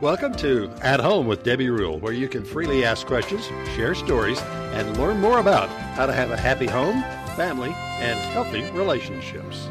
Welcome 0.00 0.34
to 0.36 0.70
At 0.82 0.98
Home 0.98 1.26
with 1.28 1.44
Debbie 1.44 1.70
Rule, 1.70 2.00
where 2.00 2.12
you 2.12 2.28
can 2.28 2.44
freely 2.44 2.84
ask 2.84 3.06
questions, 3.06 3.46
share 3.76 3.94
stories, 3.94 4.40
and 4.72 4.98
learn 4.98 5.20
more 5.20 5.38
about 5.38 5.68
how 5.68 6.04
to 6.04 6.12
have 6.12 6.32
a 6.32 6.36
happy 6.36 6.66
home, 6.66 7.02
family, 7.36 7.70
and 8.00 8.18
healthy 8.32 8.68
relationships. 8.72 9.68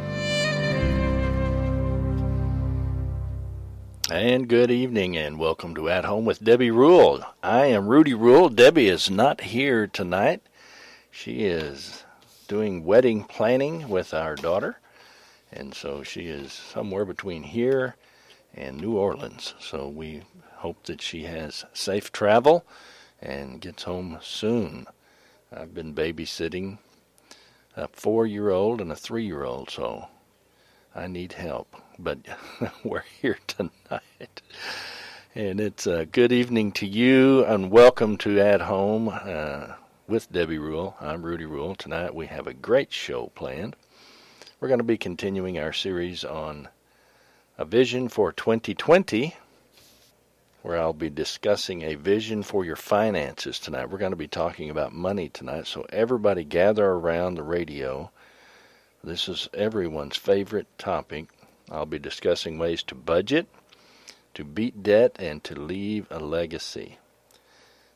And 4.09 4.47
good 4.47 4.72
evening, 4.72 5.17
and 5.17 5.37
welcome 5.37 5.76
to 5.76 5.90
At 5.90 6.05
Home 6.05 6.24
with 6.24 6.44
Debbie 6.44 6.71
Rule. 6.71 7.24
I 7.44 7.65
am 7.65 7.87
Rudy 7.87 8.13
Rule. 8.13 8.47
Debbie 8.47 8.87
is 8.87 9.12
not 9.12 9.42
here 9.42 9.87
tonight. 9.87 10.42
She 11.12 11.44
is 11.44 12.05
doing 12.47 12.85
wedding 12.85 13.26
planning 13.26 13.90
with 13.90 14.13
our 14.13 14.35
daughter, 14.35 14.79
and 15.51 15.76
so 15.76 16.02
she 16.02 16.21
is 16.21 16.53
somewhere 16.53 17.03
between 17.03 17.44
here 17.44 17.98
and 18.54 18.80
New 18.80 18.95
Orleans. 18.95 19.54
So 19.59 19.88
we 19.88 20.23
hope 20.58 20.84
that 20.84 21.02
she 21.02 21.23
has 21.23 21.66
safe 21.73 22.12
travel 22.12 22.66
and 23.22 23.60
gets 23.62 23.84
home 23.84 24.20
soon. 24.22 24.86
I've 25.52 25.73
been 25.73 25.94
babysitting 25.94 26.77
a 27.76 27.88
four 27.88 28.26
year 28.27 28.50
old 28.50 28.82
and 28.82 28.91
a 28.91 28.96
three 28.96 29.26
year 29.26 29.44
old, 29.44 29.70
so 29.70 30.08
I 30.96 31.08
need 31.08 31.34
help. 31.34 31.76
But 31.98 32.20
we're 32.84 33.05
here 33.22 33.40
tonight. 33.48 34.41
And 35.35 35.60
it's 35.60 35.88
a 35.88 36.05
good 36.05 36.32
evening 36.32 36.72
to 36.74 36.85
you 36.85 37.44
and 37.46 37.72
welcome 37.72 38.18
to 38.18 38.40
At 38.40 38.62
Home 38.62 39.10
uh, 39.10 39.74
with 40.08 40.32
Debbie 40.32 40.60
Rule. 40.60 40.96
I'm 41.02 41.24
Rudy 41.24 41.46
Rule. 41.46 41.76
Tonight 41.76 42.13
we 42.13 42.27
have 42.27 42.46
a 42.46 42.54
great 42.54 42.94
show 42.94 43.32
planned. 43.34 43.76
We're 44.60 44.68
going 44.68 44.80
to 44.80 44.84
be 44.84 44.98
continuing 44.98 45.58
our 45.58 45.74
series 45.74 46.24
on 46.24 46.70
a 47.57 47.66
vision 47.66 48.09
for 48.09 48.31
2020, 48.31 49.35
where 50.63 50.80
I'll 50.80 50.93
be 50.93 51.09
discussing 51.09 51.84
a 51.84 51.95
vision 51.95 52.41
for 52.41 52.65
your 52.65 52.76
finances 52.76 53.60
tonight. 53.60 53.90
We're 53.90 53.99
going 53.99 54.12
to 54.12 54.18
be 54.18 54.27
talking 54.27 54.70
about 54.70 54.93
money 54.93 55.29
tonight, 55.29 55.68
so 55.68 55.85
everybody 55.90 56.43
gather 56.43 56.85
around 56.85 57.35
the 57.35 57.43
radio. 57.43 58.10
This 59.04 59.27
is 59.29 59.49
everyone's 59.54 60.18
favorite 60.18 60.68
topic. 60.79 61.27
I'll 61.70 61.85
be 61.85 61.99
discussing 61.99 62.57
ways 62.57 62.82
to 62.84 62.95
budget, 62.95 63.48
to 64.33 64.43
beat 64.43 64.81
debt, 64.81 65.15
and 65.19 65.43
to 65.43 65.59
leave 65.59 66.07
a 66.09 66.19
legacy. 66.19 66.97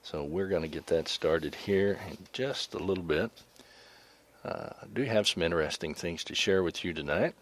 So 0.03 0.23
we're 0.23 0.49
going 0.49 0.61
to 0.61 0.67
get 0.67 0.87
that 0.87 1.07
started 1.07 1.55
here 1.55 1.99
in 2.09 2.17
just 2.31 2.75
a 2.75 2.79
little 2.79 3.03
bit. 3.03 3.31
Uh, 4.45 4.69
I 4.81 4.85
do 4.93 5.03
have 5.03 5.27
some 5.27 5.41
interesting 5.41 5.95
things 5.95 6.23
to 6.25 6.35
share 6.35 6.61
with 6.61 6.85
you 6.85 6.93
tonight. 6.93 7.33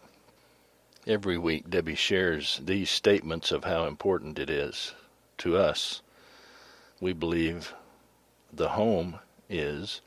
Every 1.08 1.38
week, 1.38 1.70
Debbie 1.70 1.94
shares 1.94 2.60
these 2.64 2.90
statements 2.90 3.52
of 3.52 3.62
how 3.62 3.86
important 3.86 4.40
it 4.40 4.50
is 4.50 4.92
to 5.38 5.56
us. 5.56 6.02
We 7.00 7.12
believe 7.12 7.72
the 8.52 8.70
home 8.70 9.20
is 9.48 10.00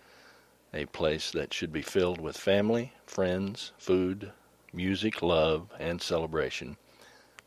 a 0.73 0.87
place 0.87 1.31
that 1.31 1.53
should 1.53 1.71
be 1.71 1.81
filled 1.81 2.19
with 2.19 2.35
family, 2.35 2.91
friends, 3.05 3.71
food, 3.77 4.33
music, 4.73 5.21
love, 5.21 5.69
and 5.79 6.01
celebration. 6.01 6.75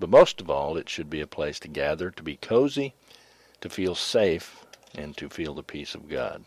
But 0.01 0.09
most 0.09 0.41
of 0.41 0.49
all, 0.49 0.79
it 0.79 0.89
should 0.89 1.11
be 1.11 1.21
a 1.21 1.27
place 1.27 1.61
to 1.61 1.69
gather, 1.69 2.11
to 2.11 2.23
be 2.23 2.37
cozy, 2.37 2.95
to 3.61 3.69
feel 3.69 3.95
safe, 3.95 4.65
and 4.95 5.15
to 5.19 5.29
feel 5.29 5.53
the 5.53 5.63
peace 5.63 5.95
of 5.95 6.09
God. 6.09 6.47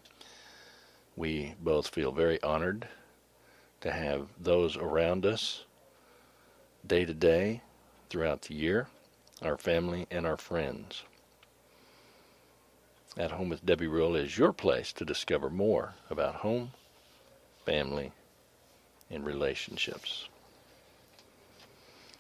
We 1.15 1.53
both 1.61 1.87
feel 1.87 2.11
very 2.11 2.41
honored 2.41 2.87
to 3.81 3.91
have 3.91 4.29
those 4.39 4.75
around 4.75 5.23
us 5.23 5.65
day 6.87 7.05
to 7.05 7.13
day 7.13 7.61
throughout 8.09 8.43
the 8.43 8.53
year, 8.53 8.87
our 9.41 9.57
family, 9.57 10.07
and 10.11 10.25
our 10.25 10.37
friends. 10.37 11.03
At 13.17 13.31
Home 13.31 13.49
with 13.49 13.65
Debbie 13.65 13.87
Rule 13.87 14.15
is 14.15 14.37
your 14.37 14.53
place 14.53 14.91
to 14.93 15.05
discover 15.05 15.49
more 15.49 15.95
about 16.09 16.35
home, 16.35 16.71
family, 17.65 18.11
and 19.09 19.25
relationships. 19.25 20.27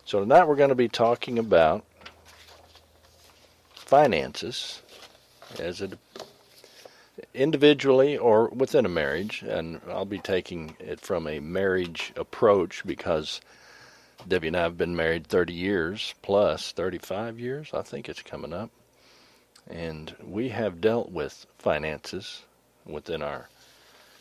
So 0.05 0.19
tonight 0.19 0.47
we're 0.47 0.55
going 0.55 0.69
to 0.69 0.75
be 0.75 0.87
talking 0.87 1.37
about 1.37 1.83
finances 3.73 4.81
as 5.59 5.81
it 5.81 5.97
individually 7.33 8.17
or 8.17 8.47
within 8.49 8.85
a 8.85 8.89
marriage, 8.89 9.43
and 9.47 9.81
I'll 9.89 10.05
be 10.05 10.19
taking 10.19 10.75
it 10.79 10.99
from 10.99 11.27
a 11.27 11.39
marriage 11.39 12.13
approach 12.15 12.83
because 12.85 13.41
Debbie 14.27 14.47
and 14.47 14.57
I 14.57 14.63
have 14.63 14.77
been 14.77 14.95
married 14.95 15.27
30 15.27 15.53
years 15.53 16.15
plus 16.21 16.71
35 16.71 17.39
years, 17.39 17.69
I 17.73 17.83
think 17.83 18.09
it's 18.09 18.21
coming 18.21 18.53
up. 18.53 18.71
And 19.69 20.15
we 20.23 20.49
have 20.49 20.81
dealt 20.81 21.11
with 21.11 21.45
finances 21.59 22.43
within 22.85 23.21
our 23.21 23.49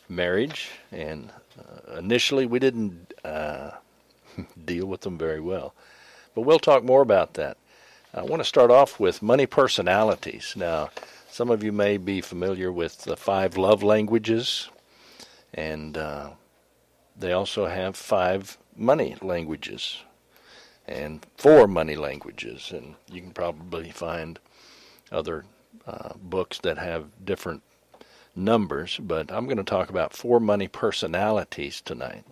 marriage, 0.07 0.69
and 0.91 1.31
uh, 1.59 1.97
initially 1.97 2.45
we 2.45 2.59
didn't 2.59 3.13
uh, 3.23 3.71
deal 4.65 4.85
with 4.85 5.01
them 5.01 5.17
very 5.17 5.39
well. 5.39 5.73
But 6.35 6.41
we'll 6.41 6.59
talk 6.59 6.83
more 6.83 7.01
about 7.01 7.33
that. 7.35 7.57
I 8.13 8.23
want 8.23 8.41
to 8.41 8.47
start 8.47 8.71
off 8.71 8.99
with 8.99 9.21
money 9.21 9.45
personalities. 9.45 10.53
Now, 10.55 10.89
some 11.29 11.49
of 11.49 11.63
you 11.63 11.71
may 11.71 11.97
be 11.97 12.21
familiar 12.21 12.71
with 12.71 13.01
the 13.03 13.17
five 13.17 13.57
love 13.57 13.83
languages, 13.83 14.69
and 15.53 15.97
uh, 15.97 16.29
they 17.17 17.33
also 17.33 17.65
have 17.65 17.95
five 17.95 18.57
money 18.75 19.15
languages 19.21 20.03
and 20.87 21.25
four 21.37 21.67
money 21.67 21.95
languages. 21.95 22.71
And 22.71 22.95
you 23.11 23.21
can 23.21 23.31
probably 23.31 23.91
find 23.91 24.39
other 25.11 25.45
uh, 25.87 26.13
books 26.15 26.59
that 26.59 26.77
have 26.77 27.05
different 27.23 27.63
numbers, 28.35 28.97
but 29.01 29.31
I'm 29.31 29.45
going 29.45 29.57
to 29.57 29.63
talk 29.63 29.89
about 29.89 30.13
four 30.13 30.39
money 30.39 30.67
personalities 30.67 31.81
tonight. 31.81 32.25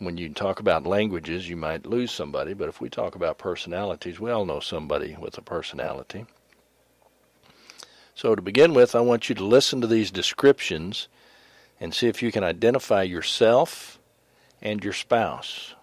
When 0.00 0.18
you 0.18 0.28
talk 0.30 0.58
about 0.58 0.86
languages, 0.86 1.48
you 1.48 1.56
might 1.56 1.86
lose 1.86 2.10
somebody, 2.10 2.52
but 2.52 2.68
if 2.68 2.80
we 2.80 2.88
talk 2.88 3.14
about 3.14 3.38
personalities, 3.38 4.18
we 4.18 4.30
all 4.30 4.44
know 4.44 4.58
somebody 4.58 5.16
with 5.18 5.38
a 5.38 5.42
personality. 5.42 6.26
So, 8.16 8.34
to 8.34 8.42
begin 8.42 8.74
with, 8.74 8.94
I 8.94 9.00
want 9.00 9.28
you 9.28 9.34
to 9.36 9.44
listen 9.44 9.80
to 9.80 9.86
these 9.86 10.10
descriptions 10.10 11.08
and 11.80 11.94
see 11.94 12.08
if 12.08 12.22
you 12.22 12.32
can 12.32 12.44
identify 12.44 13.02
yourself 13.02 13.98
and 14.64 14.82
your 14.82 14.94
spouse. 14.94 15.74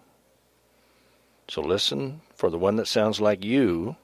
So 1.48 1.62
listen 1.62 2.22
for 2.36 2.50
the 2.50 2.58
one 2.58 2.76
that 2.78 2.88
sounds 2.88 3.22
like 3.22 3.46
you. 3.46 3.96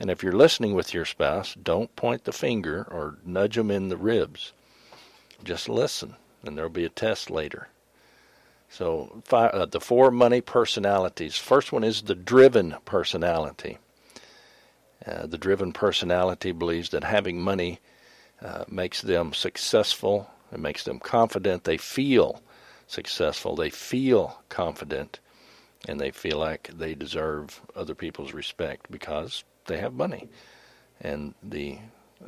And 0.00 0.10
if 0.10 0.22
you're 0.22 0.32
listening 0.32 0.74
with 0.74 0.94
your 0.94 1.04
spouse, 1.04 1.54
don't 1.54 1.94
point 1.96 2.24
the 2.24 2.32
finger 2.32 2.86
or 2.88 3.18
nudge 3.24 3.56
them 3.56 3.70
in 3.70 3.88
the 3.88 3.96
ribs. 3.96 4.52
Just 5.42 5.68
listen, 5.68 6.14
and 6.44 6.56
there'll 6.56 6.70
be 6.70 6.84
a 6.84 6.90
test 6.90 7.30
later. 7.30 7.68
So, 8.70 9.22
five, 9.24 9.52
uh, 9.52 9.66
the 9.66 9.80
four 9.80 10.10
money 10.10 10.40
personalities. 10.40 11.36
First 11.36 11.72
one 11.72 11.84
is 11.84 12.02
the 12.02 12.14
driven 12.14 12.76
personality. 12.84 13.78
Uh, 15.04 15.26
the 15.26 15.38
driven 15.38 15.72
personality 15.72 16.52
believes 16.52 16.90
that 16.90 17.02
having 17.02 17.40
money 17.40 17.80
uh, 18.42 18.64
makes 18.68 19.00
them 19.00 19.32
successful, 19.32 20.30
it 20.52 20.60
makes 20.60 20.84
them 20.84 21.00
confident, 21.00 21.64
they 21.64 21.78
feel 21.78 22.42
successful, 22.88 23.54
they 23.54 23.70
feel 23.70 24.42
confident 24.48 25.20
and 25.86 26.00
they 26.00 26.10
feel 26.10 26.38
like 26.38 26.70
they 26.76 26.94
deserve 26.94 27.60
other 27.76 27.94
people's 27.94 28.32
respect 28.32 28.90
because 28.90 29.44
they 29.66 29.78
have 29.78 29.94
money. 29.94 30.28
And 31.00 31.34
the 31.42 31.78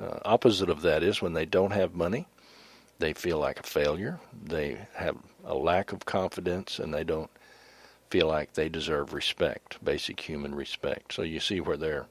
uh, 0.00 0.21
opposite 0.25 0.71
of 0.71 0.82
that 0.82 1.03
is 1.03 1.21
when 1.21 1.32
they 1.32 1.47
don't 1.47 1.72
have 1.72 1.94
money, 1.94 2.28
they 3.00 3.12
feel 3.12 3.38
like 3.38 3.59
a 3.59 3.65
failure. 3.65 4.21
They 4.44 4.78
have 4.94 5.16
a 5.44 5.54
lack 5.54 5.93
of 5.93 6.04
confidence 6.04 6.78
and 6.78 6.94
they 6.94 7.03
don't 7.03 7.31
feel 8.10 8.28
like 8.28 8.53
they 8.53 8.69
deserve 8.69 9.12
respect, 9.12 9.82
basic 9.84 10.21
human 10.21 10.54
respect. 10.54 11.12
So 11.12 11.22
you 11.22 11.41
see 11.41 11.60
where 11.60 11.77
their 11.77 12.06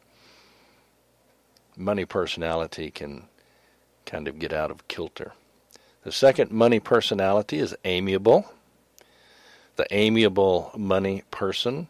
money 1.77 2.05
personality 2.05 2.91
can 2.91 3.25
kind 4.05 4.27
of 4.27 4.39
get 4.39 4.51
out 4.51 4.71
of 4.71 4.87
kilter. 4.87 5.33
The 6.09 6.13
second 6.13 6.49
money 6.49 6.79
personality 6.79 7.59
is 7.59 7.75
amiable. 7.85 8.51
The 9.75 9.85
amiable 9.91 10.71
money 10.75 11.21
person 11.29 11.87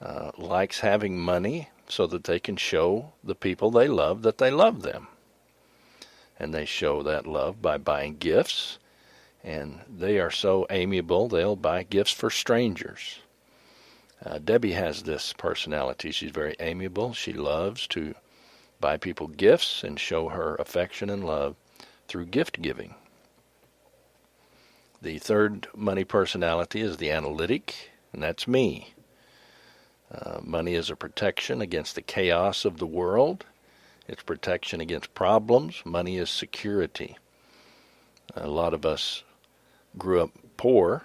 uh, 0.00 0.30
likes 0.38 0.78
having 0.78 1.18
money 1.18 1.70
so 1.88 2.06
that 2.06 2.22
they 2.22 2.38
can 2.38 2.54
show 2.56 3.12
the 3.24 3.34
people 3.34 3.72
they 3.72 3.88
love 3.88 4.22
that 4.22 4.38
they 4.38 4.52
love 4.52 4.82
them. 4.82 5.08
And 6.38 6.54
they 6.54 6.64
show 6.64 7.02
that 7.02 7.26
love 7.26 7.60
by 7.60 7.76
buying 7.76 8.18
gifts. 8.18 8.78
And 9.42 9.80
they 9.88 10.20
are 10.20 10.30
so 10.30 10.64
amiable, 10.70 11.26
they'll 11.26 11.56
buy 11.56 11.82
gifts 11.82 12.12
for 12.12 12.30
strangers. 12.30 13.18
Uh, 14.24 14.38
Debbie 14.38 14.74
has 14.74 15.02
this 15.02 15.32
personality. 15.32 16.12
She's 16.12 16.30
very 16.30 16.54
amiable. 16.60 17.14
She 17.14 17.32
loves 17.32 17.88
to 17.88 18.14
buy 18.78 18.96
people 18.96 19.26
gifts 19.26 19.82
and 19.82 19.98
show 19.98 20.28
her 20.28 20.54
affection 20.54 21.10
and 21.10 21.26
love 21.26 21.56
through 22.06 22.26
gift 22.26 22.62
giving. 22.62 22.94
The 25.04 25.18
third 25.18 25.68
money 25.76 26.04
personality 26.04 26.80
is 26.80 26.96
the 26.96 27.10
analytic, 27.10 27.90
and 28.14 28.22
that's 28.22 28.48
me. 28.48 28.94
Uh, 30.10 30.40
money 30.42 30.72
is 30.72 30.88
a 30.88 30.96
protection 30.96 31.60
against 31.60 31.94
the 31.94 32.00
chaos 32.00 32.64
of 32.64 32.78
the 32.78 32.86
world. 32.86 33.44
It's 34.08 34.22
protection 34.22 34.80
against 34.80 35.12
problems. 35.12 35.82
Money 35.84 36.16
is 36.16 36.30
security. 36.30 37.18
A 38.34 38.48
lot 38.48 38.72
of 38.72 38.86
us 38.86 39.24
grew 39.98 40.22
up 40.22 40.30
poor, 40.56 41.02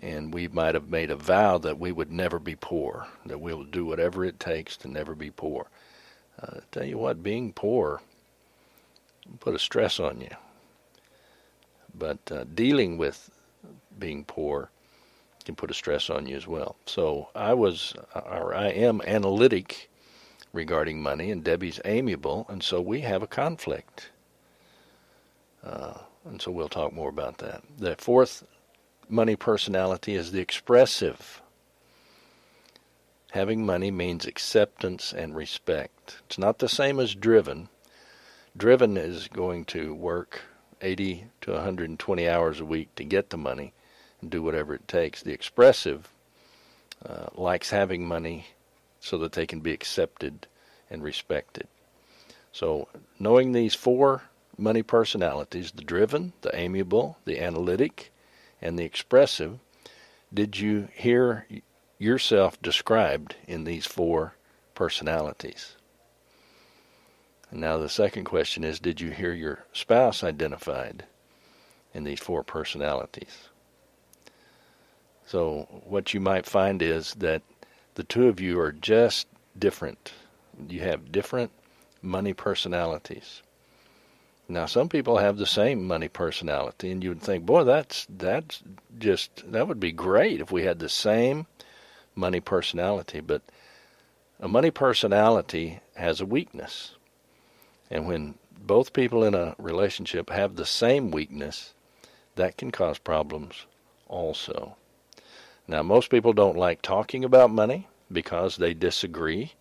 and 0.00 0.32
we 0.32 0.46
might 0.46 0.76
have 0.76 0.88
made 0.88 1.10
a 1.10 1.16
vow 1.16 1.58
that 1.58 1.80
we 1.80 1.90
would 1.90 2.12
never 2.12 2.38
be 2.38 2.54
poor, 2.54 3.08
that 3.24 3.40
we 3.40 3.52
will 3.52 3.64
do 3.64 3.84
whatever 3.84 4.24
it 4.24 4.38
takes 4.38 4.76
to 4.76 4.88
never 4.88 5.16
be 5.16 5.32
poor. 5.32 5.66
Uh, 6.40 6.60
tell 6.70 6.84
you 6.84 6.98
what, 6.98 7.24
being 7.24 7.52
poor 7.52 8.02
put 9.40 9.56
a 9.56 9.58
stress 9.58 9.98
on 9.98 10.20
you. 10.20 10.36
But 11.98 12.18
uh, 12.30 12.44
dealing 12.54 12.98
with 12.98 13.30
being 13.98 14.24
poor 14.24 14.70
can 15.44 15.54
put 15.54 15.70
a 15.70 15.74
stress 15.74 16.10
on 16.10 16.26
you 16.26 16.36
as 16.36 16.46
well. 16.46 16.76
So 16.86 17.28
I 17.34 17.54
was, 17.54 17.94
or 18.14 18.54
I 18.54 18.68
am 18.68 19.00
analytic 19.02 19.88
regarding 20.52 21.02
money, 21.02 21.30
and 21.30 21.44
Debbie's 21.44 21.80
amiable, 21.84 22.46
and 22.48 22.62
so 22.62 22.80
we 22.80 23.00
have 23.02 23.22
a 23.22 23.28
conflict. 23.28 24.10
Uh, 25.64 25.98
and 26.24 26.42
so 26.42 26.50
we'll 26.50 26.68
talk 26.68 26.92
more 26.92 27.08
about 27.08 27.38
that. 27.38 27.62
The 27.78 27.94
fourth 27.96 28.44
money 29.08 29.36
personality 29.36 30.14
is 30.14 30.32
the 30.32 30.40
expressive. 30.40 31.40
Having 33.30 33.66
money 33.66 33.90
means 33.90 34.26
acceptance 34.26 35.12
and 35.12 35.36
respect. 35.36 36.18
It's 36.26 36.38
not 36.38 36.58
the 36.58 36.68
same 36.68 36.98
as 36.98 37.14
driven. 37.14 37.68
Driven 38.56 38.96
is 38.96 39.28
going 39.28 39.64
to 39.66 39.94
work 39.94 40.42
80 40.82 41.26
to 41.42 41.52
120 41.52 42.28
hours 42.28 42.60
a 42.60 42.64
week 42.64 42.94
to 42.96 43.04
get 43.04 43.30
the 43.30 43.36
money 43.36 43.72
and 44.20 44.30
do 44.30 44.42
whatever 44.42 44.74
it 44.74 44.88
takes. 44.88 45.22
The 45.22 45.32
expressive 45.32 46.08
uh, 47.04 47.26
likes 47.34 47.70
having 47.70 48.06
money 48.06 48.46
so 49.00 49.18
that 49.18 49.32
they 49.32 49.46
can 49.46 49.60
be 49.60 49.72
accepted 49.72 50.46
and 50.90 51.02
respected. 51.02 51.68
So, 52.52 52.88
knowing 53.18 53.52
these 53.52 53.74
four 53.74 54.22
money 54.56 54.82
personalities 54.82 55.72
the 55.72 55.82
driven, 55.82 56.32
the 56.40 56.54
amiable, 56.58 57.18
the 57.24 57.40
analytic, 57.40 58.12
and 58.62 58.78
the 58.78 58.84
expressive 58.84 59.58
did 60.32 60.58
you 60.58 60.88
hear 60.92 61.46
yourself 61.98 62.60
described 62.60 63.36
in 63.46 63.64
these 63.64 63.86
four 63.86 64.34
personalities? 64.74 65.76
Now, 67.56 67.78
the 67.78 67.88
second 67.88 68.24
question 68.24 68.64
is 68.64 68.78
Did 68.78 69.00
you 69.00 69.10
hear 69.10 69.32
your 69.32 69.64
spouse 69.72 70.22
identified 70.22 71.04
in 71.94 72.04
these 72.04 72.20
four 72.20 72.44
personalities? 72.44 73.48
So, 75.26 75.82
what 75.86 76.12
you 76.12 76.20
might 76.20 76.44
find 76.44 76.82
is 76.82 77.14
that 77.14 77.42
the 77.94 78.04
two 78.04 78.28
of 78.28 78.40
you 78.40 78.60
are 78.60 78.72
just 78.72 79.26
different. 79.58 80.12
You 80.68 80.80
have 80.80 81.10
different 81.10 81.50
money 82.02 82.34
personalities. 82.34 83.42
Now, 84.48 84.66
some 84.66 84.88
people 84.88 85.16
have 85.16 85.38
the 85.38 85.46
same 85.46 85.84
money 85.86 86.08
personality, 86.08 86.92
and 86.92 87.02
you 87.02 87.08
would 87.08 87.22
think, 87.22 87.46
boy, 87.46 87.64
that's 87.64 88.06
that's 88.08 88.62
just 88.98 89.50
that 89.50 89.66
would 89.66 89.80
be 89.80 89.92
great 89.92 90.40
if 90.40 90.52
we 90.52 90.64
had 90.64 90.78
the 90.78 90.90
same 90.90 91.46
money 92.14 92.40
personality. 92.40 93.20
But 93.20 93.40
a 94.38 94.46
money 94.46 94.70
personality 94.70 95.80
has 95.94 96.20
a 96.20 96.26
weakness, 96.26 96.94
and 97.90 98.06
when 98.06 98.34
both 98.58 98.92
people 98.92 99.22
in 99.22 99.34
a 99.34 99.54
relationship 99.58 100.30
have 100.30 100.56
the 100.56 100.66
same 100.66 101.10
weakness, 101.10 101.74
that 102.34 102.56
can 102.56 102.70
cause 102.70 102.98
problems 102.98 103.66
also. 104.08 104.76
Now, 105.68 105.82
most 105.82 106.10
people 106.10 106.32
don't 106.32 106.56
like 106.56 106.82
talking 106.82 107.24
about 107.24 107.50
money 107.50 107.88
because 108.10 108.56
they 108.56 108.74
disagree 108.74 109.52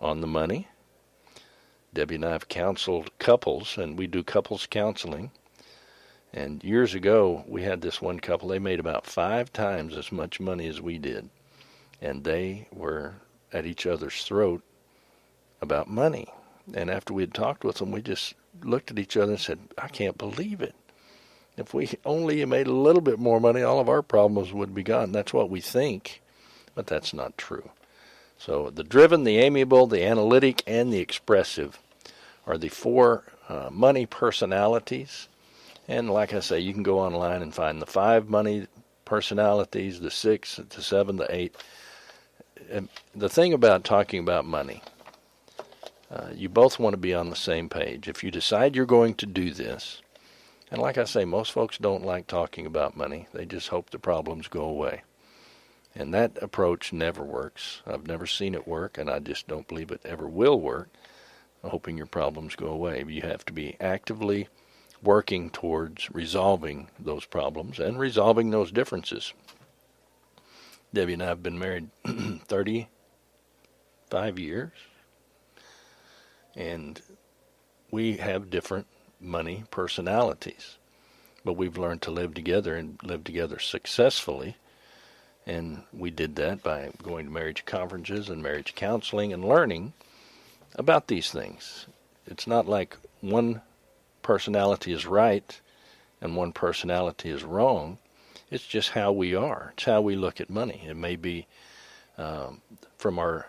on 0.00 0.20
the 0.20 0.26
money. 0.26 0.68
Debbie 1.94 2.16
and 2.16 2.24
I 2.24 2.32
have 2.32 2.48
counseled 2.48 3.16
couples, 3.18 3.78
and 3.78 3.98
we 3.98 4.06
do 4.06 4.22
couples 4.22 4.66
counseling. 4.66 5.30
And 6.32 6.62
years 6.62 6.94
ago, 6.94 7.44
we 7.48 7.62
had 7.62 7.80
this 7.80 8.02
one 8.02 8.20
couple, 8.20 8.48
they 8.48 8.58
made 8.58 8.78
about 8.78 9.06
five 9.06 9.52
times 9.52 9.96
as 9.96 10.12
much 10.12 10.38
money 10.38 10.66
as 10.68 10.80
we 10.82 10.98
did. 10.98 11.30
And 12.02 12.24
they 12.24 12.68
were 12.70 13.14
at 13.52 13.64
each 13.64 13.86
other's 13.86 14.22
throat 14.24 14.62
about 15.62 15.88
money. 15.88 16.28
And 16.74 16.90
after 16.90 17.14
we 17.14 17.22
had 17.22 17.34
talked 17.34 17.64
with 17.64 17.76
them, 17.76 17.90
we 17.90 18.02
just 18.02 18.34
looked 18.62 18.90
at 18.90 18.98
each 18.98 19.16
other 19.16 19.32
and 19.32 19.40
said, 19.40 19.58
I 19.76 19.88
can't 19.88 20.18
believe 20.18 20.60
it. 20.60 20.74
If 21.56 21.74
we 21.74 21.90
only 22.04 22.44
made 22.44 22.66
a 22.66 22.72
little 22.72 23.00
bit 23.00 23.18
more 23.18 23.40
money, 23.40 23.62
all 23.62 23.80
of 23.80 23.88
our 23.88 24.02
problems 24.02 24.52
would 24.52 24.74
be 24.74 24.82
gone. 24.82 25.12
That's 25.12 25.32
what 25.32 25.50
we 25.50 25.60
think, 25.60 26.22
but 26.74 26.86
that's 26.86 27.12
not 27.12 27.36
true. 27.36 27.70
So 28.38 28.70
the 28.70 28.84
driven, 28.84 29.24
the 29.24 29.38
amiable, 29.38 29.88
the 29.88 30.04
analytic, 30.04 30.62
and 30.66 30.92
the 30.92 31.00
expressive 31.00 31.80
are 32.46 32.56
the 32.56 32.68
four 32.68 33.24
uh, 33.48 33.70
money 33.72 34.06
personalities. 34.06 35.28
And 35.88 36.10
like 36.10 36.32
I 36.32 36.40
say, 36.40 36.60
you 36.60 36.72
can 36.72 36.84
go 36.84 37.00
online 37.00 37.42
and 37.42 37.52
find 37.52 37.82
the 37.82 37.86
five 37.86 38.28
money 38.28 38.68
personalities, 39.04 40.00
the 40.00 40.10
six, 40.10 40.60
the 40.68 40.82
seven, 40.82 41.16
the 41.16 41.34
eight. 41.34 41.56
And 42.70 42.88
the 43.14 43.28
thing 43.28 43.52
about 43.52 43.82
talking 43.82 44.20
about 44.20 44.44
money, 44.44 44.82
uh, 46.10 46.28
you 46.34 46.48
both 46.48 46.78
want 46.78 46.94
to 46.94 46.98
be 46.98 47.14
on 47.14 47.30
the 47.30 47.36
same 47.36 47.68
page. 47.68 48.08
If 48.08 48.24
you 48.24 48.30
decide 48.30 48.74
you're 48.74 48.86
going 48.86 49.14
to 49.14 49.26
do 49.26 49.52
this, 49.52 50.02
and 50.70 50.80
like 50.80 50.98
I 50.98 51.04
say, 51.04 51.24
most 51.24 51.52
folks 51.52 51.78
don't 51.78 52.04
like 52.04 52.26
talking 52.26 52.66
about 52.66 52.96
money, 52.96 53.28
they 53.32 53.46
just 53.46 53.68
hope 53.68 53.90
the 53.90 53.98
problems 53.98 54.48
go 54.48 54.64
away. 54.64 55.02
And 55.94 56.12
that 56.14 56.38
approach 56.42 56.92
never 56.92 57.22
works. 57.22 57.82
I've 57.86 58.06
never 58.06 58.26
seen 58.26 58.54
it 58.54 58.68
work, 58.68 58.98
and 58.98 59.10
I 59.10 59.18
just 59.18 59.48
don't 59.48 59.66
believe 59.66 59.90
it 59.90 60.02
ever 60.04 60.28
will 60.28 60.60
work, 60.60 60.88
hoping 61.64 61.96
your 61.96 62.06
problems 62.06 62.54
go 62.54 62.68
away. 62.68 63.02
You 63.06 63.22
have 63.22 63.44
to 63.46 63.52
be 63.52 63.76
actively 63.80 64.48
working 65.02 65.50
towards 65.50 66.12
resolving 66.12 66.88
those 66.98 67.24
problems 67.24 67.78
and 67.78 67.98
resolving 67.98 68.50
those 68.50 68.72
differences. 68.72 69.32
Debbie 70.92 71.14
and 71.14 71.22
I 71.22 71.26
have 71.26 71.42
been 71.42 71.58
married 71.58 71.88
35 72.04 74.38
years, 74.38 74.72
and 76.58 77.00
we 77.90 78.18
have 78.18 78.50
different 78.50 78.86
money 79.18 79.64
personalities. 79.70 80.76
But 81.42 81.54
we've 81.54 81.78
learned 81.78 82.02
to 82.02 82.10
live 82.10 82.34
together 82.34 82.76
and 82.76 82.98
live 83.02 83.24
together 83.24 83.58
successfully 83.58 84.56
and 85.48 85.82
we 85.94 86.10
did 86.10 86.36
that 86.36 86.62
by 86.62 86.90
going 87.02 87.24
to 87.24 87.32
marriage 87.32 87.64
conferences 87.64 88.28
and 88.28 88.42
marriage 88.42 88.74
counseling 88.74 89.32
and 89.32 89.42
learning 89.42 89.94
about 90.74 91.08
these 91.08 91.30
things. 91.30 91.86
It's 92.26 92.46
not 92.46 92.68
like 92.68 92.98
one 93.22 93.62
personality 94.20 94.92
is 94.92 95.06
right 95.06 95.58
and 96.20 96.36
one 96.36 96.52
personality 96.52 97.30
is 97.30 97.44
wrong. 97.44 97.96
It's 98.50 98.66
just 98.66 98.90
how 98.90 99.10
we 99.10 99.34
are. 99.34 99.72
It's 99.72 99.84
how 99.84 100.02
we 100.02 100.16
look 100.16 100.38
at 100.38 100.50
money. 100.50 100.82
It 100.86 100.96
may 100.96 101.16
be 101.16 101.46
um, 102.18 102.60
from 102.98 103.18
our 103.18 103.46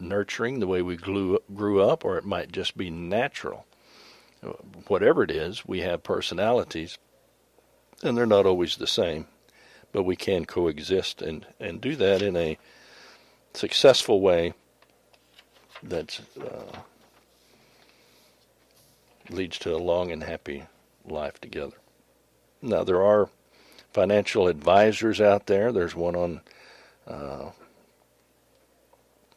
nurturing, 0.00 0.60
the 0.60 0.66
way 0.66 0.82
we 0.82 0.96
grew, 0.96 1.38
grew 1.54 1.82
up, 1.82 2.04
or 2.04 2.18
it 2.18 2.24
might 2.24 2.52
just 2.52 2.76
be 2.76 2.90
natural. 2.90 3.66
Whatever 4.88 5.22
it 5.22 5.30
is, 5.30 5.66
we 5.66 5.80
have 5.80 6.02
personalities, 6.02 6.98
and 8.02 8.16
they're 8.16 8.26
not 8.26 8.46
always 8.46 8.76
the 8.76 8.86
same 8.86 9.26
but 9.92 10.02
we 10.04 10.16
can 10.16 10.44
coexist 10.44 11.22
and, 11.22 11.46
and 11.58 11.80
do 11.80 11.96
that 11.96 12.22
in 12.22 12.36
a 12.36 12.58
successful 13.54 14.20
way 14.20 14.54
that 15.82 16.20
uh, 16.40 16.78
leads 19.28 19.58
to 19.58 19.74
a 19.74 19.78
long 19.78 20.10
and 20.12 20.22
happy 20.22 20.64
life 21.04 21.40
together. 21.40 21.76
Now, 22.62 22.84
there 22.84 23.02
are 23.02 23.30
financial 23.92 24.46
advisors 24.46 25.20
out 25.20 25.46
there. 25.46 25.72
There's 25.72 25.96
one 25.96 26.14
on 26.14 26.40
uh, 27.06 27.50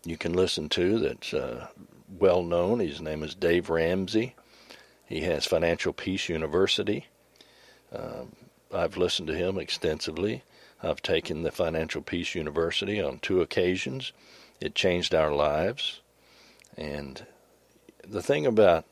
you 0.06 0.18
can 0.18 0.34
listen 0.34 0.70
to 0.70 1.00
that's 1.00 1.34
uh, 1.34 1.68
well 2.10 2.44
known. 2.44 2.80
His 2.80 3.02
name 3.02 3.24
is 3.24 3.36
Dave 3.36 3.70
Ramsey. 3.70 4.36
He 5.06 5.22
has 5.22 5.46
Financial 5.46 5.94
Peace 5.94 6.30
University. 6.30 7.08
Um, 7.92 8.36
I've 8.74 8.98
listened 8.98 9.28
to 9.28 9.36
him 9.36 9.58
extensively. 9.58 10.44
I've 10.82 11.02
taken 11.02 11.44
the 11.44 11.52
Financial 11.52 12.02
Peace 12.02 12.36
University 12.36 13.02
on 13.02 13.20
two 13.20 13.42
occasions. 13.42 14.12
It 14.60 14.76
changed 14.76 15.14
our 15.14 15.34
lives. 15.34 16.02
And 16.78 17.26
the 18.06 18.22
thing 18.22 18.46
about 18.46 18.86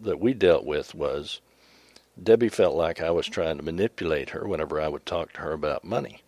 that 0.00 0.20
we 0.20 0.32
dealt 0.32 0.64
with 0.64 0.94
was 0.94 1.40
Debbie 2.22 2.48
felt 2.48 2.74
like 2.74 3.02
I 3.02 3.10
was 3.10 3.26
trying 3.26 3.58
to 3.58 3.64
manipulate 3.64 4.30
her 4.30 4.46
whenever 4.46 4.80
I 4.80 4.88
would 4.88 5.04
talk 5.04 5.32
to 5.34 5.40
her 5.40 5.52
about 5.52 5.84
money. 5.84 6.22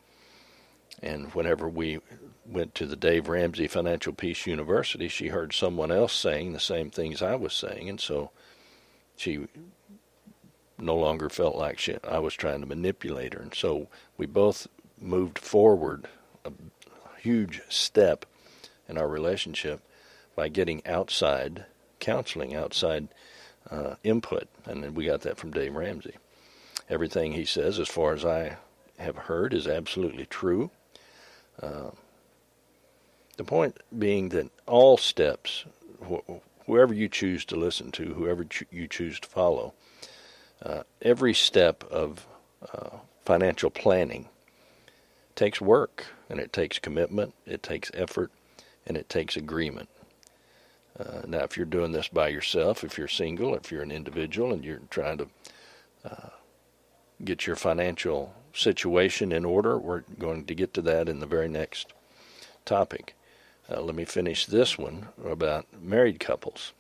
And 1.03 1.33
whenever 1.35 1.69
we 1.69 2.01
went 2.47 2.75
to 2.75 2.87
the 2.87 2.97
Dave 2.97 3.29
Ramsey 3.29 3.69
Financial 3.69 4.13
Peace 4.13 4.47
University, 4.47 5.09
she 5.09 5.29
heard 5.29 5.53
someone 5.53 5.93
else 5.93 6.13
saying 6.13 6.53
the 6.53 6.61
same 6.61 6.91
things 6.91 7.23
I 7.23 7.37
was 7.37 7.53
saying, 7.53 7.89
and 7.89 8.01
so 8.01 8.31
she 9.17 9.47
no 10.79 10.97
longer 10.97 11.29
felt 11.29 11.57
like 11.57 11.79
she, 11.79 11.97
I 12.03 12.19
was 12.19 12.35
trying 12.35 12.61
to 12.61 12.67
manipulate 12.67 13.35
her. 13.35 13.41
And 13.41 13.55
so 13.55 13.89
we 14.17 14.27
both 14.27 14.67
moved 15.01 15.39
forward 15.39 16.09
a 16.45 16.51
huge 17.21 17.63
step 17.69 18.27
in 18.89 18.99
our 18.99 19.09
relationship 19.09 19.81
by 20.35 20.49
getting 20.49 20.85
outside 20.87 21.67
counseling, 22.01 22.55
outside 22.55 23.09
uh, 23.71 23.95
input. 24.03 24.49
And 24.65 24.83
then 24.83 24.95
we 24.95 25.07
got 25.07 25.21
that 25.23 25.37
from 25.37 25.53
Dave 25.53 25.75
Ramsey. 25.75 26.17
Everything 26.89 27.33
he 27.33 27.45
says, 27.45 27.79
as 27.79 27.89
far 27.89 28.13
as 28.13 28.25
I 28.25 28.57
have 28.99 29.17
heard, 29.17 29.55
is 29.55 29.69
absolutely 29.69 30.27
true. 30.27 30.71
Uh, 31.63 31.91
the 33.43 33.49
point 33.49 33.77
being 33.99 34.29
that 34.31 34.51
all 34.67 34.97
steps, 34.97 35.65
wh- 36.09 36.39
whoever 36.67 36.95
you 36.95 37.09
choose 37.09 37.45
to 37.47 37.57
listen 37.57 37.91
to, 37.93 38.15
whoever 38.15 38.47
you 38.71 38.87
choose 38.87 39.19
to 39.21 39.29
follow, 39.29 39.75
uh, 40.63 40.83
every 41.03 41.35
step 41.35 41.83
of 41.91 42.27
uh, 42.73 42.99
financial 43.25 43.71
planning 43.71 44.29
takes 45.35 45.61
work 45.61 46.07
and 46.29 46.39
it 46.39 46.53
takes 46.53 46.79
commitment, 46.79 47.35
it 47.47 47.63
takes 47.63 47.91
effort, 47.95 48.31
and 48.87 48.97
it 48.97 49.09
takes 49.09 49.37
agreement. 49.37 49.89
Uh, 50.99 51.23
now, 51.27 51.39
if 51.39 51.57
you're 51.57 51.67
doing 51.67 51.91
this 51.91 52.09
by 52.09 52.29
yourself, 52.29 52.85
if 52.85 52.97
you're 52.97 53.09
single, 53.09 53.55
if 53.55 53.73
you're 53.73 53.83
an 53.83 53.91
individual 53.91 54.53
and 54.53 54.65
you're 54.65 54.81
trying 54.91 55.19
to 55.19 55.29
uh, 56.05 56.29
get 57.25 57.47
your 57.47 57.57
financial 57.57 58.35
situation 58.53 59.33
in 59.33 59.45
order, 59.45 59.79
we're 59.79 60.05
going 60.19 60.45
to 60.45 60.55
get 60.55 60.75
to 60.75 60.83
that 60.83 61.09
in 61.09 61.19
the 61.19 61.27
very 61.27 61.49
next 61.49 61.93
topic. 62.65 63.17
Uh, 63.73 63.81
let 63.81 63.95
me 63.95 64.05
finish 64.05 64.45
this 64.45 64.77
one 64.77 65.09
about 65.25 65.67
married 65.81 66.21
couples. 66.21 66.73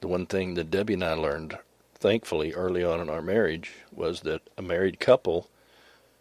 The 0.00 0.08
one 0.08 0.24
thing 0.24 0.54
that 0.54 0.70
Debbie 0.70 0.94
and 0.94 1.04
I 1.04 1.12
learned, 1.12 1.58
thankfully, 1.94 2.54
early 2.54 2.82
on 2.82 3.00
in 3.00 3.10
our 3.10 3.20
marriage 3.20 3.72
was 3.92 4.20
that 4.22 4.40
a 4.56 4.62
married 4.62 4.98
couple 4.98 5.50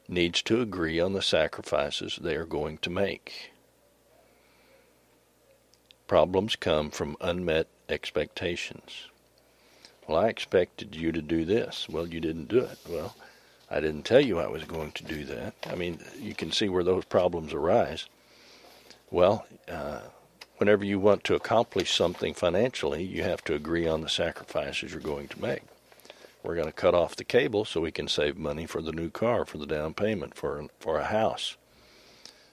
needs 0.07 0.41
to 0.43 0.61
agree 0.61 0.99
on 0.99 1.13
the 1.13 1.21
sacrifices 1.21 2.19
they 2.21 2.35
are 2.35 2.45
going 2.45 2.77
to 2.79 2.89
make. 2.89 3.51
Problems 6.07 6.57
come 6.57 6.91
from 6.91 7.15
unmet 7.21 7.67
expectations. 7.87 9.07
Well, 10.07 10.17
I 10.17 10.27
expected 10.27 10.95
you 10.95 11.13
to 11.13 11.21
do 11.21 11.45
this. 11.45 11.87
Well, 11.87 12.05
you 12.05 12.19
didn't 12.19 12.49
do 12.49 12.59
it. 12.59 12.79
Well, 12.89 13.15
I 13.69 13.79
didn't 13.79 14.03
tell 14.03 14.19
you 14.19 14.39
I 14.39 14.47
was 14.47 14.65
going 14.65 14.91
to 14.93 15.03
do 15.05 15.23
that. 15.25 15.53
I 15.65 15.75
mean, 15.75 15.99
you 16.19 16.35
can 16.35 16.51
see 16.51 16.67
where 16.67 16.83
those 16.83 17.05
problems 17.05 17.53
arise. 17.53 18.07
Well, 19.11 19.45
uh, 19.67 19.99
whenever 20.55 20.85
you 20.85 20.97
want 20.97 21.25
to 21.25 21.35
accomplish 21.35 21.93
something 21.93 22.33
financially, 22.33 23.03
you 23.03 23.23
have 23.23 23.43
to 23.43 23.53
agree 23.53 23.85
on 23.85 23.99
the 23.99 24.09
sacrifices 24.09 24.91
you're 24.91 25.01
going 25.01 25.27
to 25.27 25.41
make. 25.41 25.63
We're 26.43 26.55
going 26.55 26.67
to 26.67 26.71
cut 26.71 26.95
off 26.95 27.17
the 27.17 27.25
cable 27.25 27.65
so 27.65 27.81
we 27.81 27.91
can 27.91 28.07
save 28.07 28.37
money 28.37 28.65
for 28.65 28.81
the 28.81 28.93
new 28.93 29.09
car, 29.09 29.45
for 29.45 29.57
the 29.57 29.67
down 29.67 29.93
payment, 29.93 30.35
for 30.35 30.65
for 30.79 30.97
a 30.97 31.05
house. 31.05 31.57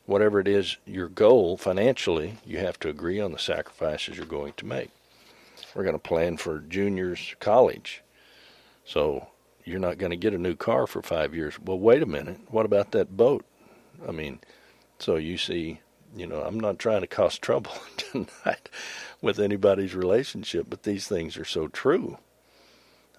Whatever 0.04 0.40
it 0.40 0.48
is 0.48 0.78
your 0.84 1.08
goal 1.08 1.56
financially, 1.56 2.38
you 2.44 2.58
have 2.58 2.78
to 2.80 2.88
agree 2.88 3.20
on 3.20 3.30
the 3.30 3.38
sacrifices 3.38 4.16
you're 4.16 4.26
going 4.26 4.54
to 4.54 4.66
make. 4.66 4.90
We're 5.74 5.84
going 5.84 5.94
to 5.94 6.00
plan 6.00 6.38
for 6.38 6.58
juniors 6.58 7.36
college. 7.38 8.02
So 8.84 9.28
you're 9.64 9.78
not 9.78 9.98
going 9.98 10.10
to 10.10 10.16
get 10.16 10.34
a 10.34 10.38
new 10.38 10.56
car 10.56 10.86
for 10.86 11.02
5 11.02 11.34
years. 11.34 11.60
Well, 11.60 11.78
wait 11.78 12.02
a 12.02 12.06
minute. 12.06 12.38
What 12.48 12.66
about 12.66 12.90
that 12.92 13.16
boat? 13.16 13.44
I 14.06 14.12
mean, 14.12 14.40
so 14.98 15.16
you 15.16 15.36
see, 15.36 15.80
you 16.16 16.26
know, 16.26 16.42
I'm 16.42 16.58
not 16.58 16.78
trying 16.78 17.00
to 17.02 17.06
cause 17.06 17.38
trouble 17.38 17.72
tonight 17.96 18.68
with 19.20 19.38
anybody's 19.38 19.94
relationship, 19.94 20.66
but 20.68 20.82
these 20.82 21.06
things 21.06 21.36
are 21.36 21.44
so 21.44 21.68
true. 21.68 22.18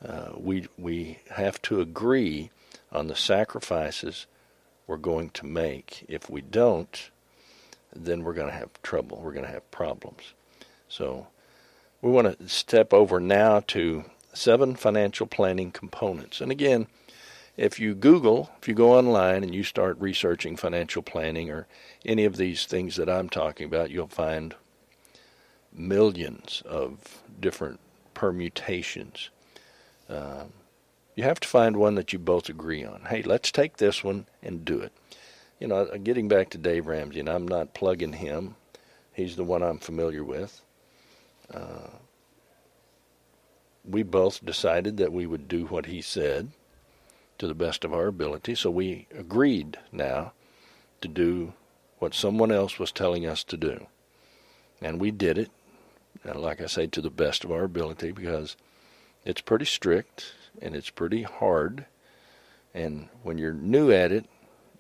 Uh, 0.04 0.30
we 0.38 0.68
we 0.78 1.20
have 1.32 1.62
to 1.64 1.82
agree 1.82 2.52
on 2.92 3.08
the 3.08 3.16
sacrifices 3.16 4.26
we're 4.88 4.98
going 4.98 5.30
to 5.32 5.46
make. 5.46 6.06
If 6.08 6.30
we 6.30 6.42
don't, 6.42 7.10
then 7.96 8.24
we're 8.24 8.34
going 8.34 8.48
to 8.48 8.58
have 8.58 8.82
trouble. 8.82 9.20
We're 9.22 9.34
going 9.34 9.46
to 9.46 9.52
have 9.52 9.70
problems. 9.72 10.34
So 10.88 11.28
we 12.02 12.12
want 12.12 12.40
to 12.40 12.50
step 12.50 12.94
over 12.94 13.20
now 13.20 13.60
to 13.68 14.06
seven 14.34 14.76
financial 14.76 15.28
planning 15.28 15.72
components. 15.72 16.42
And 16.42 16.52
again, 16.52 16.88
if 17.60 17.80
you 17.80 17.94
Google, 17.94 18.50
if 18.62 18.68
you 18.68 18.74
go 18.74 18.94
online 18.94 19.44
and 19.44 19.54
you 19.54 19.64
start 19.64 20.00
researching 20.00 20.56
financial 20.56 21.02
planning 21.02 21.50
or 21.50 21.68
any 22.06 22.26
of 22.26 22.38
these 22.38 22.66
things 22.66 22.96
that 22.96 23.10
I'm 23.10 23.30
talking 23.30 23.66
about, 23.66 23.92
you'll 23.92 24.08
find 24.08 24.56
millions 25.72 26.64
of 26.66 27.22
different 27.40 27.80
permutations 28.14 29.30
um, 30.10 30.52
you 31.16 31.24
have 31.24 31.40
to 31.40 31.48
find 31.48 31.78
one 31.78 31.96
that 31.96 32.12
you 32.12 32.20
both 32.20 32.50
agree 32.50 32.84
on. 32.84 33.02
Hey, 33.10 33.22
let's 33.22 33.52
take 33.52 33.78
this 33.78 34.04
one 34.04 34.26
and 34.42 34.66
do 34.66 34.80
it. 34.80 34.92
You 35.60 35.68
know, 35.68 35.76
uh, 35.76 35.98
getting 35.98 36.28
back 36.28 36.50
to 36.52 36.58
Dave 36.58 36.88
Ramsey, 36.88 37.20
and 37.20 37.30
I'm 37.30 37.48
not 37.48 37.74
plugging 37.74 38.14
him. 38.14 38.56
He's 39.14 39.36
the 39.36 39.44
one 39.44 39.62
I'm 39.62 39.80
familiar 39.80 40.24
with. 40.24 40.62
Uh, 41.54 41.90
we 43.84 44.04
both 44.04 44.44
decided 44.44 44.98
that 44.98 45.12
we 45.12 45.26
would 45.26 45.48
do 45.48 45.66
what 45.66 45.88
he 45.88 46.02
said 46.02 46.52
to 47.40 47.48
the 47.48 47.56
best 47.56 47.84
of 47.84 47.94
our 47.94 48.08
ability. 48.08 48.54
So 48.54 48.70
we 48.70 49.08
agreed 49.18 49.78
now 49.92 50.34
to 51.02 51.08
do 51.08 51.54
what 51.98 52.14
someone 52.14 52.52
else 52.52 52.78
was 52.78 52.92
telling 52.92 53.26
us 53.26 53.44
to 53.46 53.58
do. 53.58 53.88
And 54.82 55.00
we 55.00 55.12
did 55.12 55.38
it, 55.38 55.50
uh, 56.28 56.38
like 56.38 56.62
I 56.62 56.68
say, 56.68 56.88
to 56.88 57.02
the 57.02 57.10
best 57.10 57.44
of 57.44 57.52
our 57.52 57.64
ability 57.64 58.12
because 58.12 58.56
it's 59.26 59.42
pretty 59.42 59.66
strict 59.66 60.34
and 60.62 60.76
it's 60.76 60.90
pretty 60.90 61.24
hard. 61.24 61.86
And 62.74 63.10
when 63.24 63.38
you're 63.38 63.54
new 63.54 63.92
at 63.92 64.12
it, 64.12 64.26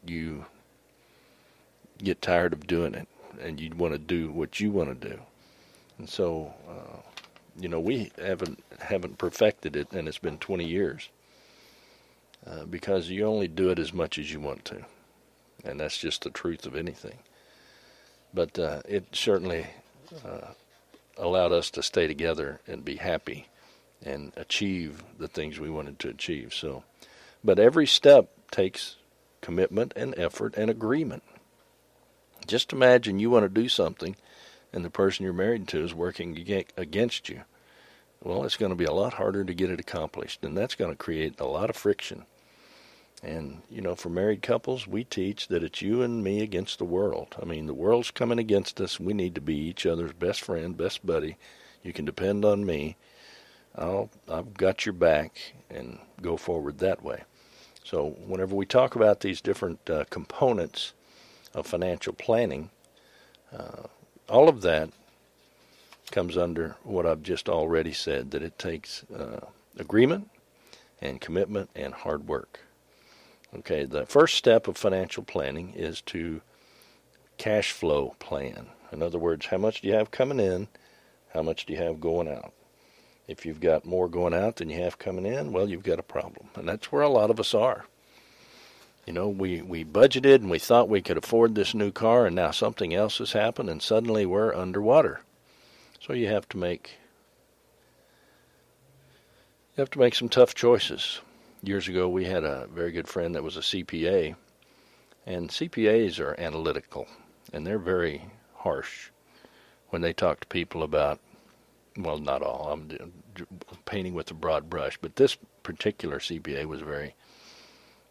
you 0.05 0.45
get 1.97 2.21
tired 2.21 2.53
of 2.53 2.67
doing 2.67 2.93
it 2.93 3.07
and 3.41 3.59
you 3.59 3.71
want 3.75 3.93
to 3.93 3.99
do 3.99 4.31
what 4.31 4.59
you 4.59 4.71
want 4.71 5.01
to 5.01 5.09
do. 5.09 5.19
And 5.97 6.09
so, 6.09 6.53
uh, 6.69 6.99
you 7.59 7.67
know, 7.67 7.79
we 7.79 8.11
haven't 8.17 8.63
haven't 8.79 9.17
perfected 9.17 9.75
it, 9.75 9.91
and 9.91 10.07
it's 10.07 10.17
been 10.17 10.37
20 10.37 10.63
years 10.65 11.09
uh, 12.45 12.65
because 12.65 13.09
you 13.09 13.25
only 13.25 13.47
do 13.47 13.69
it 13.69 13.79
as 13.79 13.93
much 13.93 14.17
as 14.17 14.31
you 14.31 14.39
want 14.39 14.65
to, 14.65 14.85
and 15.63 15.79
that's 15.79 15.97
just 15.97 16.23
the 16.23 16.29
truth 16.29 16.65
of 16.65 16.75
anything. 16.75 17.19
But 18.33 18.57
uh, 18.59 18.81
it 18.87 19.07
certainly 19.13 19.67
uh, 20.25 20.53
allowed 21.17 21.51
us 21.51 21.69
to 21.71 21.83
stay 21.83 22.07
together 22.07 22.61
and 22.67 22.85
be 22.85 22.97
happy 22.97 23.47
and 24.03 24.31
achieve 24.35 25.03
the 25.17 25.27
things 25.27 25.59
we 25.59 25.69
wanted 25.69 25.99
to 25.99 26.09
achieve. 26.09 26.53
So, 26.53 26.83
but 27.43 27.59
every 27.59 27.87
step 27.87 28.29
takes 28.51 28.95
commitment 29.41 29.93
and 29.95 30.17
effort 30.17 30.55
and 30.55 30.69
agreement. 30.69 31.23
Just 32.47 32.73
imagine 32.73 33.19
you 33.19 33.29
want 33.29 33.43
to 33.43 33.61
do 33.61 33.69
something 33.69 34.15
and 34.71 34.85
the 34.85 34.89
person 34.89 35.23
you're 35.23 35.33
married 35.33 35.67
to 35.69 35.83
is 35.83 35.93
working 35.93 36.37
against 36.77 37.29
you. 37.29 37.41
Well, 38.21 38.43
it's 38.43 38.57
going 38.57 38.71
to 38.71 38.75
be 38.75 38.85
a 38.85 38.91
lot 38.91 39.13
harder 39.13 39.45
to 39.45 39.53
get 39.53 39.69
it 39.69 39.79
accomplished, 39.79 40.43
and 40.43 40.57
that's 40.57 40.75
going 40.75 40.91
to 40.91 40.97
create 40.97 41.39
a 41.39 41.45
lot 41.45 41.69
of 41.69 41.77
friction. 41.77 42.25
And, 43.23 43.61
you 43.69 43.81
know, 43.81 43.95
for 43.95 44.09
married 44.09 44.41
couples, 44.41 44.87
we 44.87 45.03
teach 45.05 45.47
that 45.47 45.63
it's 45.63 45.81
you 45.81 46.01
and 46.01 46.23
me 46.23 46.41
against 46.41 46.79
the 46.79 46.85
world. 46.85 47.35
I 47.41 47.45
mean, 47.45 47.65
the 47.65 47.73
world's 47.73 48.11
coming 48.11 48.39
against 48.39 48.79
us. 48.81 48.99
We 48.99 49.13
need 49.13 49.35
to 49.35 49.41
be 49.41 49.55
each 49.55 49.85
other's 49.85 50.13
best 50.13 50.41
friend, 50.41 50.75
best 50.75 51.05
buddy. 51.05 51.37
You 51.81 51.93
can 51.93 52.05
depend 52.05 52.43
on 52.43 52.65
me. 52.65 52.97
I'll, 53.75 54.09
I've 54.27 54.53
got 54.53 54.85
your 54.85 54.93
back 54.93 55.53
and 55.69 55.99
go 56.21 56.35
forward 56.35 56.79
that 56.79 57.03
way. 57.03 57.23
So, 57.83 58.17
whenever 58.25 58.55
we 58.55 58.65
talk 58.65 58.95
about 58.95 59.21
these 59.21 59.41
different 59.41 59.89
uh, 59.89 60.03
components 60.09 60.93
of 61.53 61.65
financial 61.65 62.13
planning, 62.13 62.69
uh, 63.51 63.83
all 64.27 64.49
of 64.49 64.61
that 64.61 64.89
comes 66.09 66.37
under 66.37 66.75
what 66.83 67.05
I've 67.05 67.23
just 67.23 67.49
already 67.49 67.93
said 67.93 68.31
that 68.31 68.43
it 68.43 68.59
takes 68.59 69.03
uh, 69.11 69.47
agreement 69.77 70.29
and 71.01 71.21
commitment 71.21 71.69
and 71.75 71.93
hard 71.93 72.27
work. 72.27 72.59
Okay, 73.55 73.85
the 73.85 74.05
first 74.05 74.35
step 74.35 74.67
of 74.67 74.77
financial 74.77 75.23
planning 75.23 75.73
is 75.73 76.01
to 76.01 76.41
cash 77.37 77.71
flow 77.71 78.15
plan. 78.19 78.67
In 78.91 79.01
other 79.01 79.17
words, 79.17 79.47
how 79.47 79.57
much 79.57 79.81
do 79.81 79.87
you 79.87 79.93
have 79.95 80.11
coming 80.11 80.39
in? 80.39 80.67
How 81.33 81.41
much 81.41 81.65
do 81.65 81.73
you 81.73 81.79
have 81.79 81.99
going 81.99 82.27
out? 82.27 82.53
If 83.27 83.45
you've 83.45 83.61
got 83.61 83.85
more 83.85 84.09
going 84.09 84.33
out 84.33 84.57
than 84.57 84.69
you 84.69 84.81
have 84.81 84.97
coming 84.97 85.25
in, 85.25 85.51
well, 85.51 85.69
you've 85.69 85.83
got 85.83 85.99
a 85.99 86.03
problem. 86.03 86.47
And 86.55 86.67
that's 86.67 86.91
where 86.91 87.03
a 87.03 87.09
lot 87.09 87.29
of 87.29 87.39
us 87.39 87.53
are. 87.53 87.85
You 89.05 89.13
know, 89.13 89.29
we, 89.29 89.61
we 89.61 89.85
budgeted 89.85 90.35
and 90.35 90.49
we 90.49 90.59
thought 90.59 90.89
we 90.89 91.01
could 91.01 91.17
afford 91.17 91.55
this 91.55 91.73
new 91.73 91.91
car, 91.91 92.27
and 92.27 92.35
now 92.35 92.51
something 92.51 92.93
else 92.93 93.19
has 93.19 93.31
happened, 93.31 93.69
and 93.69 93.81
suddenly 93.81 94.25
we're 94.25 94.53
underwater. 94.53 95.21
So 95.99 96.13
you 96.13 96.27
have 96.27 96.47
to 96.49 96.57
make 96.57 96.97
you 99.75 99.81
have 99.81 99.89
to 99.91 99.99
make 99.99 100.15
some 100.15 100.29
tough 100.29 100.55
choices. 100.55 101.21
Years 101.61 101.87
ago, 101.87 102.07
we 102.07 102.25
had 102.25 102.43
a 102.43 102.67
very 102.73 102.91
good 102.91 103.07
friend 103.07 103.35
that 103.35 103.43
was 103.43 103.57
a 103.57 103.61
CPA, 103.61 104.35
and 105.25 105.49
CPAs 105.49 106.19
are 106.19 106.39
analytical, 106.39 107.07
and 107.51 107.67
they're 107.67 107.79
very 107.79 108.23
harsh 108.55 109.09
when 109.89 110.01
they 110.01 110.13
talk 110.13 110.41
to 110.41 110.47
people 110.47 110.83
about 110.83 111.19
well, 111.97 112.17
not 112.17 112.41
all. 112.41 112.71
I'm 112.71 113.13
painting 113.85 114.13
with 114.13 114.31
a 114.31 114.33
broad 114.33 114.69
brush, 114.69 114.97
but 115.01 115.17
this 115.17 115.37
particular 115.63 116.19
CPA 116.19 116.65
was 116.65 116.81
very, 116.81 117.15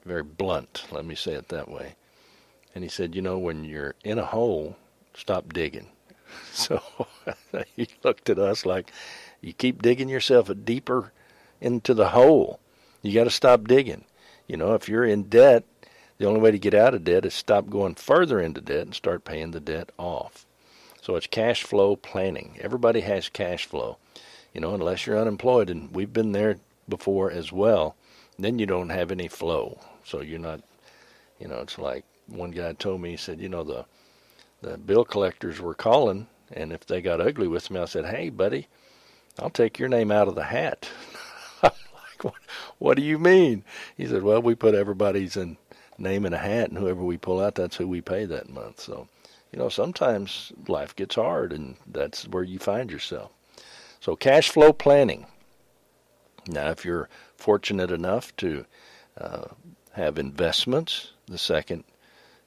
very 0.04 0.22
blunt. 0.22 0.84
Let 0.90 1.06
me 1.06 1.14
say 1.14 1.32
it 1.32 1.48
that 1.48 1.70
way. 1.70 1.94
And 2.74 2.84
he 2.84 2.90
said, 2.90 3.14
you 3.14 3.22
know, 3.22 3.38
when 3.38 3.64
you're 3.64 3.94
in 4.04 4.18
a 4.18 4.26
hole 4.26 4.76
stop 5.14 5.52
digging. 5.52 5.88
So 6.52 6.82
he 7.76 7.88
looked 8.02 8.28
at 8.28 8.38
us 8.38 8.66
like, 8.66 8.92
you 9.40 9.52
keep 9.52 9.80
digging 9.80 10.08
yourself 10.08 10.50
deeper 10.64 11.12
into 11.60 11.94
the 11.94 12.08
hole. 12.08 12.58
You 13.02 13.14
got 13.14 13.24
to 13.24 13.30
stop 13.30 13.68
digging. 13.68 14.04
You 14.48 14.56
know, 14.56 14.74
if 14.74 14.88
you're 14.88 15.04
in 15.04 15.24
debt, 15.24 15.64
the 16.18 16.26
only 16.26 16.40
way 16.40 16.50
to 16.50 16.58
get 16.58 16.74
out 16.74 16.94
of 16.94 17.04
debt 17.04 17.24
is 17.24 17.34
stop 17.34 17.70
going 17.70 17.94
further 17.94 18.40
into 18.40 18.60
debt 18.60 18.86
and 18.86 18.94
start 18.94 19.24
paying 19.24 19.52
the 19.52 19.60
debt 19.60 19.90
off. 19.98 20.46
So 21.00 21.14
it's 21.16 21.26
cash 21.26 21.62
flow 21.62 21.96
planning. 21.96 22.58
Everybody 22.60 23.00
has 23.02 23.28
cash 23.28 23.66
flow, 23.66 23.98
you 24.52 24.60
know, 24.60 24.74
unless 24.74 25.06
you're 25.06 25.18
unemployed, 25.18 25.70
and 25.70 25.94
we've 25.94 26.12
been 26.12 26.32
there 26.32 26.56
before 26.88 27.30
as 27.30 27.52
well. 27.52 27.94
Then 28.38 28.58
you 28.58 28.66
don't 28.66 28.90
have 28.90 29.10
any 29.10 29.28
flow, 29.28 29.80
so 30.04 30.20
you're 30.20 30.38
not, 30.38 30.60
you 31.38 31.48
know, 31.48 31.60
it's 31.60 31.78
like 31.78 32.04
one 32.26 32.50
guy 32.50 32.72
told 32.72 33.00
me. 33.00 33.12
He 33.12 33.16
said, 33.16 33.40
you 33.40 33.48
know, 33.48 33.64
the 33.64 33.86
the 34.60 34.76
bill 34.76 35.04
collectors 35.04 35.60
were 35.60 35.74
calling, 35.74 36.26
and 36.52 36.72
if 36.72 36.86
they 36.86 37.00
got 37.00 37.20
ugly 37.20 37.48
with 37.48 37.70
me, 37.70 37.80
I 37.80 37.84
said, 37.84 38.06
hey, 38.06 38.30
buddy, 38.30 38.68
I'll 39.38 39.50
take 39.50 39.78
your 39.78 39.88
name 39.88 40.10
out 40.10 40.28
of 40.28 40.34
the 40.34 40.44
hat. 40.44 40.88
like, 41.62 41.72
what, 42.22 42.34
what 42.78 42.96
do 42.96 43.02
you 43.02 43.18
mean? 43.18 43.64
He 43.96 44.06
said, 44.06 44.22
well, 44.22 44.42
we 44.42 44.54
put 44.54 44.74
everybody's 44.74 45.36
in 45.36 45.56
name 45.98 46.24
in 46.24 46.32
a 46.32 46.38
hat, 46.38 46.68
and 46.68 46.78
whoever 46.78 47.02
we 47.02 47.16
pull 47.16 47.40
out, 47.40 47.54
that's 47.56 47.76
who 47.76 47.86
we 47.86 48.00
pay 48.00 48.24
that 48.24 48.48
month. 48.48 48.80
So, 48.80 49.08
you 49.52 49.58
know, 49.58 49.68
sometimes 49.68 50.52
life 50.68 50.94
gets 50.94 51.16
hard, 51.16 51.52
and 51.52 51.76
that's 51.86 52.26
where 52.28 52.44
you 52.44 52.58
find 52.58 52.90
yourself. 52.90 53.32
So, 54.00 54.14
cash 54.14 54.50
flow 54.50 54.72
planning. 54.72 55.26
Now, 56.46 56.70
if 56.70 56.84
you're 56.84 57.08
fortunate 57.36 57.90
enough 57.90 58.34
to 58.36 58.64
uh, 59.20 59.48
have 59.92 60.18
investments, 60.18 61.12
the 61.26 61.38
second 61.38 61.84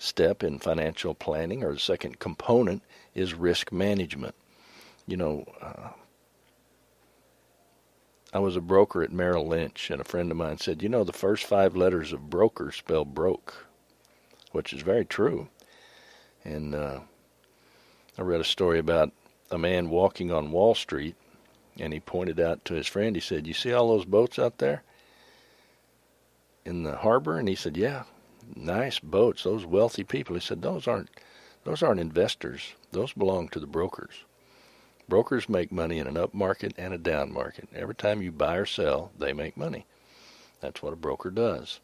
step 0.02 0.44
in 0.44 0.58
financial 0.58 1.14
planning, 1.14 1.64
or 1.64 1.74
the 1.74 1.80
second 1.80 2.18
component, 2.18 2.82
is 3.14 3.36
risk 3.36 3.72
management. 3.72 4.34
You 5.06 5.16
know, 5.16 5.46
uh, 5.62 5.90
I 8.34 8.40
was 8.40 8.56
a 8.56 8.62
broker 8.62 9.04
at 9.04 9.12
Merrill 9.12 9.48
Lynch, 9.48 9.92
and 9.92 10.02
a 10.02 10.06
friend 10.06 10.32
of 10.32 10.38
mine 10.38 10.58
said, 10.58 10.82
You 10.82 10.90
know, 10.90 11.04
the 11.04 11.14
first 11.14 11.44
five 11.44 11.76
letters 11.76 12.14
of 12.14 12.32
broker 12.32 12.72
spell 12.72 13.06
broke, 13.06 13.68
which 14.52 14.74
is 14.74 14.82
very 14.82 15.06
true. 15.06 15.50
And 16.44 16.74
uh, 16.74 17.02
I 18.18 18.22
read 18.24 18.42
a 18.42 18.46
story 18.46 18.80
about 18.80 19.12
a 19.52 19.60
man 19.60 19.92
walking 19.92 20.32
on 20.32 20.52
Wall 20.52 20.74
Street, 20.74 21.16
and 21.78 21.94
he 21.94 22.00
pointed 22.00 22.40
out 22.40 22.66
to 22.66 22.74
his 22.74 22.88
friend, 22.88 23.16
he 23.16 23.22
said, 23.22 23.46
You 23.46 23.54
see 23.54 23.72
all 23.72 23.90
those 23.90 24.06
boats 24.06 24.40
out 24.40 24.58
there 24.58 24.82
in 26.66 26.82
the 26.82 26.98
harbor? 26.98 27.38
And 27.38 27.48
he 27.48 27.56
said, 27.56 27.78
Yeah, 27.78 28.06
nice 28.56 29.00
boats, 29.00 29.44
those 29.44 29.66
wealthy 29.66 30.04
people. 30.04 30.36
He 30.36 30.42
said, 30.42 30.62
Those 30.62 30.88
aren't. 30.88 31.10
Those 31.64 31.84
aren't 31.84 32.00
investors. 32.00 32.74
Those 32.92 33.14
belong 33.14 33.50
to 33.50 33.60
the 33.60 33.68
brokers. 33.68 34.24
Brokers 35.08 35.48
make 35.48 35.72
money 35.72 36.00
in 36.00 36.08
an 36.08 36.18
up 36.18 36.34
market 36.34 36.74
and 36.78 36.94
a 36.94 36.98
down 36.98 37.32
market. 37.32 37.70
Every 37.76 37.94
time 37.94 38.22
you 38.22 38.32
buy 38.32 38.56
or 38.56 38.66
sell, 38.66 39.12
they 39.18 39.34
make 39.34 39.58
money. 39.58 39.86
That's 40.60 40.82
what 40.82 40.94
a 40.94 40.96
broker 40.96 41.30
does. 41.30 41.80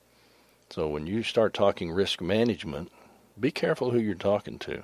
So 0.70 0.88
when 0.88 1.08
you 1.08 1.24
start 1.24 1.54
talking 1.54 1.92
risk 1.92 2.22
management, 2.22 2.92
be 3.40 3.52
careful 3.52 3.92
who 3.92 4.00
you're 4.00 4.16
talking 4.16 4.58
to. 4.60 4.84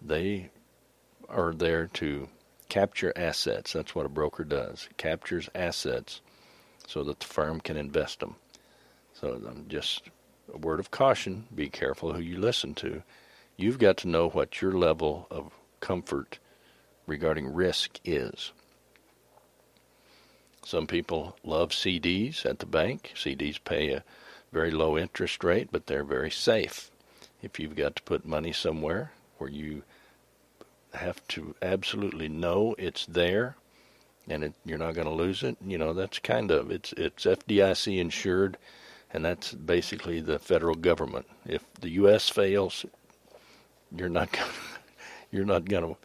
They 0.00 0.50
are 1.28 1.52
there 1.52 1.88
to 1.94 2.28
capture 2.68 3.12
assets. 3.16 3.72
That's 3.72 3.94
what 3.94 4.06
a 4.06 4.10
broker 4.10 4.44
does. 4.44 4.88
Captures 4.96 5.48
assets 5.54 6.20
so 6.86 7.04
that 7.04 7.20
the 7.20 7.26
firm 7.26 7.60
can 7.60 7.76
invest 7.76 8.20
them. 8.20 8.36
So 9.12 9.34
um, 9.34 9.66
just 9.68 10.02
a 10.52 10.58
word 10.58 10.80
of 10.80 10.90
caution, 10.90 11.46
be 11.54 11.68
careful 11.68 12.12
who 12.12 12.20
you 12.20 12.38
listen 12.38 12.74
to. 12.76 13.02
You've 13.56 13.78
got 13.78 13.96
to 13.98 14.08
know 14.08 14.28
what 14.28 14.62
your 14.62 14.72
level 14.72 15.26
of 15.30 15.52
comfort 15.80 16.38
regarding 17.06 17.52
risk 17.52 17.98
is. 18.04 18.52
Some 20.64 20.86
people 20.86 21.36
love 21.42 21.70
CDs 21.70 22.44
at 22.44 22.58
the 22.58 22.66
bank. 22.66 23.12
CDs 23.16 23.58
pay 23.62 23.90
a 23.90 24.04
very 24.52 24.70
low 24.70 24.98
interest 24.98 25.42
rate, 25.42 25.68
but 25.72 25.86
they're 25.86 26.04
very 26.04 26.30
safe. 26.30 26.90
If 27.42 27.58
you've 27.58 27.76
got 27.76 27.96
to 27.96 28.02
put 28.02 28.26
money 28.26 28.52
somewhere 28.52 29.12
where 29.38 29.50
you 29.50 29.82
have 30.92 31.26
to 31.28 31.54
absolutely 31.62 32.28
know 32.28 32.74
it's 32.78 33.06
there 33.06 33.56
and 34.28 34.44
it, 34.44 34.54
you're 34.64 34.78
not 34.78 34.94
going 34.94 35.06
to 35.06 35.12
lose 35.12 35.42
it, 35.42 35.56
you 35.64 35.78
know, 35.78 35.92
that's 35.92 36.18
kind 36.18 36.50
of 36.50 36.70
it's 36.70 36.92
it's 36.94 37.24
FDIC 37.24 37.98
insured 37.98 38.58
and 39.12 39.24
that's 39.24 39.52
basically 39.52 40.20
the 40.20 40.38
federal 40.38 40.74
government. 40.74 41.26
If 41.46 41.64
the 41.80 41.90
US 41.90 42.28
fails, 42.28 42.84
you're 43.94 44.08
not 44.08 44.32
gonna, 44.32 44.52
you're 45.30 45.44
not 45.44 45.64
going 45.64 45.94
to 45.94 45.96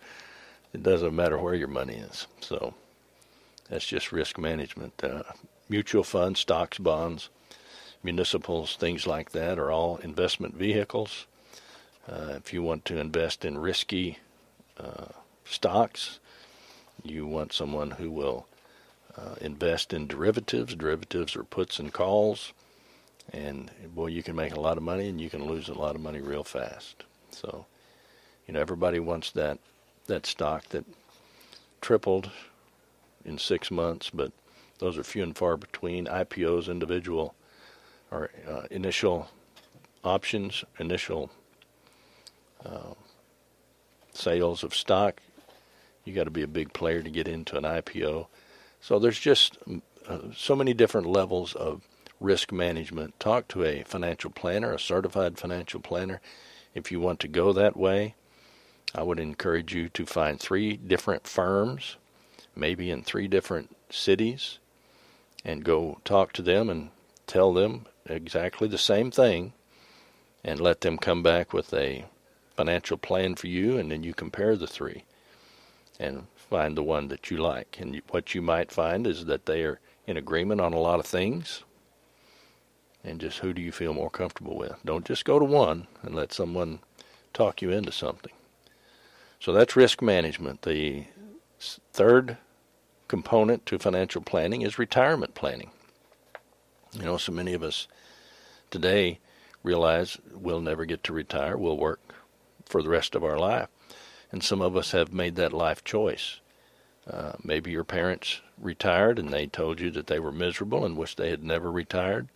it 0.73 0.81
doesn't 0.81 1.15
matter 1.15 1.37
where 1.37 1.53
your 1.53 1.67
money 1.67 1.95
is. 1.95 2.25
So 2.41 2.73
that's 3.69 3.85
just 3.85 4.11
risk 4.11 4.39
management. 4.39 5.03
Uh, 5.03 5.23
mutual 5.69 6.03
funds, 6.03 6.39
stocks, 6.39 6.79
bonds, 6.79 7.29
municipals, 8.01 8.75
things 8.75 9.05
like 9.05 9.31
that 9.31 9.59
are 9.59 9.71
all 9.71 9.97
investment 9.97 10.55
vehicles. 10.55 11.27
Uh, 12.09 12.33
if 12.35 12.51
you 12.53 12.63
want 12.63 12.85
to 12.85 12.97
invest 12.97 13.45
in 13.45 13.57
risky 13.57 14.17
uh, 14.79 15.05
stocks, 15.45 16.19
you 17.03 17.27
want 17.27 17.53
someone 17.53 17.91
who 17.91 18.09
will 18.09 18.47
uh, 19.15 19.35
invest 19.39 19.93
in 19.93 20.07
derivatives. 20.07 20.75
Derivatives 20.75 21.35
are 21.35 21.43
puts 21.43 21.77
and 21.77 21.93
calls. 21.93 22.51
And 23.31 23.71
boy, 23.95 24.07
you 24.07 24.23
can 24.23 24.35
make 24.35 24.55
a 24.55 24.59
lot 24.59 24.77
of 24.77 24.83
money 24.83 25.07
and 25.07 25.19
you 25.19 25.29
can 25.29 25.45
lose 25.45 25.69
a 25.69 25.73
lot 25.73 25.95
of 25.95 26.01
money 26.01 26.21
real 26.21 26.43
fast. 26.43 27.03
So, 27.31 27.65
you 28.47 28.53
know, 28.53 28.59
everybody 28.59 28.99
wants 28.99 29.31
that 29.31 29.59
that 30.07 30.25
stock 30.25 30.67
that 30.69 30.85
tripled 31.81 32.29
in 33.23 33.37
six 33.37 33.71
months, 33.71 34.09
but 34.09 34.31
those 34.79 34.97
are 34.97 35.03
few 35.03 35.23
and 35.23 35.35
far 35.35 35.55
between. 35.55 36.05
IPOs, 36.05 36.69
individual 36.69 37.35
or 38.11 38.29
uh, 38.47 38.63
initial 38.69 39.29
options, 40.03 40.63
initial 40.79 41.31
uh, 42.65 42.93
sales 44.13 44.63
of 44.63 44.75
stock. 44.75 45.21
You 46.05 46.13
got 46.13 46.25
to 46.25 46.31
be 46.31 46.43
a 46.43 46.47
big 46.47 46.73
player 46.73 47.01
to 47.01 47.09
get 47.09 47.27
into 47.27 47.57
an 47.57 47.63
IPO. 47.63 48.27
So 48.81 48.99
there's 48.99 49.19
just 49.19 49.57
uh, 50.07 50.19
so 50.35 50.55
many 50.55 50.73
different 50.73 51.07
levels 51.07 51.55
of 51.55 51.81
risk 52.23 52.51
management. 52.51 53.19
Talk 53.19 53.47
to 53.49 53.63
a 53.63 53.83
financial 53.83 54.31
planner, 54.31 54.73
a 54.73 54.79
certified 54.79 55.37
financial 55.37 55.79
planner, 55.79 56.21
if 56.73 56.91
you 56.91 56.99
want 56.99 57.19
to 57.19 57.27
go 57.27 57.53
that 57.53 57.77
way. 57.77 58.15
I 58.95 59.03
would 59.03 59.19
encourage 59.19 59.73
you 59.75 59.89
to 59.89 60.05
find 60.05 60.39
three 60.39 60.77
different 60.77 61.27
firms, 61.27 61.97
maybe 62.55 62.89
in 62.89 63.03
three 63.03 63.27
different 63.27 63.75
cities, 63.89 64.59
and 65.43 65.63
go 65.63 65.99
talk 66.05 66.31
to 66.33 66.41
them 66.41 66.69
and 66.69 66.89
tell 67.27 67.53
them 67.53 67.85
exactly 68.05 68.67
the 68.67 68.77
same 68.77 69.11
thing 69.11 69.53
and 70.43 70.59
let 70.59 70.81
them 70.81 70.97
come 70.97 71.23
back 71.23 71.53
with 71.53 71.73
a 71.73 72.05
financial 72.55 72.97
plan 72.97 73.35
for 73.35 73.47
you 73.47 73.77
and 73.77 73.91
then 73.91 74.03
you 74.03 74.13
compare 74.13 74.55
the 74.55 74.67
three 74.67 75.03
and 75.99 76.27
find 76.35 76.77
the 76.77 76.83
one 76.83 77.07
that 77.07 77.31
you 77.31 77.37
like. 77.37 77.77
And 77.79 78.01
what 78.09 78.35
you 78.35 78.41
might 78.41 78.71
find 78.71 79.07
is 79.07 79.25
that 79.25 79.45
they 79.45 79.63
are 79.63 79.79
in 80.05 80.17
agreement 80.17 80.61
on 80.61 80.73
a 80.73 80.79
lot 80.79 80.99
of 80.99 81.05
things. 81.05 81.63
And 83.03 83.19
just 83.19 83.39
who 83.39 83.53
do 83.53 83.61
you 83.61 83.71
feel 83.71 83.93
more 83.93 84.09
comfortable 84.09 84.55
with? 84.55 84.75
Don't 84.85 85.05
just 85.05 85.25
go 85.25 85.37
to 85.37 85.45
one 85.45 85.87
and 86.01 86.15
let 86.15 86.31
someone 86.31 86.79
talk 87.33 87.61
you 87.61 87.71
into 87.71 87.91
something. 87.91 88.31
So 89.39 89.51
that's 89.51 89.75
risk 89.75 90.01
management. 90.01 90.61
The 90.61 91.05
third 91.59 92.37
component 93.09 93.65
to 93.65 93.77
financial 93.77 94.21
planning 94.21 94.61
is 94.61 94.79
retirement 94.79 95.35
planning. 95.35 95.71
You 96.93 97.03
know, 97.03 97.17
so 97.17 97.31
many 97.31 97.53
of 97.53 97.63
us 97.63 97.87
today 98.71 99.19
realize 99.63 100.17
we'll 100.33 100.61
never 100.61 100.85
get 100.85 101.03
to 101.03 101.13
retire. 101.13 101.57
We'll 101.57 101.77
work 101.77 101.99
for 102.65 102.81
the 102.81 102.89
rest 102.89 103.15
of 103.15 103.23
our 103.23 103.37
life. 103.37 103.67
And 104.31 104.43
some 104.43 104.61
of 104.61 104.77
us 104.77 104.91
have 104.91 105.13
made 105.13 105.35
that 105.35 105.53
life 105.53 105.83
choice. 105.83 106.39
Uh, 107.09 107.33
maybe 107.43 107.69
your 107.71 107.83
parents 107.83 108.39
retired 108.57 109.19
and 109.19 109.29
they 109.29 109.45
told 109.45 109.79
you 109.81 109.91
that 109.91 110.07
they 110.07 110.19
were 110.19 110.31
miserable 110.31 110.85
and 110.85 110.95
wished 110.95 111.17
they 111.17 111.29
had 111.29 111.43
never 111.43 111.69
retired. 111.69 112.29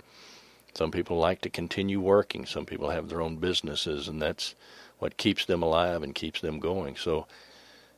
Some 0.78 0.92
people 0.92 1.18
like 1.18 1.42
to 1.42 1.50
continue 1.50 2.00
working. 2.00 2.46
Some 2.46 2.68
people 2.68 2.92
have 2.92 3.10
their 3.10 3.20
own 3.20 3.38
businesses, 3.38 4.08
and 4.08 4.22
that's 4.22 4.54
what 5.00 5.18
keeps 5.18 5.44
them 5.44 5.63
alive 5.63 6.04
and 6.04 6.13
keeps 6.13 6.40
them 6.40 6.60
going. 6.60 6.96
So 6.96 7.26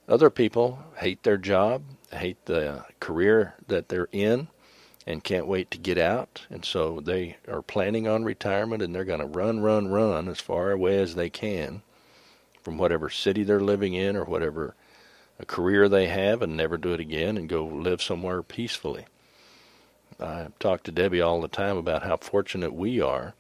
other 0.08 0.30
people 0.30 0.80
hate 0.96 1.24
their 1.24 1.38
job, 1.38 1.84
hate 2.14 2.46
the 2.46 2.86
career 3.02 3.56
that 3.68 3.90
they're 3.90 4.08
in, 4.14 4.48
and 5.06 5.26
can't 5.26 5.46
wait 5.46 5.70
to 5.72 5.78
get 5.78 5.98
out. 5.98 6.46
And 6.50 6.64
so 6.64 7.02
they 7.02 7.36
are 7.50 7.62
planning 7.62 8.08
on 8.08 8.24
retirement 8.24 8.82
and 8.82 8.96
they're 8.96 9.04
going 9.04 9.20
to 9.20 9.26
run, 9.26 9.60
run, 9.60 9.90
run 9.90 10.30
as 10.30 10.40
far 10.40 10.72
away 10.72 11.00
as 11.00 11.16
they 11.16 11.30
can 11.30 11.82
from 12.64 12.78
whatever 12.78 13.10
city 13.10 13.44
they're 13.44 13.60
living 13.60 13.94
in 13.94 14.16
or 14.16 14.24
whatever 14.24 14.74
a 15.38 15.46
career 15.46 15.90
they 15.90 16.08
have 16.08 16.42
and 16.42 16.56
never 16.56 16.78
do 16.78 16.94
it 16.94 17.02
again 17.02 17.36
and 17.36 17.50
go 17.50 17.66
live 17.66 18.02
somewhere 18.02 18.42
peacefully. 18.42 19.06
I 20.20 20.48
talk 20.60 20.84
to 20.84 20.92
Debbie 20.92 21.22
all 21.22 21.42
the 21.42 21.48
time 21.48 21.78
about 21.78 22.04
how 22.04 22.18
fortunate 22.18 22.74
we 22.74 23.00
are 23.00 23.34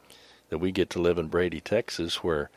that 0.50 0.60
we 0.60 0.72
get 0.72 0.90
to 0.92 1.02
live 1.02 1.18
in 1.18 1.28
Brady, 1.28 1.60
Texas, 1.60 2.24
where 2.24 2.50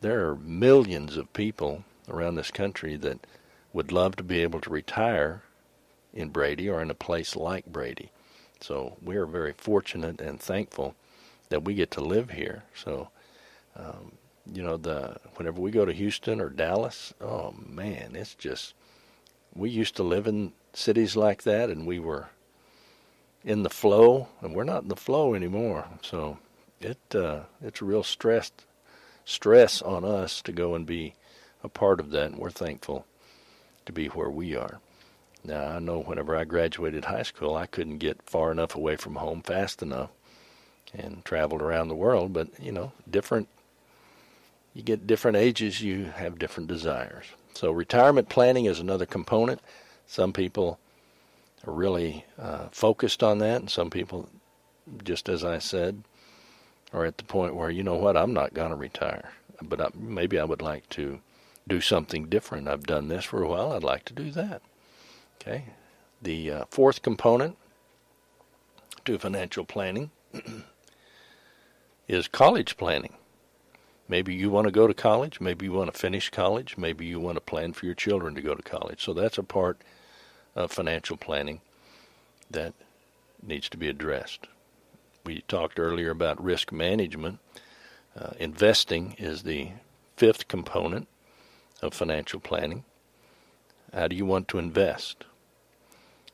there 0.00 0.28
are 0.28 0.36
millions 0.36 1.16
of 1.16 1.32
people 1.32 1.84
around 2.08 2.34
this 2.34 2.50
country 2.50 2.96
that 2.96 3.26
would 3.72 3.92
love 3.92 4.16
to 4.16 4.22
be 4.22 4.42
able 4.42 4.60
to 4.60 4.70
retire 4.70 5.42
in 6.12 6.28
Brady 6.28 6.68
or 6.68 6.82
in 6.82 6.90
a 6.90 6.94
place 6.94 7.36
like 7.36 7.66
Brady. 7.66 8.10
So 8.60 8.96
we 9.02 9.16
are 9.16 9.26
very 9.26 9.52
fortunate 9.52 10.20
and 10.20 10.40
thankful 10.40 10.94
that 11.48 11.64
we 11.64 11.74
get 11.74 11.90
to 11.92 12.00
live 12.00 12.30
here. 12.30 12.64
So, 12.74 13.08
um, 13.76 14.12
you 14.52 14.62
know, 14.62 14.76
the 14.76 15.16
whenever 15.36 15.60
we 15.60 15.70
go 15.70 15.84
to 15.84 15.92
Houston 15.92 16.40
or 16.40 16.48
Dallas, 16.48 17.14
oh 17.20 17.54
man, 17.66 18.14
it's 18.14 18.34
just 18.34 18.74
we 19.54 19.70
used 19.70 19.96
to 19.96 20.02
live 20.02 20.26
in 20.26 20.52
cities 20.72 21.16
like 21.16 21.42
that, 21.42 21.70
and 21.70 21.86
we 21.86 21.98
were 21.98 22.28
in 23.44 23.62
the 23.62 23.70
flow, 23.70 24.28
and 24.40 24.54
we're 24.54 24.64
not 24.64 24.82
in 24.82 24.88
the 24.88 24.96
flow 24.96 25.34
anymore. 25.34 25.86
So 26.02 26.38
it 26.80 26.98
uh, 27.14 27.40
it's 27.62 27.80
a 27.80 27.84
real 27.84 28.02
stress 28.02 28.50
stress 29.24 29.80
on 29.82 30.04
us 30.04 30.42
to 30.42 30.52
go 30.52 30.74
and 30.74 30.86
be 30.86 31.14
a 31.62 31.68
part 31.68 32.00
of 32.00 32.10
that, 32.10 32.32
and 32.32 32.38
we're 32.38 32.50
thankful 32.50 33.06
to 33.86 33.92
be 33.92 34.06
where 34.08 34.30
we 34.30 34.56
are. 34.56 34.80
Now 35.44 35.68
I 35.68 35.78
know 35.78 36.00
whenever 36.00 36.36
I 36.36 36.44
graduated 36.44 37.06
high 37.06 37.22
school, 37.22 37.54
I 37.54 37.66
couldn't 37.66 37.98
get 37.98 38.22
far 38.22 38.50
enough 38.52 38.74
away 38.74 38.96
from 38.96 39.16
home 39.16 39.42
fast 39.42 39.82
enough, 39.82 40.10
and 40.92 41.24
traveled 41.24 41.62
around 41.62 41.88
the 41.88 41.94
world. 41.94 42.32
But 42.32 42.48
you 42.60 42.72
know, 42.72 42.92
different. 43.08 43.48
You 44.72 44.82
get 44.82 45.04
different 45.04 45.36
ages, 45.36 45.82
you 45.82 46.04
have 46.04 46.38
different 46.38 46.68
desires. 46.68 47.24
So 47.54 47.72
retirement 47.72 48.28
planning 48.28 48.66
is 48.66 48.78
another 48.78 49.04
component. 49.04 49.60
Some 50.06 50.32
people 50.32 50.78
really 51.64 52.24
uh, 52.38 52.68
focused 52.70 53.22
on 53.22 53.38
that, 53.38 53.60
and 53.60 53.70
some 53.70 53.90
people, 53.90 54.28
just 55.04 55.28
as 55.28 55.44
I 55.44 55.58
said, 55.58 56.02
are 56.92 57.04
at 57.04 57.18
the 57.18 57.24
point 57.24 57.54
where 57.54 57.70
you 57.70 57.82
know 57.82 57.96
what, 57.96 58.16
I'm 58.16 58.32
not 58.32 58.54
going 58.54 58.70
to 58.70 58.76
retire, 58.76 59.30
but 59.62 59.80
I, 59.80 59.88
maybe 59.94 60.38
I 60.38 60.44
would 60.44 60.62
like 60.62 60.88
to 60.90 61.20
do 61.68 61.80
something 61.80 62.26
different. 62.26 62.68
I've 62.68 62.86
done 62.86 63.08
this 63.08 63.24
for 63.24 63.42
a 63.42 63.48
while. 63.48 63.72
I'd 63.72 63.84
like 63.84 64.04
to 64.06 64.12
do 64.12 64.30
that. 64.32 64.62
Okay. 65.40 65.66
The 66.20 66.50
uh, 66.50 66.64
fourth 66.70 67.02
component 67.02 67.56
to 69.04 69.18
financial 69.18 69.64
planning 69.64 70.10
is 72.08 72.28
college 72.28 72.76
planning. 72.76 73.14
Maybe 74.08 74.34
you 74.34 74.50
want 74.50 74.66
to 74.66 74.72
go 74.72 74.88
to 74.88 74.94
college. 74.94 75.40
Maybe 75.40 75.66
you 75.66 75.72
want 75.72 75.92
to 75.92 75.98
finish 75.98 76.30
college. 76.30 76.76
Maybe 76.76 77.06
you 77.06 77.20
want 77.20 77.36
to 77.36 77.40
plan 77.40 77.72
for 77.72 77.86
your 77.86 77.94
children 77.94 78.34
to 78.34 78.42
go 78.42 78.56
to 78.56 78.62
college. 78.62 79.04
So 79.04 79.14
that's 79.14 79.38
a 79.38 79.44
part 79.44 79.80
of 80.54 80.72
financial 80.72 81.16
planning 81.16 81.60
that 82.50 82.74
needs 83.42 83.68
to 83.68 83.76
be 83.76 83.88
addressed. 83.88 84.46
We 85.24 85.42
talked 85.42 85.78
earlier 85.78 86.10
about 86.10 86.42
risk 86.42 86.72
management. 86.72 87.38
Uh, 88.18 88.30
investing 88.38 89.14
is 89.18 89.42
the 89.42 89.70
fifth 90.16 90.48
component 90.48 91.08
of 91.82 91.94
financial 91.94 92.40
planning. 92.40 92.84
How 93.92 94.08
do 94.08 94.16
you 94.16 94.26
want 94.26 94.48
to 94.48 94.58
invest? 94.58 95.24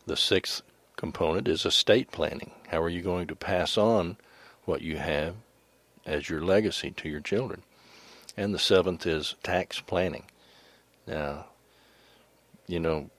The 0.06 0.16
sixth 0.16 0.62
component 0.96 1.48
is 1.48 1.66
estate 1.66 2.10
planning. 2.10 2.52
How 2.68 2.80
are 2.80 2.88
you 2.88 3.02
going 3.02 3.26
to 3.28 3.36
pass 3.36 3.76
on 3.76 4.16
what 4.64 4.82
you 4.82 4.96
have 4.96 5.34
as 6.04 6.28
your 6.28 6.40
legacy 6.42 6.90
to 6.92 7.08
your 7.08 7.20
children? 7.20 7.62
And 8.36 8.54
the 8.54 8.58
seventh 8.58 9.06
is 9.06 9.34
tax 9.42 9.80
planning. 9.80 10.24
Now, 11.06 11.46
you 12.66 12.80
know, 12.80 13.10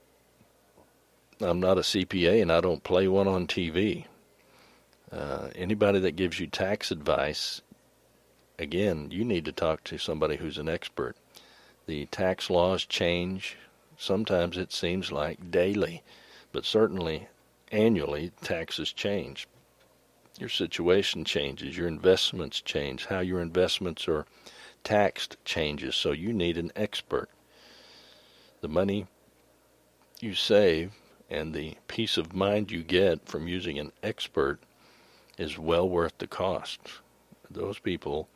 I'm 1.40 1.60
not 1.60 1.78
a 1.78 1.82
CPA 1.82 2.42
and 2.42 2.50
I 2.50 2.60
don't 2.60 2.82
play 2.82 3.06
one 3.06 3.28
on 3.28 3.46
TV. 3.46 4.06
Uh, 5.12 5.48
anybody 5.54 6.00
that 6.00 6.16
gives 6.16 6.40
you 6.40 6.48
tax 6.48 6.90
advice, 6.90 7.62
again, 8.58 9.08
you 9.12 9.24
need 9.24 9.44
to 9.44 9.52
talk 9.52 9.84
to 9.84 9.98
somebody 9.98 10.36
who's 10.36 10.58
an 10.58 10.68
expert. 10.68 11.16
The 11.86 12.06
tax 12.06 12.50
laws 12.50 12.84
change. 12.84 13.56
Sometimes 13.96 14.58
it 14.58 14.72
seems 14.72 15.12
like 15.12 15.50
daily, 15.50 16.02
but 16.50 16.64
certainly 16.64 17.28
annually 17.70 18.32
taxes 18.42 18.92
change. 18.92 19.46
Your 20.40 20.48
situation 20.48 21.24
changes, 21.24 21.76
your 21.76 21.86
investments 21.86 22.60
change, 22.60 23.06
how 23.06 23.20
your 23.20 23.40
investments 23.40 24.08
are 24.08 24.26
taxed 24.82 25.36
changes, 25.44 25.94
so 25.94 26.10
you 26.10 26.32
need 26.32 26.58
an 26.58 26.72
expert. 26.74 27.28
The 28.60 28.68
money 28.68 29.06
you 30.20 30.34
save 30.34 30.92
and 31.30 31.54
the 31.54 31.76
peace 31.88 32.16
of 32.16 32.34
mind 32.34 32.70
you 32.70 32.82
get 32.82 33.26
from 33.28 33.48
using 33.48 33.78
an 33.78 33.92
expert 34.02 34.58
is 35.36 35.58
well 35.58 35.88
worth 35.88 36.18
the 36.18 36.26
cost. 36.26 36.80
Those 37.50 37.78
people 37.78 38.28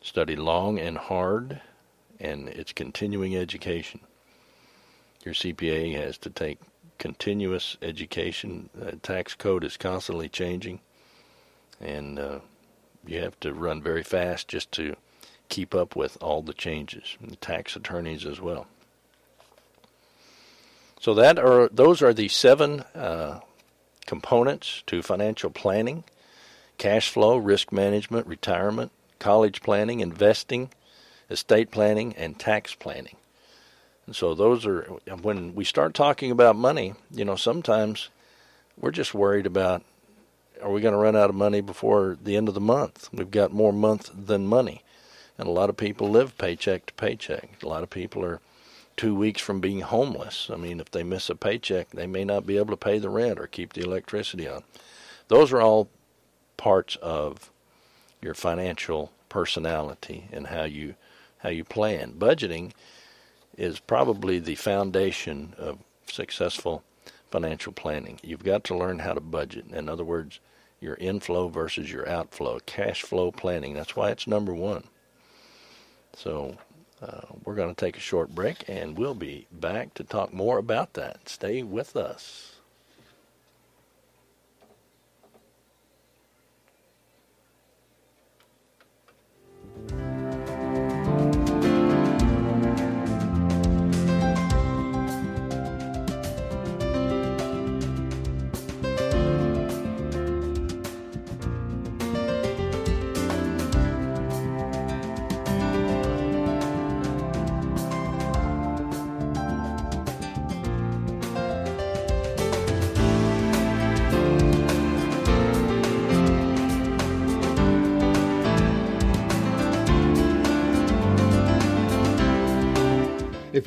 study 0.00 0.36
long 0.36 0.78
and 0.78 0.96
hard 0.96 1.60
and 2.20 2.48
it's 2.48 2.72
continuing 2.72 3.36
education. 3.36 4.00
Your 5.24 5.34
CPA 5.34 5.94
has 5.94 6.18
to 6.18 6.30
take 6.30 6.58
continuous 6.98 7.76
education. 7.82 8.70
The 8.74 8.96
tax 8.96 9.34
code 9.34 9.64
is 9.64 9.76
constantly 9.76 10.28
changing, 10.28 10.80
and 11.80 12.18
uh, 12.18 12.38
you 13.06 13.20
have 13.20 13.38
to 13.40 13.52
run 13.52 13.82
very 13.82 14.02
fast 14.02 14.48
just 14.48 14.72
to 14.72 14.96
keep 15.48 15.74
up 15.74 15.96
with 15.96 16.18
all 16.20 16.42
the 16.42 16.54
changes. 16.54 17.16
And 17.20 17.30
the 17.30 17.36
tax 17.36 17.76
attorneys 17.76 18.26
as 18.26 18.40
well. 18.40 18.66
So 21.00 21.14
that 21.14 21.38
are 21.38 21.68
those 21.68 22.02
are 22.02 22.12
the 22.12 22.28
seven 22.28 22.80
uh, 22.94 23.40
components 24.06 24.82
to 24.86 25.02
financial 25.02 25.50
planning: 25.50 26.04
cash 26.76 27.08
flow, 27.08 27.36
risk 27.36 27.72
management, 27.72 28.26
retirement, 28.26 28.90
college 29.18 29.62
planning, 29.62 30.00
investing, 30.00 30.70
estate 31.30 31.70
planning, 31.70 32.14
and 32.16 32.38
tax 32.38 32.74
planning. 32.74 33.16
And 34.06 34.16
so 34.16 34.34
those 34.34 34.66
are 34.66 34.82
when 35.22 35.54
we 35.54 35.64
start 35.64 35.94
talking 35.94 36.30
about 36.30 36.56
money, 36.56 36.94
you 37.10 37.24
know, 37.24 37.36
sometimes 37.36 38.08
we're 38.76 38.90
just 38.90 39.14
worried 39.14 39.46
about 39.46 39.82
are 40.62 40.70
we 40.70 40.80
going 40.80 40.92
to 40.92 40.98
run 40.98 41.14
out 41.14 41.30
of 41.30 41.36
money 41.36 41.60
before 41.60 42.16
the 42.22 42.36
end 42.36 42.48
of 42.48 42.54
the 42.54 42.60
month? 42.60 43.08
We've 43.12 43.30
got 43.30 43.52
more 43.52 43.72
month 43.72 44.10
than 44.14 44.46
money. 44.46 44.82
And 45.36 45.46
a 45.46 45.52
lot 45.52 45.70
of 45.70 45.76
people 45.76 46.10
live 46.10 46.36
paycheck 46.36 46.86
to 46.86 46.94
paycheck. 46.94 47.62
A 47.62 47.68
lot 47.68 47.84
of 47.84 47.90
people 47.90 48.24
are 48.24 48.40
two 48.98 49.14
weeks 49.14 49.40
from 49.40 49.60
being 49.60 49.80
homeless. 49.80 50.50
I 50.52 50.56
mean, 50.56 50.80
if 50.80 50.90
they 50.90 51.02
miss 51.02 51.30
a 51.30 51.34
paycheck, 51.34 51.90
they 51.90 52.06
may 52.06 52.24
not 52.24 52.44
be 52.44 52.58
able 52.58 52.72
to 52.72 52.76
pay 52.76 52.98
the 52.98 53.08
rent 53.08 53.38
or 53.38 53.46
keep 53.46 53.72
the 53.72 53.82
electricity 53.82 54.46
on. 54.46 54.64
Those 55.28 55.52
are 55.52 55.62
all 55.62 55.88
parts 56.58 56.96
of 56.96 57.50
your 58.20 58.34
financial 58.34 59.12
personality 59.28 60.28
and 60.32 60.48
how 60.48 60.64
you 60.64 60.96
how 61.38 61.48
you 61.48 61.62
plan. 61.64 62.14
Budgeting 62.18 62.72
is 63.56 63.78
probably 63.78 64.40
the 64.40 64.56
foundation 64.56 65.54
of 65.56 65.78
successful 66.06 66.82
financial 67.30 67.72
planning. 67.72 68.18
You've 68.22 68.44
got 68.44 68.64
to 68.64 68.76
learn 68.76 69.00
how 69.00 69.12
to 69.12 69.20
budget. 69.20 69.66
In 69.70 69.88
other 69.88 70.04
words, 70.04 70.40
your 70.80 70.96
inflow 70.96 71.48
versus 71.48 71.92
your 71.92 72.08
outflow, 72.08 72.58
cash 72.66 73.02
flow 73.02 73.30
planning. 73.30 73.74
That's 73.74 73.94
why 73.94 74.10
it's 74.10 74.26
number 74.26 74.54
one. 74.54 74.84
So 76.16 76.56
uh, 77.02 77.22
we're 77.44 77.54
going 77.54 77.74
to 77.74 77.84
take 77.84 77.96
a 77.96 78.00
short 78.00 78.30
break 78.34 78.64
and 78.68 78.98
we'll 78.98 79.14
be 79.14 79.46
back 79.52 79.94
to 79.94 80.04
talk 80.04 80.32
more 80.32 80.58
about 80.58 80.94
that. 80.94 81.28
Stay 81.28 81.62
with 81.62 81.96
us. 81.96 82.47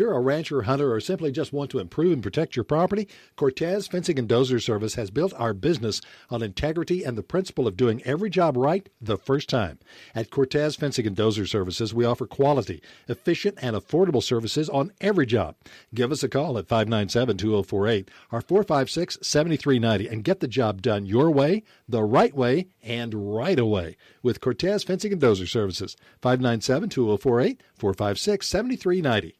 You're 0.01 0.17
a 0.17 0.19
rancher, 0.19 0.63
hunter, 0.63 0.91
or 0.91 0.99
simply 0.99 1.31
just 1.31 1.53
want 1.53 1.69
to 1.69 1.77
improve 1.77 2.11
and 2.11 2.23
protect 2.23 2.55
your 2.55 2.65
property, 2.65 3.07
Cortez 3.35 3.85
Fencing 3.85 4.17
and 4.17 4.27
Dozer 4.27 4.59
Service 4.59 4.95
has 4.95 5.11
built 5.11 5.31
our 5.37 5.53
business 5.53 6.01
on 6.31 6.41
integrity 6.41 7.03
and 7.03 7.15
the 7.15 7.21
principle 7.21 7.67
of 7.67 7.77
doing 7.77 8.01
every 8.03 8.31
job 8.31 8.57
right 8.57 8.89
the 8.99 9.15
first 9.15 9.47
time. 9.47 9.77
At 10.15 10.31
Cortez 10.31 10.75
Fencing 10.75 11.05
and 11.05 11.15
Dozer 11.15 11.47
Services, 11.47 11.93
we 11.93 12.03
offer 12.03 12.25
quality, 12.25 12.81
efficient, 13.07 13.59
and 13.61 13.75
affordable 13.75 14.23
services 14.23 14.69
on 14.69 14.91
every 15.01 15.27
job. 15.27 15.55
Give 15.93 16.11
us 16.11 16.23
a 16.23 16.29
call 16.29 16.57
at 16.57 16.67
597 16.67 17.37
2048 17.37 18.09
or 18.31 18.41
456 18.41 19.19
7390 19.21 20.07
and 20.07 20.23
get 20.23 20.39
the 20.39 20.47
job 20.47 20.81
done 20.81 21.05
your 21.05 21.29
way, 21.29 21.61
the 21.87 22.01
right 22.01 22.33
way, 22.33 22.69
and 22.81 23.35
right 23.35 23.59
away 23.59 23.97
with 24.23 24.41
Cortez 24.41 24.83
Fencing 24.83 25.13
and 25.13 25.21
Dozer 25.21 25.47
Services. 25.47 25.95
597 26.23 26.89
2048 26.89 27.61
456 27.75 28.47
7390. 28.47 29.35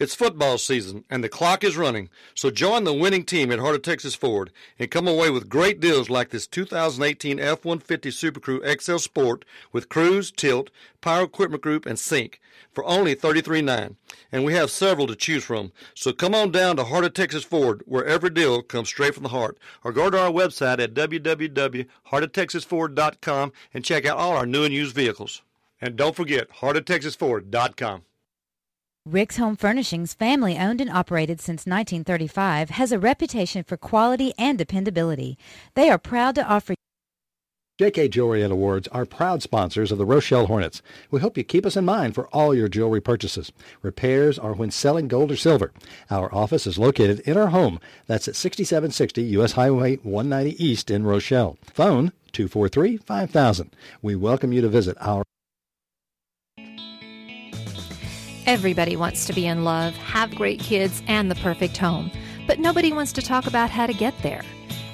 It's 0.00 0.14
football 0.14 0.56
season 0.56 1.04
and 1.10 1.22
the 1.22 1.28
clock 1.28 1.62
is 1.62 1.76
running, 1.76 2.08
so 2.34 2.50
join 2.50 2.84
the 2.84 2.94
winning 2.94 3.22
team 3.22 3.52
at 3.52 3.58
Heart 3.58 3.74
of 3.74 3.82
Texas 3.82 4.14
Ford 4.14 4.50
and 4.78 4.90
come 4.90 5.06
away 5.06 5.28
with 5.28 5.50
great 5.50 5.78
deals 5.78 6.08
like 6.08 6.30
this 6.30 6.46
2018 6.46 7.38
F-150 7.38 8.10
Super 8.10 8.40
Crew 8.40 8.62
XL 8.64 8.96
Sport 8.96 9.44
with 9.72 9.90
cruise, 9.90 10.32
tilt, 10.32 10.70
power 11.02 11.24
equipment 11.24 11.62
group, 11.62 11.84
and 11.84 11.98
sync 11.98 12.40
for 12.72 12.82
only 12.86 13.14
$33.9. 13.14 13.96
And 14.32 14.46
we 14.46 14.54
have 14.54 14.70
several 14.70 15.06
to 15.06 15.14
choose 15.14 15.44
from, 15.44 15.70
so 15.94 16.14
come 16.14 16.34
on 16.34 16.50
down 16.50 16.76
to 16.76 16.84
Heart 16.84 17.04
of 17.04 17.12
Texas 17.12 17.44
Ford 17.44 17.82
where 17.84 18.06
every 18.06 18.30
deal 18.30 18.62
comes 18.62 18.88
straight 18.88 19.12
from 19.12 19.24
the 19.24 19.28
heart. 19.28 19.58
Or 19.84 19.92
go 19.92 20.08
to 20.08 20.18
our 20.18 20.30
website 20.30 20.80
at 20.80 20.94
www.heartoftexasford.com 20.94 23.52
and 23.74 23.84
check 23.84 24.06
out 24.06 24.16
all 24.16 24.32
our 24.32 24.46
new 24.46 24.64
and 24.64 24.72
used 24.72 24.94
vehicles. 24.94 25.42
And 25.78 25.96
don't 25.96 26.16
forget, 26.16 26.48
heartoftexasford.com. 26.48 28.04
Rick's 29.06 29.38
Home 29.38 29.56
Furnishings, 29.56 30.12
family 30.12 30.58
owned 30.58 30.78
and 30.78 30.90
operated 30.90 31.40
since 31.40 31.60
1935, 31.60 32.68
has 32.68 32.92
a 32.92 32.98
reputation 32.98 33.64
for 33.64 33.78
quality 33.78 34.34
and 34.36 34.58
dependability. 34.58 35.38
They 35.74 35.88
are 35.88 35.96
proud 35.96 36.34
to 36.34 36.46
offer 36.46 36.74
JK 37.80 38.10
Jewelry 38.10 38.42
and 38.42 38.52
Awards 38.52 38.88
are 38.88 39.06
proud 39.06 39.42
sponsors 39.42 39.90
of 39.90 39.96
the 39.96 40.04
Rochelle 40.04 40.48
Hornets. 40.48 40.82
We 41.10 41.20
hope 41.20 41.38
you 41.38 41.44
keep 41.44 41.64
us 41.64 41.78
in 41.78 41.86
mind 41.86 42.14
for 42.14 42.28
all 42.28 42.54
your 42.54 42.68
jewelry 42.68 43.00
purchases. 43.00 43.52
Repairs 43.80 44.38
are 44.38 44.52
when 44.52 44.70
selling 44.70 45.08
gold 45.08 45.32
or 45.32 45.36
silver. 45.36 45.72
Our 46.10 46.32
office 46.34 46.66
is 46.66 46.78
located 46.78 47.20
in 47.20 47.38
our 47.38 47.48
home. 47.48 47.80
That's 48.06 48.28
at 48.28 48.36
6760 48.36 49.22
U.S. 49.22 49.52
Highway 49.52 49.96
190 50.02 50.62
East 50.62 50.90
in 50.90 51.04
Rochelle. 51.04 51.56
Phone 51.72 52.12
243 52.32 52.98
5000. 52.98 53.70
We 54.02 54.14
welcome 54.14 54.52
you 54.52 54.60
to 54.60 54.68
visit 54.68 54.98
our 55.00 55.24
Everybody 58.50 58.96
wants 58.96 59.26
to 59.26 59.32
be 59.32 59.46
in 59.46 59.62
love, 59.62 59.96
have 59.98 60.34
great 60.34 60.58
kids, 60.58 61.04
and 61.06 61.30
the 61.30 61.36
perfect 61.36 61.76
home, 61.76 62.10
but 62.48 62.58
nobody 62.58 62.92
wants 62.92 63.12
to 63.12 63.22
talk 63.22 63.46
about 63.46 63.70
how 63.70 63.86
to 63.86 63.92
get 63.92 64.12
there. 64.22 64.42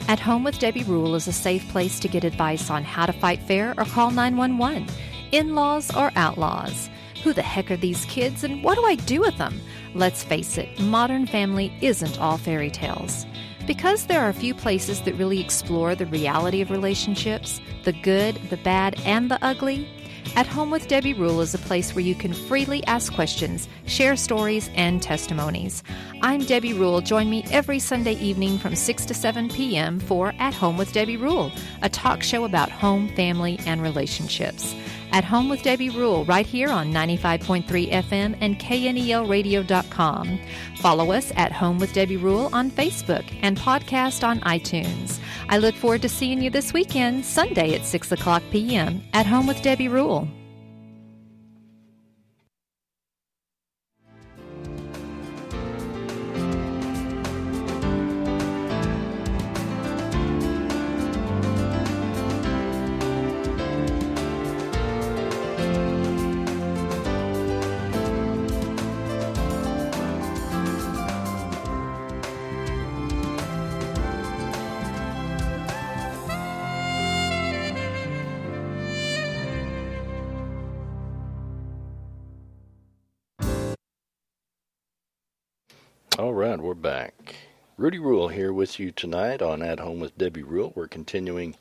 At 0.08 0.20
Home 0.20 0.44
with 0.44 0.58
Debbie 0.58 0.84
Rule 0.84 1.14
is 1.14 1.26
a 1.26 1.32
safe 1.32 1.66
place 1.70 1.98
to 2.00 2.08
get 2.08 2.22
advice 2.22 2.68
on 2.68 2.84
how 2.84 3.06
to 3.06 3.14
fight 3.14 3.40
fair 3.40 3.72
or 3.78 3.86
call 3.86 4.10
911. 4.10 4.86
In 5.32 5.54
laws 5.54 5.90
or 5.96 6.12
outlaws. 6.16 6.90
Who 7.24 7.32
the 7.32 7.40
heck 7.40 7.70
are 7.70 7.78
these 7.78 8.04
kids 8.04 8.44
and 8.44 8.62
what 8.62 8.74
do 8.74 8.84
I 8.84 8.96
do 8.96 9.22
with 9.22 9.38
them? 9.38 9.58
Let's 9.94 10.22
face 10.22 10.58
it, 10.58 10.78
modern 10.78 11.24
family 11.24 11.72
isn't 11.80 12.20
all 12.20 12.36
fairy 12.36 12.70
tales. 12.70 13.24
Because 13.66 14.04
there 14.04 14.20
are 14.20 14.28
a 14.28 14.34
few 14.34 14.52
places 14.52 15.00
that 15.00 15.14
really 15.14 15.40
explore 15.40 15.94
the 15.94 16.04
reality 16.04 16.60
of 16.60 16.70
relationships 16.70 17.58
the 17.84 17.92
good, 17.92 18.34
the 18.50 18.58
bad, 18.58 19.00
and 19.06 19.30
the 19.30 19.42
ugly 19.42 19.88
at 20.34 20.46
Home 20.46 20.70
with 20.70 20.88
Debbie 20.88 21.14
Rule 21.14 21.40
is 21.40 21.54
a 21.54 21.58
place 21.58 21.94
where 21.94 22.04
you 22.04 22.14
can 22.14 22.32
freely 22.32 22.84
ask 22.86 23.12
questions, 23.12 23.68
share 23.86 24.16
stories, 24.16 24.68
and 24.74 25.00
testimonies. 25.00 25.82
I'm 26.22 26.44
Debbie 26.44 26.72
Rule. 26.72 27.00
Join 27.00 27.30
me 27.30 27.44
every 27.50 27.78
Sunday 27.78 28.14
evening 28.14 28.58
from 28.58 28.74
6 28.74 29.06
to 29.06 29.14
7 29.14 29.48
p.m. 29.50 30.00
for 30.00 30.34
At 30.38 30.54
Home 30.54 30.76
with 30.76 30.92
Debbie 30.92 31.16
Rule, 31.16 31.52
a 31.82 31.88
talk 31.88 32.22
show 32.22 32.44
about 32.44 32.70
home, 32.70 33.08
family, 33.10 33.58
and 33.66 33.82
relationships. 33.82 34.74
At 35.12 35.24
Home 35.24 35.48
with 35.48 35.62
Debbie 35.62 35.90
Rule, 35.90 36.24
right 36.24 36.46
here 36.46 36.68
on 36.68 36.92
95.3 36.92 37.64
FM 37.92 38.36
and 38.40 38.58
KNELradio.com. 38.58 40.38
Follow 40.76 41.12
us 41.12 41.32
at 41.36 41.52
Home 41.52 41.78
with 41.78 41.92
Debbie 41.92 42.16
Rule 42.16 42.50
on 42.52 42.70
Facebook 42.70 43.24
and 43.42 43.56
podcast 43.56 44.26
on 44.26 44.40
iTunes. 44.40 45.18
I 45.48 45.58
look 45.58 45.74
forward 45.74 46.02
to 46.02 46.08
seeing 46.08 46.42
you 46.42 46.50
this 46.50 46.72
weekend, 46.72 47.24
Sunday 47.24 47.74
at 47.74 47.84
6 47.84 48.12
o'clock 48.12 48.42
p.m. 48.50 49.02
at 49.12 49.26
Home 49.26 49.46
with 49.46 49.62
Debbie 49.62 49.88
Rule. 49.88 50.28
All 86.18 86.32
right, 86.32 86.58
we're 86.58 86.72
back. 86.72 87.34
Rudy 87.76 87.98
Rule 87.98 88.28
here 88.28 88.50
with 88.50 88.80
you 88.80 88.90
tonight 88.90 89.42
on 89.42 89.60
At 89.60 89.80
Home 89.80 90.00
with 90.00 90.16
Debbie 90.16 90.42
Rule. 90.42 90.72
We're 90.74 90.88
continuing 90.88 91.56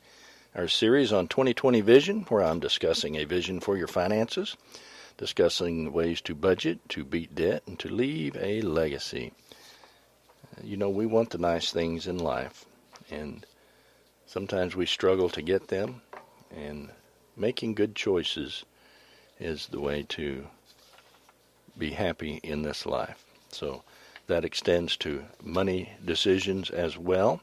our 0.54 0.66
series 0.66 1.12
on 1.12 1.28
2020 1.28 1.82
Vision, 1.82 2.22
where 2.30 2.42
I'm 2.42 2.58
discussing 2.58 3.16
a 3.16 3.24
vision 3.24 3.60
for 3.60 3.76
your 3.76 3.86
finances, 3.86 4.56
discussing 5.18 5.92
ways 5.92 6.22
to 6.22 6.34
budget, 6.34 6.78
to 6.88 7.04
beat 7.04 7.34
debt, 7.34 7.64
and 7.66 7.78
to 7.80 7.90
leave 7.90 8.34
a 8.38 8.62
legacy. 8.62 9.34
You 10.64 10.78
know, 10.78 10.88
we 10.88 11.04
want 11.04 11.28
the 11.28 11.38
nice 11.38 11.70
things 11.70 12.06
in 12.06 12.16
life, 12.16 12.64
and 13.10 13.44
sometimes 14.24 14.74
we 14.74 14.86
struggle 14.86 15.28
to 15.28 15.42
get 15.42 15.68
them, 15.68 16.00
and 16.50 16.88
making 17.36 17.74
good 17.74 17.94
choices 17.94 18.64
is 19.38 19.66
the 19.66 19.80
way 19.80 20.06
to 20.08 20.46
be 21.76 21.90
happy 21.90 22.40
in 22.42 22.62
this 22.62 22.86
life. 22.86 23.22
So, 23.50 23.82
that 24.26 24.44
extends 24.44 24.96
to 24.98 25.24
money 25.42 25.92
decisions 26.04 26.70
as 26.70 26.98
well. 26.98 27.40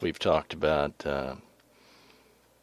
We've 0.00 0.18
talked 0.18 0.52
about 0.52 1.06
uh, 1.06 1.36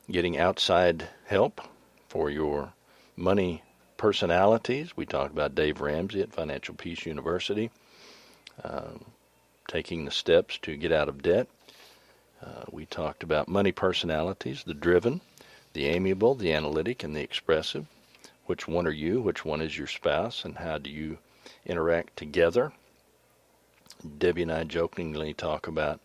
getting 0.09 0.37
outside 0.37 1.07
help 1.25 1.61
for 2.07 2.29
your 2.29 2.73
money 3.15 3.63
personalities. 3.97 4.95
We 4.95 5.05
talked 5.05 5.31
about 5.31 5.55
Dave 5.55 5.81
Ramsey 5.81 6.21
at 6.21 6.33
Financial 6.33 6.75
Peace 6.75 7.05
University, 7.05 7.71
uh, 8.63 8.91
taking 9.67 10.05
the 10.05 10.11
steps 10.11 10.57
to 10.63 10.75
get 10.75 10.91
out 10.91 11.09
of 11.09 11.21
debt. 11.21 11.47
Uh, 12.43 12.63
we 12.71 12.85
talked 12.85 13.21
about 13.23 13.47
money 13.47 13.71
personalities, 13.71 14.63
the 14.63 14.73
driven, 14.73 15.21
the 15.73 15.85
amiable, 15.85 16.35
the 16.35 16.51
analytic, 16.51 17.03
and 17.03 17.15
the 17.15 17.21
expressive. 17.21 17.85
Which 18.45 18.67
one 18.67 18.87
are 18.87 18.91
you? 18.91 19.21
Which 19.21 19.45
one 19.45 19.61
is 19.61 19.77
your 19.77 19.87
spouse? 19.87 20.43
And 20.43 20.57
how 20.57 20.77
do 20.77 20.89
you 20.89 21.19
interact 21.65 22.17
together? 22.17 22.73
Debbie 24.01 24.43
and 24.43 24.51
I 24.51 24.63
jokingly 24.63 25.33
talk 25.33 25.67
about 25.67 25.99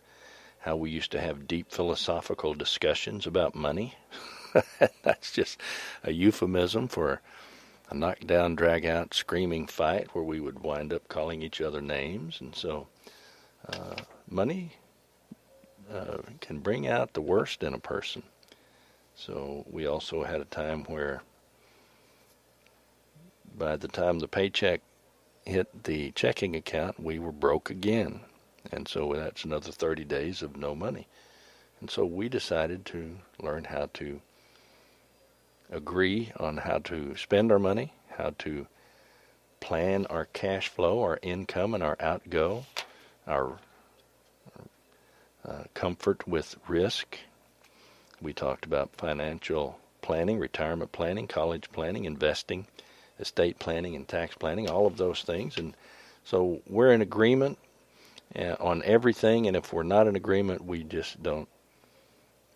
how 0.60 0.76
we 0.76 0.90
used 0.90 1.12
to 1.12 1.20
have 1.20 1.46
deep 1.46 1.70
philosophical 1.70 2.54
discussions 2.54 3.26
about 3.26 3.54
money. 3.54 3.94
That's 5.02 5.32
just 5.32 5.60
a 6.02 6.12
euphemism 6.12 6.88
for 6.88 7.20
a 7.88 7.94
knockdown, 7.94 8.56
drag 8.56 8.84
out, 8.84 9.14
screaming 9.14 9.66
fight 9.66 10.08
where 10.12 10.24
we 10.24 10.40
would 10.40 10.58
wind 10.58 10.92
up 10.92 11.08
calling 11.08 11.42
each 11.42 11.60
other 11.60 11.80
names. 11.80 12.40
And 12.40 12.54
so, 12.54 12.88
uh, 13.68 13.96
money 14.28 14.72
uh, 15.92 16.18
can 16.40 16.58
bring 16.58 16.86
out 16.86 17.12
the 17.12 17.20
worst 17.20 17.62
in 17.62 17.74
a 17.74 17.78
person. 17.78 18.24
So, 19.14 19.64
we 19.70 19.86
also 19.86 20.24
had 20.24 20.40
a 20.40 20.46
time 20.46 20.84
where 20.84 21.22
by 23.56 23.76
the 23.76 23.88
time 23.88 24.18
the 24.18 24.28
paycheck 24.28 24.82
hit 25.46 25.84
the 25.84 26.10
checking 26.10 26.56
account, 26.56 27.00
we 27.00 27.18
were 27.18 27.32
broke 27.32 27.70
again. 27.70 28.20
And 28.72 28.88
so 28.88 29.14
that's 29.14 29.44
another 29.44 29.70
30 29.70 30.04
days 30.04 30.42
of 30.42 30.56
no 30.56 30.74
money. 30.74 31.06
And 31.80 31.88
so 31.88 32.04
we 32.04 32.28
decided 32.28 32.84
to 32.86 33.18
learn 33.40 33.64
how 33.64 33.90
to 33.94 34.20
agree 35.70 36.32
on 36.36 36.58
how 36.58 36.78
to 36.78 37.16
spend 37.16 37.52
our 37.52 37.58
money, 37.58 37.92
how 38.16 38.34
to 38.38 38.66
plan 39.60 40.06
our 40.06 40.24
cash 40.26 40.68
flow, 40.68 41.02
our 41.02 41.18
income, 41.22 41.74
and 41.74 41.82
our 41.82 41.96
outgo, 42.00 42.66
our 43.26 43.58
uh, 45.44 45.64
comfort 45.74 46.26
with 46.26 46.56
risk. 46.66 47.18
We 48.20 48.32
talked 48.32 48.64
about 48.64 48.96
financial 48.96 49.78
planning, 50.02 50.38
retirement 50.38 50.92
planning, 50.92 51.28
college 51.28 51.70
planning, 51.72 52.04
investing 52.04 52.66
estate 53.18 53.58
planning 53.58 53.96
and 53.96 54.06
tax 54.06 54.34
planning, 54.34 54.68
all 54.68 54.86
of 54.86 54.96
those 54.96 55.22
things. 55.22 55.56
And 55.56 55.74
So 56.24 56.60
we're 56.66 56.92
in 56.92 57.02
agreement 57.02 57.58
uh, 58.34 58.56
on 58.60 58.82
everything, 58.84 59.46
and 59.46 59.56
if 59.56 59.72
we're 59.72 59.82
not 59.82 60.06
in 60.06 60.16
agreement, 60.16 60.64
we 60.64 60.84
just 60.84 61.22
don't 61.22 61.48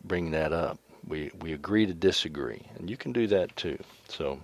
bring 0.05 0.33
that 0.33 0.53
up. 0.53 0.79
We 1.07 1.31
we 1.41 1.53
agree 1.53 1.87
to 1.87 1.95
disagree, 1.95 2.63
and 2.77 2.91
you 2.91 2.97
can 2.97 3.13
do 3.13 3.27
that 3.29 3.57
too. 3.57 3.79
So 4.09 4.41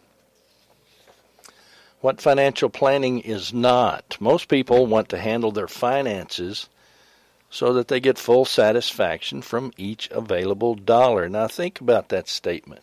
what 2.01 2.21
financial 2.21 2.71
planning 2.71 3.21
is 3.21 3.53
not. 3.53 4.17
Most 4.21 4.49
people 4.49 4.87
want 4.87 5.09
to 5.11 5.19
handle 5.19 5.51
their 5.51 5.69
finances 5.69 6.69
so 7.51 7.73
that 7.73 7.89
they 7.89 8.01
get 8.01 8.19
full 8.19 8.45
satisfaction 8.45 9.43
from 9.43 9.73
each 9.77 10.11
available 10.11 10.75
dollar. 10.75 11.29
Now, 11.29 11.49
think 11.49 11.81
about 11.81 12.09
that 12.11 12.29
statement. 12.29 12.83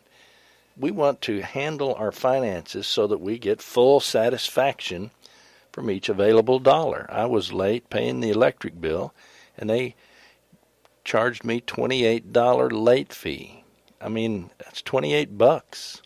We 0.75 0.91
want 0.91 1.21
to 1.21 1.41
handle 1.41 1.93
our 1.95 2.11
finances 2.11 2.87
so 2.87 3.07
that 3.07 3.21
we 3.21 3.37
get 3.37 3.61
full 3.61 3.99
satisfaction 3.99 5.11
from 5.71 5.89
each 5.89 6.09
available 6.09 6.59
dollar. 6.59 7.05
I 7.09 7.25
was 7.25 7.53
late 7.53 7.89
paying 7.89 8.19
the 8.19 8.29
electric 8.29 8.79
bill, 8.79 9.13
and 9.57 9.69
they 9.69 9.95
charged 11.03 11.43
me 11.43 11.61
$28 11.61 12.71
late 12.71 13.13
fee. 13.13 13.63
I 13.99 14.09
mean, 14.09 14.49
that's 14.59 14.81
28 14.81 15.37
bucks. 15.37 16.01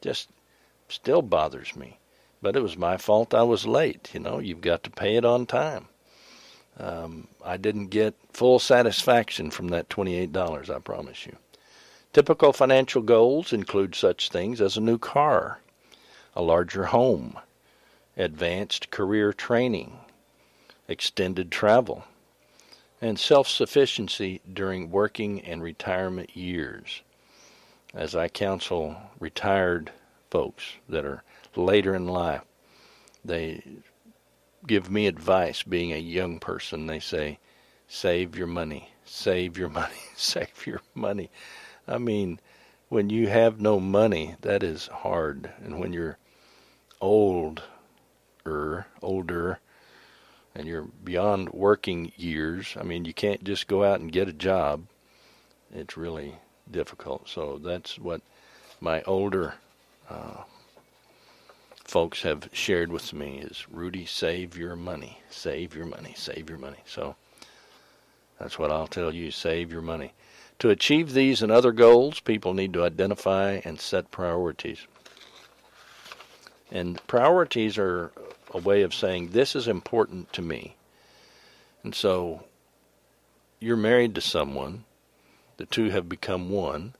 Just 0.00 0.28
still 0.88 1.22
bothers 1.22 1.76
me. 1.76 1.98
But 2.40 2.56
it 2.56 2.62
was 2.62 2.76
my 2.76 2.96
fault 2.96 3.34
I 3.34 3.42
was 3.42 3.66
late. 3.66 4.10
You 4.14 4.20
know, 4.20 4.38
you've 4.38 4.60
got 4.60 4.82
to 4.84 4.90
pay 4.90 5.16
it 5.16 5.24
on 5.24 5.46
time. 5.46 5.88
Um, 6.78 7.26
I 7.44 7.56
didn't 7.56 7.88
get 7.88 8.14
full 8.32 8.58
satisfaction 8.58 9.50
from 9.50 9.68
that 9.68 9.88
$28, 9.88 10.70
I 10.70 10.78
promise 10.78 11.26
you. 11.26 11.36
Typical 12.18 12.52
financial 12.52 13.00
goals 13.00 13.52
include 13.52 13.94
such 13.94 14.28
things 14.28 14.60
as 14.60 14.76
a 14.76 14.80
new 14.80 14.98
car, 14.98 15.60
a 16.34 16.42
larger 16.42 16.86
home, 16.86 17.38
advanced 18.16 18.90
career 18.90 19.32
training, 19.32 20.00
extended 20.88 21.52
travel, 21.52 22.02
and 23.00 23.20
self 23.20 23.46
sufficiency 23.46 24.40
during 24.52 24.90
working 24.90 25.40
and 25.42 25.62
retirement 25.62 26.36
years. 26.36 27.02
As 27.94 28.16
I 28.16 28.26
counsel 28.26 28.96
retired 29.20 29.92
folks 30.28 30.72
that 30.88 31.04
are 31.04 31.22
later 31.54 31.94
in 31.94 32.08
life, 32.08 32.42
they 33.24 33.62
give 34.66 34.90
me 34.90 35.06
advice 35.06 35.62
being 35.62 35.92
a 35.92 35.98
young 35.98 36.40
person. 36.40 36.88
They 36.88 36.98
say, 36.98 37.38
save 37.86 38.36
your 38.36 38.48
money, 38.48 38.90
save 39.04 39.56
your 39.56 39.68
money, 39.68 39.94
save 40.16 40.66
your 40.66 40.80
money. 40.96 41.30
I 41.88 41.98
mean, 41.98 42.40
when 42.88 43.10
you 43.10 43.28
have 43.28 43.60
no 43.60 43.80
money, 43.80 44.36
that 44.42 44.62
is 44.62 44.86
hard. 44.88 45.50
And 45.64 45.78
when 45.78 45.92
you're 45.92 46.18
old, 47.00 47.62
older, 49.02 49.60
and 50.54 50.66
you're 50.66 50.88
beyond 51.04 51.50
working 51.50 52.12
years, 52.16 52.76
I 52.78 52.82
mean, 52.82 53.04
you 53.04 53.14
can't 53.14 53.44
just 53.44 53.68
go 53.68 53.84
out 53.84 54.00
and 54.00 54.12
get 54.12 54.28
a 54.28 54.32
job. 54.32 54.86
It's 55.72 55.96
really 55.96 56.36
difficult. 56.70 57.28
So 57.28 57.58
that's 57.62 57.98
what 57.98 58.22
my 58.80 59.02
older 59.02 59.54
uh, 60.08 60.42
folks 61.84 62.22
have 62.22 62.48
shared 62.52 62.90
with 62.90 63.12
me 63.12 63.38
is 63.38 63.66
Rudy, 63.70 64.06
save 64.06 64.56
your 64.56 64.76
money, 64.76 65.20
save 65.30 65.74
your 65.74 65.86
money, 65.86 66.14
save 66.16 66.48
your 66.48 66.58
money. 66.58 66.78
So 66.86 67.16
that's 68.38 68.58
what 68.58 68.70
I'll 68.70 68.86
tell 68.86 69.14
you 69.14 69.30
save 69.30 69.72
your 69.72 69.82
money. 69.82 70.12
To 70.60 70.70
achieve 70.70 71.12
these 71.12 71.42
and 71.42 71.52
other 71.52 71.72
goals, 71.72 72.20
people 72.20 72.52
need 72.52 72.72
to 72.72 72.84
identify 72.84 73.60
and 73.64 73.80
set 73.80 74.10
priorities. 74.10 74.86
And 76.70 77.04
priorities 77.06 77.78
are 77.78 78.12
a 78.50 78.58
way 78.58 78.82
of 78.82 78.94
saying, 78.94 79.30
this 79.30 79.54
is 79.54 79.68
important 79.68 80.32
to 80.32 80.42
me. 80.42 80.76
And 81.82 81.94
so 81.94 82.44
you're 83.60 83.76
married 83.76 84.14
to 84.16 84.20
someone, 84.20 84.84
the 85.58 85.66
two 85.66 85.90
have 85.90 86.08
become 86.08 86.50
one. 86.50 86.94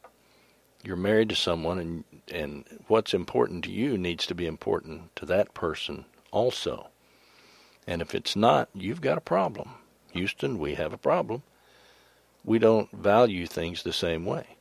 You're 0.82 0.96
married 0.96 1.28
to 1.30 1.34
someone, 1.34 1.78
and 1.78 2.04
and 2.32 2.64
what's 2.86 3.14
important 3.14 3.64
to 3.64 3.70
you 3.70 3.96
needs 3.96 4.26
to 4.26 4.34
be 4.34 4.46
important 4.46 5.14
to 5.16 5.26
that 5.26 5.54
person 5.54 6.04
also. 6.30 6.88
And 7.86 8.02
if 8.02 8.14
it's 8.14 8.36
not, 8.36 8.68
you've 8.74 9.00
got 9.00 9.18
a 9.18 9.22
problem. 9.22 9.70
Houston, 10.12 10.58
we 10.58 10.74
have 10.74 10.92
a 10.92 10.98
problem. 10.98 11.42
We 12.44 12.58
don't 12.58 12.90
value 12.92 13.46
things 13.46 13.82
the 13.82 13.92
same 13.92 14.24
way. 14.24 14.56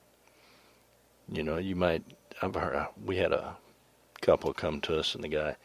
You 1.32 1.44
know, 1.44 1.58
you 1.58 1.76
might. 1.76 2.04
I've 2.42 2.56
heard, 2.56 2.76
uh, 2.76 2.88
we 3.04 3.18
had 3.18 3.32
a 3.32 3.58
couple 4.22 4.54
come 4.54 4.82
to 4.82 4.98
us, 5.00 5.16
and 5.16 5.24
the 5.24 5.30
guy 5.30 5.56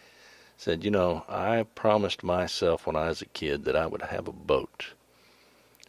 said, 0.56 0.84
"You 0.84 0.90
know, 0.90 1.24
I 1.28 1.64
promised 1.74 2.22
myself 2.22 2.86
when 2.86 2.96
I 2.96 3.08
was 3.08 3.22
a 3.22 3.26
kid 3.26 3.64
that 3.64 3.76
I 3.76 3.86
would 3.86 4.02
have 4.02 4.28
a 4.28 4.32
boat. 4.32 4.94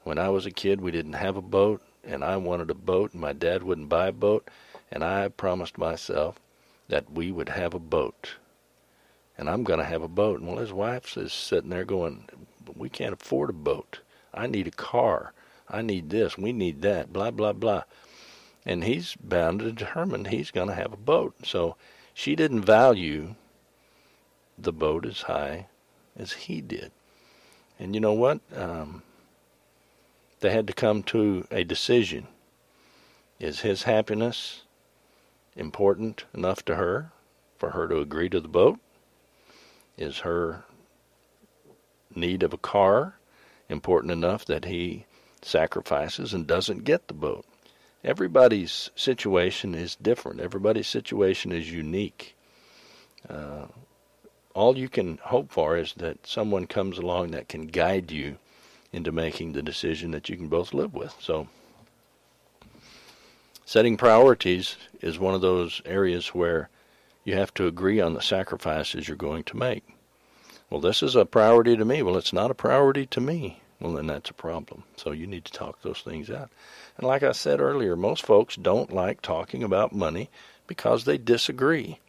When 0.04 0.18
I 0.18 0.30
was 0.30 0.46
a 0.46 0.52
kid, 0.52 0.82
we 0.82 0.92
didn't 0.92 1.14
have 1.14 1.38
a 1.38 1.42
boat, 1.42 1.82
and 2.04 2.24
I 2.24 2.38
wanted 2.38 2.70
a 2.70 2.76
boat, 2.76 3.14
and 3.14 3.22
my 3.22 3.34
dad 3.34 3.64
wouldn't 3.64 3.90
buy 3.90 4.08
a 4.08 4.12
boat, 4.12 4.50
and 4.92 5.04
I 5.04 5.30
promised 5.30 5.78
myself 5.78 6.40
that 6.90 7.12
we 7.12 7.32
would 7.32 7.50
have 7.50 7.74
a 7.74 7.80
boat. 7.80 8.36
And 9.38 9.50
I'm 9.50 9.64
going 9.64 9.80
to 9.80 9.86
have 9.86 10.02
a 10.02 10.08
boat. 10.08 10.40
And 10.40 10.48
well, 10.48 10.58
his 10.58 10.74
wife 10.74 11.18
is 11.18 11.34
sitting 11.34 11.70
there 11.70 11.86
going, 11.86 12.28
We 12.76 12.90
can't 12.90 13.14
afford 13.14 13.50
a 13.50 13.54
boat. 13.54 14.02
I 14.34 14.48
need 14.48 14.68
a 14.68 14.72
car. 14.72 15.34
I 15.74 15.82
need 15.82 16.12
this. 16.12 16.38
We 16.38 16.54
need 16.54 16.84
that. 16.84 17.12
Blah, 17.12 17.32
blah, 17.32 17.54
blah. 17.54 17.84
And 18.64 18.84
he's 18.84 19.16
bound 19.16 19.62
and 19.62 19.76
determined 19.76 20.28
he's 20.28 20.52
going 20.52 20.68
to 20.68 20.76
have 20.76 20.94
a 20.94 20.98
boat. 20.98 21.34
So 21.44 21.76
she 22.14 22.36
didn't 22.36 22.62
value 22.62 23.34
the 24.58 24.72
boat 24.72 25.06
as 25.06 25.22
high 25.22 25.68
as 26.16 26.34
he 26.34 26.62
did. 26.62 26.92
And 27.80 27.96
you 27.96 28.00
know 28.00 28.14
what? 28.14 28.40
Um, 28.56 29.02
they 30.42 30.52
had 30.52 30.68
to 30.68 30.74
come 30.74 31.02
to 31.04 31.48
a 31.50 31.64
decision. 31.64 32.28
Is 33.40 33.62
his 33.62 33.84
happiness 33.84 34.62
important 35.56 36.26
enough 36.34 36.64
to 36.66 36.76
her 36.76 37.12
for 37.58 37.72
her 37.72 37.88
to 37.88 38.00
agree 38.00 38.30
to 38.30 38.40
the 38.40 38.48
boat? 38.48 38.80
Is 39.98 40.20
her 40.20 40.66
need 42.16 42.44
of 42.44 42.54
a 42.54 42.58
car 42.58 43.16
important 43.70 44.12
enough 44.12 44.46
that 44.46 44.66
he 44.66 45.06
sacrifices 45.46 46.34
and 46.34 46.48
doesn't 46.48 46.84
get 46.84 47.08
the 47.08 47.14
boat? 47.14 47.46
Everybody's 48.04 48.90
situation 48.96 49.74
is 49.74 49.96
different. 49.96 50.42
Everybody's 50.42 50.88
situation 50.88 51.52
is 51.52 51.72
unique. 51.72 52.36
Uh, 53.30 53.68
all 54.54 54.78
you 54.78 54.90
can 54.90 55.18
hope 55.24 55.52
for 55.52 55.78
is 55.78 55.94
that 55.94 56.28
someone 56.28 56.68
comes 56.68 56.98
along 56.98 57.32
that 57.32 57.48
can 57.48 57.68
guide 57.68 58.12
you 58.12 58.38
into 58.92 59.12
making 59.12 59.54
the 59.54 59.64
decision 59.64 60.12
that 60.12 60.30
you 60.30 60.38
can 60.38 60.48
both 60.48 60.74
live 60.74 60.94
with. 60.94 61.16
So 61.20 61.48
setting 63.66 63.98
priorities 63.98 64.76
is 65.02 65.18
one 65.18 65.34
of 65.34 65.42
those 65.42 65.82
areas 65.86 66.28
where 66.28 66.70
you 67.24 67.36
have 67.36 67.54
to 67.56 67.68
agree 67.68 68.00
on 68.00 68.14
the 68.14 68.22
sacrifices 68.22 69.08
you're 69.08 69.18
going 69.18 69.44
to 69.46 69.58
make. 69.58 69.84
Well, 70.70 70.82
this 70.82 71.02
is 71.02 71.16
a 71.16 71.26
priority 71.26 71.78
to 71.78 71.86
me. 71.86 72.02
Well, 72.02 72.18
it's 72.18 72.34
not 72.34 72.52
a 72.52 72.56
priority 72.56 73.06
to 73.08 73.22
me. 73.22 73.62
Well, 73.84 73.93
then 73.93 74.08
that's 74.08 74.30
a 74.30 74.34
problem. 74.34 74.84
So 74.96 75.12
you 75.12 75.28
need 75.28 75.43
to 75.43 75.52
talk 75.52 75.82
those 75.82 76.00
things 76.00 76.30
out. 76.32 76.50
And 76.98 77.06
like 77.06 77.22
I 77.22 77.34
said 77.34 77.60
earlier, 77.60 77.98
most 77.98 78.26
folks 78.26 78.56
don't 78.56 78.93
like 78.93 79.22
talking 79.22 79.62
about 79.62 79.93
money 79.93 80.30
because 80.67 81.04
they 81.04 81.17
disagree. 81.17 82.00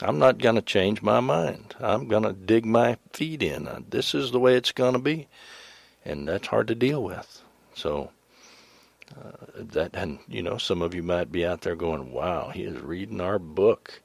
I'm 0.00 0.18
not 0.18 0.38
going 0.38 0.56
to 0.56 0.62
change 0.62 1.02
my 1.02 1.20
mind. 1.20 1.76
I'm 1.78 2.08
going 2.08 2.24
to 2.24 2.32
dig 2.32 2.66
my 2.66 2.98
feet 3.12 3.44
in. 3.44 3.86
This 3.88 4.12
is 4.12 4.32
the 4.32 4.40
way 4.40 4.56
it's 4.56 4.72
going 4.72 4.94
to 4.94 4.98
be. 4.98 5.28
And 6.04 6.26
that's 6.26 6.48
hard 6.48 6.66
to 6.66 6.74
deal 6.74 7.04
with. 7.04 7.42
So 7.74 8.10
uh, 9.16 9.30
that 9.54 9.90
and 9.94 10.18
you 10.26 10.42
know 10.42 10.58
some 10.58 10.82
of 10.82 10.94
you 10.94 11.02
might 11.02 11.30
be 11.30 11.46
out 11.46 11.60
there 11.60 11.76
going, 11.76 12.10
"Wow, 12.10 12.50
he 12.52 12.64
is 12.64 12.80
reading 12.80 13.20
our 13.20 13.38
book," 13.38 14.02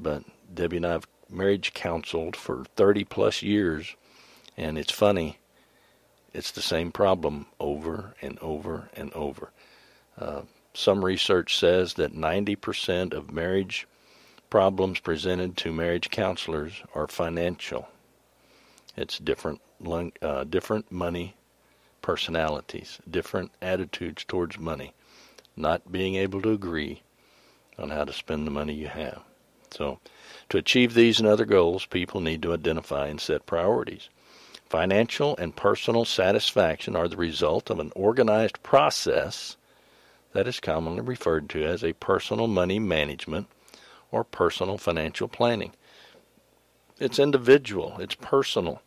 but 0.00 0.24
Debbie 0.52 0.78
and 0.78 0.86
I 0.86 0.92
have 0.92 1.06
marriage 1.30 1.74
counseled 1.74 2.34
for 2.34 2.64
30 2.76 3.04
plus 3.04 3.42
years, 3.42 3.94
and 4.56 4.76
it's 4.76 4.92
funny. 4.92 5.38
It's 6.34 6.50
the 6.50 6.60
same 6.60 6.90
problem 6.90 7.46
over 7.60 8.16
and 8.20 8.38
over 8.40 8.90
and 8.94 9.12
over. 9.12 9.52
Uh, 10.18 10.42
some 10.74 11.04
research 11.04 11.56
says 11.56 11.94
that 11.94 12.12
90% 12.12 13.14
of 13.14 13.30
marriage 13.32 13.86
problems 14.50 14.98
presented 14.98 15.56
to 15.58 15.72
marriage 15.72 16.10
counselors 16.10 16.82
are 16.94 17.06
financial. 17.06 17.88
It's 18.96 19.18
different, 19.18 19.60
uh, 20.20 20.44
different 20.44 20.90
money 20.90 21.36
personalities, 22.02 22.98
different 23.08 23.52
attitudes 23.62 24.24
towards 24.24 24.58
money, 24.58 24.92
not 25.56 25.90
being 25.90 26.16
able 26.16 26.42
to 26.42 26.52
agree 26.52 27.02
on 27.78 27.90
how 27.90 28.04
to 28.04 28.12
spend 28.12 28.46
the 28.46 28.50
money 28.50 28.74
you 28.74 28.88
have. 28.88 29.22
So, 29.70 30.00
to 30.50 30.58
achieve 30.58 30.94
these 30.94 31.18
and 31.18 31.28
other 31.28 31.44
goals, 31.44 31.86
people 31.86 32.20
need 32.20 32.42
to 32.42 32.52
identify 32.52 33.06
and 33.06 33.20
set 33.20 33.46
priorities. 33.46 34.08
Financial 34.74 35.36
and 35.36 35.54
personal 35.54 36.04
satisfaction 36.04 36.96
are 36.96 37.06
the 37.06 37.16
result 37.16 37.70
of 37.70 37.78
an 37.78 37.92
organized 37.94 38.60
process 38.64 39.56
that 40.32 40.48
is 40.48 40.58
commonly 40.58 41.00
referred 41.00 41.48
to 41.50 41.64
as 41.64 41.84
a 41.84 41.92
personal 41.92 42.48
money 42.48 42.80
management 42.80 43.46
or 44.10 44.24
personal 44.24 44.76
financial 44.76 45.28
planning. 45.28 45.74
It's 46.98 47.20
individual, 47.20 47.98
it's 48.00 48.16
personal. 48.16 48.82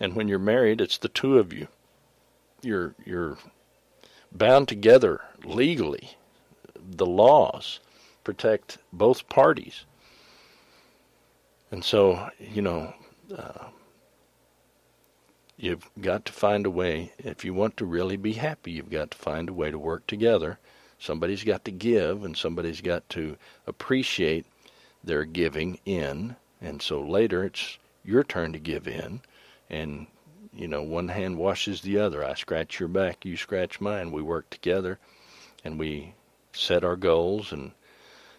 And 0.00 0.14
when 0.14 0.28
you're 0.28 0.38
married, 0.38 0.80
it's 0.80 0.96
the 0.96 1.10
two 1.10 1.38
of 1.38 1.52
you. 1.52 1.68
You're 2.62 2.94
you're 3.04 3.36
bound 4.32 4.66
together 4.66 5.20
legally. 5.44 6.16
The 6.74 7.04
laws 7.04 7.80
protect 8.24 8.78
both 8.94 9.28
parties. 9.28 9.84
And 11.70 11.84
so, 11.84 12.30
you 12.40 12.62
know, 12.62 12.94
uh, 13.36 13.66
you've 15.58 15.90
got 16.00 16.24
to 16.24 16.32
find 16.32 16.64
a 16.64 16.70
way. 16.70 17.12
If 17.18 17.44
you 17.44 17.52
want 17.52 17.76
to 17.78 17.84
really 17.84 18.16
be 18.16 18.34
happy, 18.34 18.72
you've 18.72 18.90
got 18.90 19.10
to 19.10 19.18
find 19.18 19.48
a 19.48 19.52
way 19.52 19.70
to 19.70 19.78
work 19.78 20.06
together. 20.06 20.58
Somebody's 21.00 21.44
got 21.44 21.64
to 21.64 21.72
give, 21.72 22.24
and 22.24 22.36
somebody's 22.36 22.80
got 22.80 23.08
to 23.10 23.36
appreciate 23.66 24.46
their 25.02 25.24
giving 25.24 25.78
in. 25.84 26.36
And 26.60 26.80
so 26.80 27.00
later, 27.00 27.44
it's 27.44 27.78
your 28.04 28.22
turn 28.22 28.52
to 28.52 28.58
give 28.58 28.86
in. 28.86 29.20
And, 29.68 30.06
you 30.54 30.68
know, 30.68 30.82
one 30.82 31.08
hand 31.08 31.36
washes 31.36 31.82
the 31.82 31.98
other. 31.98 32.24
I 32.24 32.34
scratch 32.34 32.78
your 32.78 32.88
back, 32.88 33.24
you 33.24 33.36
scratch 33.36 33.80
mine. 33.80 34.12
We 34.12 34.22
work 34.22 34.48
together, 34.50 34.98
and 35.64 35.78
we 35.78 36.14
set 36.52 36.84
our 36.84 36.96
goals. 36.96 37.52
And, 37.52 37.72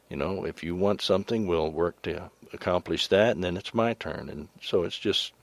you 0.09 0.15
know, 0.15 0.45
if 0.45 0.63
you 0.63 0.73
want 0.73 1.01
something, 1.01 1.47
we'll 1.47 1.69
work 1.69 2.01
to 2.03 2.31
accomplish 2.53 3.07
that, 3.07 3.35
and 3.35 3.43
then 3.43 3.57
it's 3.57 3.73
my 3.73 3.93
turn. 3.93 4.29
And 4.29 4.47
so 4.61 4.83
it's 4.83 4.97
just 4.97 5.33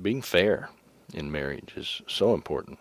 being 0.00 0.22
fair 0.22 0.68
in 1.14 1.30
marriage 1.30 1.72
is 1.76 2.02
so 2.06 2.34
important. 2.34 2.78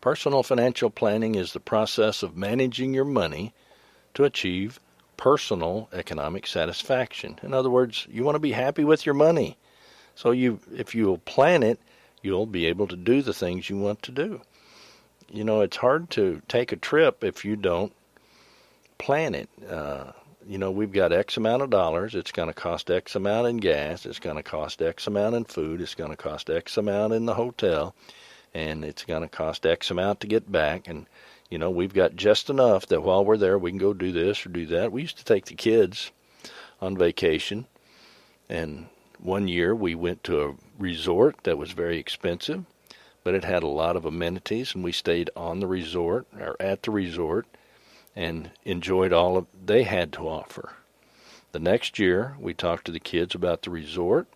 Personal 0.00 0.42
financial 0.42 0.90
planning 0.90 1.34
is 1.34 1.52
the 1.52 1.60
process 1.60 2.22
of 2.22 2.36
managing 2.36 2.94
your 2.94 3.04
money 3.04 3.52
to 4.14 4.24
achieve 4.24 4.80
personal 5.16 5.88
economic 5.92 6.46
satisfaction. 6.46 7.38
In 7.42 7.52
other 7.52 7.70
words, 7.70 8.06
you 8.10 8.22
want 8.22 8.36
to 8.36 8.40
be 8.40 8.52
happy 8.52 8.84
with 8.84 9.04
your 9.04 9.14
money. 9.14 9.56
So 10.14 10.30
you 10.30 10.60
if 10.74 10.94
you'll 10.94 11.18
plan 11.18 11.62
it, 11.62 11.80
you'll 12.22 12.46
be 12.46 12.66
able 12.66 12.86
to 12.88 12.96
do 12.96 13.22
the 13.22 13.34
things 13.34 13.68
you 13.68 13.76
want 13.76 14.02
to 14.02 14.12
do. 14.12 14.40
You 15.30 15.44
know, 15.44 15.60
it's 15.60 15.76
hard 15.76 16.10
to 16.10 16.42
take 16.48 16.72
a 16.72 16.76
trip 16.76 17.22
if 17.22 17.44
you 17.44 17.56
don't 17.56 17.92
plan 18.98 19.34
it. 19.34 19.48
Uh, 19.68 20.12
you 20.48 20.56
know, 20.56 20.70
we've 20.70 20.92
got 20.92 21.12
X 21.12 21.36
amount 21.36 21.60
of 21.60 21.68
dollars. 21.68 22.14
It's 22.14 22.32
going 22.32 22.48
to 22.48 22.54
cost 22.54 22.90
X 22.90 23.14
amount 23.14 23.48
in 23.48 23.58
gas. 23.58 24.06
It's 24.06 24.18
going 24.18 24.36
to 24.36 24.42
cost 24.42 24.80
X 24.80 25.06
amount 25.06 25.34
in 25.34 25.44
food. 25.44 25.82
It's 25.82 25.94
going 25.94 26.10
to 26.10 26.16
cost 26.16 26.48
X 26.48 26.78
amount 26.78 27.12
in 27.12 27.26
the 27.26 27.34
hotel. 27.34 27.94
And 28.54 28.82
it's 28.82 29.04
going 29.04 29.20
to 29.20 29.28
cost 29.28 29.66
X 29.66 29.90
amount 29.90 30.20
to 30.20 30.26
get 30.26 30.50
back. 30.50 30.88
And, 30.88 31.04
you 31.50 31.58
know, 31.58 31.68
we've 31.68 31.92
got 31.92 32.16
just 32.16 32.48
enough 32.48 32.86
that 32.86 33.02
while 33.02 33.26
we're 33.26 33.36
there, 33.36 33.58
we 33.58 33.70
can 33.70 33.78
go 33.78 33.92
do 33.92 34.10
this 34.10 34.46
or 34.46 34.48
do 34.48 34.64
that. 34.66 34.90
We 34.90 35.02
used 35.02 35.18
to 35.18 35.24
take 35.24 35.44
the 35.44 35.54
kids 35.54 36.12
on 36.80 36.96
vacation. 36.96 37.66
And 38.48 38.86
one 39.18 39.48
year 39.48 39.74
we 39.74 39.94
went 39.94 40.24
to 40.24 40.42
a 40.42 40.54
resort 40.78 41.36
that 41.42 41.58
was 41.58 41.72
very 41.72 41.98
expensive, 41.98 42.64
but 43.22 43.34
it 43.34 43.44
had 43.44 43.62
a 43.62 43.68
lot 43.68 43.96
of 43.96 44.06
amenities. 44.06 44.74
And 44.74 44.82
we 44.82 44.92
stayed 44.92 45.28
on 45.36 45.60
the 45.60 45.66
resort 45.66 46.26
or 46.40 46.56
at 46.58 46.84
the 46.84 46.90
resort 46.90 47.46
and 48.18 48.50
enjoyed 48.64 49.12
all 49.12 49.36
of 49.36 49.46
they 49.64 49.84
had 49.84 50.12
to 50.12 50.28
offer. 50.28 50.72
The 51.52 51.60
next 51.60 52.00
year, 52.00 52.36
we 52.40 52.52
talked 52.52 52.84
to 52.86 52.92
the 52.92 52.98
kids 52.98 53.32
about 53.32 53.62
the 53.62 53.70
resort, 53.70 54.26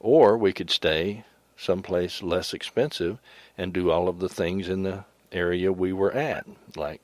or 0.00 0.36
we 0.36 0.52
could 0.52 0.68
stay 0.68 1.22
someplace 1.56 2.24
less 2.24 2.52
expensive 2.52 3.18
and 3.56 3.72
do 3.72 3.88
all 3.88 4.08
of 4.08 4.18
the 4.18 4.28
things 4.28 4.68
in 4.68 4.82
the 4.82 5.04
area 5.30 5.72
we 5.72 5.92
were 5.92 6.12
at, 6.12 6.44
like 6.74 7.02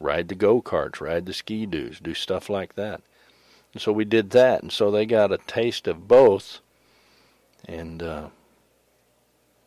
ride 0.00 0.28
the 0.28 0.34
go 0.34 0.62
karts, 0.62 0.98
ride 0.98 1.26
the 1.26 1.34
ski 1.34 1.66
doos, 1.66 2.00
do 2.00 2.14
stuff 2.14 2.48
like 2.48 2.74
that. 2.76 3.02
And 3.74 3.82
so 3.82 3.92
we 3.92 4.06
did 4.06 4.30
that, 4.30 4.62
and 4.62 4.72
so 4.72 4.90
they 4.90 5.04
got 5.04 5.30
a 5.30 5.38
taste 5.46 5.86
of 5.86 6.08
both, 6.08 6.60
and 7.66 8.02
uh, 8.02 8.28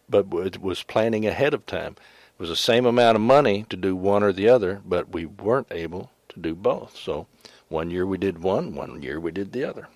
but 0.10 0.26
it 0.34 0.60
was 0.60 0.82
planning 0.82 1.28
ahead 1.28 1.54
of 1.54 1.68
time. 1.68 1.98
It 2.40 2.44
was 2.44 2.50
the 2.50 2.56
same 2.56 2.86
amount 2.86 3.18
of 3.18 3.22
money 3.22 3.66
to 3.70 3.76
do 3.76 3.98
one 3.98 4.24
or 4.24 4.32
the 4.32 4.48
other, 4.48 4.82
but 4.86 5.10
we 5.10 5.26
weren't 5.26 5.68
able 5.72 6.10
to 6.30 6.40
do 6.40 6.56
both. 6.56 6.96
So 6.96 7.28
one 7.68 7.92
year 7.92 8.06
we 8.06 8.18
did 8.18 8.42
one, 8.42 8.76
one 8.76 9.02
year 9.02 9.20
we 9.20 9.32
did 9.32 9.52
the 9.52 9.66
other. 9.66 9.90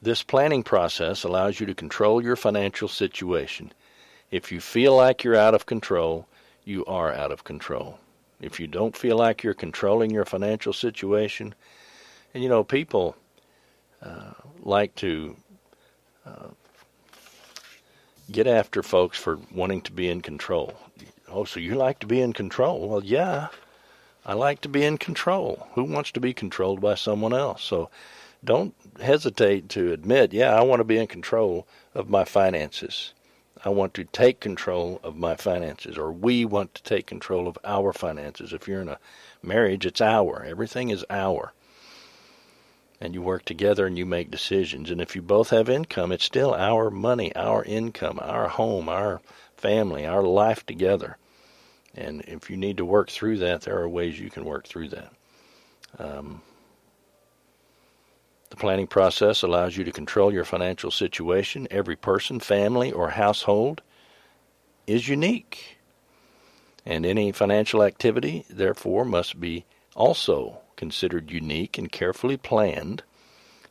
This 0.00 0.22
planning 0.22 0.62
process 0.62 1.24
allows 1.24 1.58
you 1.58 1.66
to 1.66 1.74
control 1.74 2.22
your 2.22 2.36
financial 2.36 2.86
situation. 2.86 3.72
If 4.30 4.52
you 4.52 4.60
feel 4.60 4.94
like 4.94 5.24
you're 5.24 5.34
out 5.34 5.56
of 5.56 5.66
control, 5.66 6.28
you 6.64 6.84
are 6.84 7.12
out 7.12 7.32
of 7.32 7.42
control. 7.42 7.98
If 8.40 8.60
you 8.60 8.68
don't 8.68 8.96
feel 8.96 9.16
like 9.16 9.42
you're 9.42 9.54
controlling 9.54 10.12
your 10.12 10.24
financial 10.24 10.72
situation, 10.72 11.52
and 12.32 12.44
you 12.44 12.48
know, 12.48 12.62
people 12.62 13.16
uh, 14.00 14.34
like 14.60 14.94
to 14.96 15.34
uh, 16.24 16.50
get 18.30 18.46
after 18.46 18.82
folks 18.82 19.18
for 19.18 19.38
wanting 19.52 19.80
to 19.82 19.92
be 19.92 20.08
in 20.08 20.20
control. 20.20 20.74
Oh, 21.28 21.44
so 21.44 21.60
you 21.60 21.74
like 21.74 21.98
to 22.00 22.06
be 22.06 22.20
in 22.20 22.32
control? 22.32 22.88
Well, 22.88 23.04
yeah, 23.04 23.48
I 24.24 24.34
like 24.34 24.60
to 24.62 24.68
be 24.68 24.84
in 24.84 24.98
control. 24.98 25.66
Who 25.74 25.84
wants 25.84 26.12
to 26.12 26.20
be 26.20 26.34
controlled 26.34 26.80
by 26.80 26.94
someone 26.94 27.32
else? 27.32 27.62
So 27.62 27.90
don't 28.44 28.74
hesitate 29.00 29.68
to 29.70 29.92
admit, 29.92 30.32
yeah, 30.32 30.54
I 30.54 30.62
want 30.62 30.80
to 30.80 30.84
be 30.84 30.98
in 30.98 31.06
control 31.06 31.66
of 31.94 32.08
my 32.08 32.24
finances. 32.24 33.14
I 33.64 33.70
want 33.70 33.94
to 33.94 34.04
take 34.04 34.38
control 34.38 35.00
of 35.02 35.16
my 35.16 35.34
finances, 35.34 35.98
or 35.98 36.12
we 36.12 36.44
want 36.44 36.74
to 36.74 36.82
take 36.82 37.06
control 37.06 37.48
of 37.48 37.58
our 37.64 37.92
finances. 37.92 38.52
If 38.52 38.68
you're 38.68 38.82
in 38.82 38.88
a 38.88 39.00
marriage, 39.42 39.84
it's 39.84 40.00
our. 40.00 40.44
Everything 40.44 40.90
is 40.90 41.04
our 41.10 41.52
and 43.00 43.14
you 43.14 43.22
work 43.22 43.44
together 43.44 43.86
and 43.86 43.96
you 43.96 44.04
make 44.04 44.30
decisions. 44.30 44.90
And 44.90 45.00
if 45.00 45.14
you 45.14 45.22
both 45.22 45.50
have 45.50 45.68
income, 45.68 46.12
it's 46.12 46.24
still 46.24 46.54
our 46.54 46.90
money, 46.90 47.34
our 47.36 47.62
income, 47.64 48.18
our 48.20 48.48
home, 48.48 48.88
our 48.88 49.20
family, 49.56 50.06
our 50.06 50.22
life 50.22 50.66
together. 50.66 51.16
And 51.94 52.22
if 52.22 52.50
you 52.50 52.56
need 52.56 52.76
to 52.78 52.84
work 52.84 53.10
through 53.10 53.38
that, 53.38 53.62
there 53.62 53.78
are 53.78 53.88
ways 53.88 54.18
you 54.18 54.30
can 54.30 54.44
work 54.44 54.66
through 54.66 54.88
that. 54.90 55.12
Um, 55.98 56.42
the 58.50 58.56
planning 58.56 58.86
process 58.86 59.42
allows 59.42 59.76
you 59.76 59.84
to 59.84 59.92
control 59.92 60.32
your 60.32 60.44
financial 60.44 60.90
situation. 60.90 61.68
Every 61.70 61.96
person, 61.96 62.40
family, 62.40 62.92
or 62.92 63.10
household 63.10 63.82
is 64.86 65.08
unique. 65.08 65.78
And 66.86 67.04
any 67.04 67.32
financial 67.32 67.82
activity, 67.82 68.46
therefore, 68.48 69.04
must 69.04 69.38
be 69.38 69.66
also 69.94 70.60
considered 70.78 71.30
unique 71.30 71.76
and 71.76 71.90
carefully 71.90 72.36
planned 72.36 73.02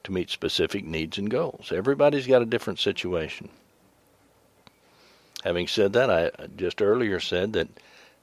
to 0.03 0.11
meet 0.11 0.29
specific 0.29 0.83
needs 0.83 1.17
and 1.17 1.31
goals. 1.31 1.71
Everybody's 1.73 2.27
got 2.27 2.41
a 2.41 2.45
different 2.45 2.79
situation. 2.79 3.47
Having 5.45 5.67
said 5.67 5.93
that, 5.93 6.09
I 6.11 6.31
just 6.57 6.81
earlier 6.81 7.21
said 7.21 7.53
that 7.53 7.69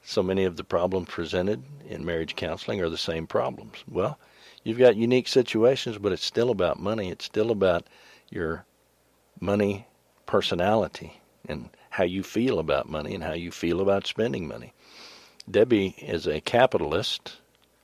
so 0.03 0.21
many 0.21 0.43
of 0.43 0.55
the 0.55 0.63
problems 0.63 1.09
presented 1.09 1.63
in 1.89 2.05
marriage 2.05 2.35
counseling 2.35 2.79
are 2.79 2.89
the 2.89 2.97
same 2.97 3.25
problems. 3.25 3.83
Well, 3.89 4.19
you've 4.63 4.77
got 4.77 4.95
unique 4.95 5.27
situations, 5.27 5.97
but 5.97 6.11
it's 6.11 6.23
still 6.23 6.51
about 6.51 6.79
money. 6.79 7.09
It's 7.09 7.25
still 7.25 7.49
about 7.49 7.87
your 8.29 8.65
money 9.39 9.87
personality 10.27 11.21
and 11.49 11.69
how 11.89 12.03
you 12.03 12.21
feel 12.21 12.59
about 12.59 12.87
money 12.87 13.15
and 13.15 13.23
how 13.23 13.33
you 13.33 13.49
feel 13.49 13.81
about 13.81 14.05
spending 14.05 14.47
money. 14.47 14.73
Debbie 15.49 15.95
is 15.99 16.27
a 16.27 16.41
capitalist 16.41 17.37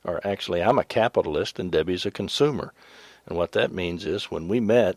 or 0.04 0.20
actually, 0.26 0.62
I'm 0.62 0.78
a 0.78 0.84
capitalist 0.84 1.58
and 1.58 1.70
Debbie's 1.70 2.06
a 2.06 2.10
consumer. 2.10 2.72
And 3.26 3.36
what 3.36 3.52
that 3.52 3.72
means 3.72 4.04
is 4.04 4.30
when 4.30 4.48
we 4.48 4.60
met, 4.60 4.96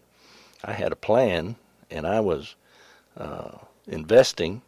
I 0.63 0.73
had 0.73 0.91
a 0.91 0.97
plan 0.97 1.55
and 1.91 2.07
I 2.07 2.19
was 2.19 2.55
uh, 3.17 3.51
investing, 3.87 4.61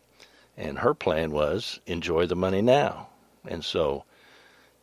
and 0.55 0.79
her 0.79 0.93
plan 0.93 1.31
was 1.31 1.79
enjoy 1.85 2.27
the 2.27 2.35
money 2.35 2.61
now. 2.61 3.09
And 3.47 3.65
so, 3.65 4.03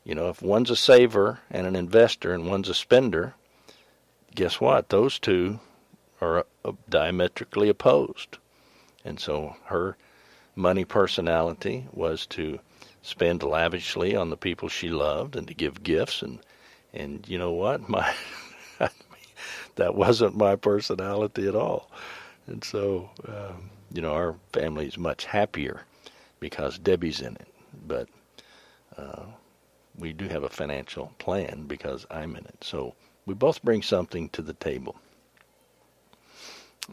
you 0.05 0.15
know, 0.15 0.29
if 0.29 0.43
one's 0.43 0.71
a 0.71 0.77
saver 0.77 1.41
and 1.51 1.67
an 1.67 1.77
investor 1.77 2.35
and 2.35 2.47
one's 2.47 2.69
a 2.69 2.75
spender, 2.75 3.35
guess 4.35 4.61
what? 4.61 4.89
Those 4.89 5.19
two 5.19 5.61
are 6.21 6.47
uh, 6.65 6.73
diametrically 6.89 7.69
opposed. 7.69 8.39
And 9.05 9.21
so 9.21 9.57
her 9.67 9.97
money 10.57 10.85
personality 10.85 11.87
was 11.93 12.27
to 12.27 12.59
spend 13.05 13.43
lavishly 13.43 14.17
on 14.17 14.31
the 14.31 14.37
people 14.37 14.67
she 14.67 14.89
loved 14.89 15.37
and 15.37 15.47
to 15.47 15.55
give 15.55 15.83
gifts. 15.83 16.23
And 16.23 16.39
and 16.95 17.29
you 17.29 17.39
know 17.39 17.53
what? 17.53 17.89
My 17.89 18.13
that 19.77 19.95
wasn't 19.95 20.37
my 20.37 20.57
personality 20.57 21.47
at 21.47 21.55
all. 21.55 21.91
And 22.47 22.65
so 22.65 23.11
um, 23.29 23.71
you 23.93 24.01
know 24.01 24.15
our 24.15 24.37
family 24.53 24.87
is 24.87 24.97
much 24.97 25.27
happier 25.27 25.83
because 26.41 26.79
Debbie's 26.79 27.21
in 27.21 27.37
it. 27.37 27.49
But 27.87 28.09
uh, 28.97 29.25
we 29.99 30.13
do 30.13 30.27
have 30.29 30.43
a 30.43 30.49
financial 30.49 31.13
plan 31.19 31.65
because 31.67 32.07
I'm 32.11 32.37
in 32.37 32.45
it. 32.47 32.63
So 32.63 32.95
we 33.27 33.35
both 33.35 33.63
bring 33.63 33.83
something 33.83 34.31
to 34.31 34.43
the 34.43 34.55
table. 34.55 34.97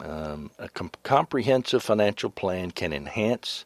Um, 0.00 0.50
a 0.58 0.68
com- 0.68 0.90
comprehensive 1.02 1.82
financial 1.82 2.30
plan 2.30 2.70
can 2.70 2.92
enhance 2.92 3.64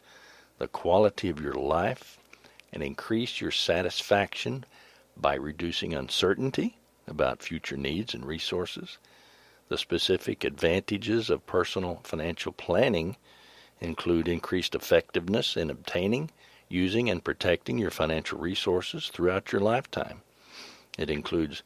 the 0.58 0.68
quality 0.68 1.28
of 1.28 1.40
your 1.40 1.54
life 1.54 2.18
and 2.72 2.82
increase 2.82 3.40
your 3.40 3.50
satisfaction 3.50 4.64
by 5.16 5.34
reducing 5.34 5.94
uncertainty 5.94 6.78
about 7.06 7.42
future 7.42 7.76
needs 7.76 8.14
and 8.14 8.24
resources. 8.24 8.98
The 9.68 9.78
specific 9.78 10.44
advantages 10.44 11.30
of 11.30 11.46
personal 11.46 12.00
financial 12.04 12.52
planning 12.52 13.16
include 13.80 14.28
increased 14.28 14.74
effectiveness 14.74 15.56
in 15.56 15.70
obtaining, 15.70 16.30
using, 16.68 17.10
and 17.10 17.22
protecting 17.24 17.78
your 17.78 17.90
financial 17.90 18.38
resources 18.38 19.08
throughout 19.08 19.52
your 19.52 19.60
lifetime. 19.60 20.22
It 20.98 21.10
includes 21.10 21.62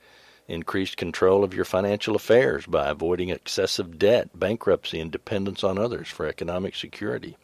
increased 0.49 0.97
control 0.97 1.45
of 1.45 1.55
your 1.55 1.65
financial 1.65 2.17
affairs 2.17 2.67
by 2.67 2.89
avoiding 2.89 3.29
excessive 3.29 3.99
debt, 3.99 4.31
bankruptcy, 4.39 5.01
and 5.01 5.11
dependence 5.11 5.63
on 5.63 5.79
others 5.79 6.09
for 6.09 6.27
economic 6.27 6.75
security. 6.75 7.37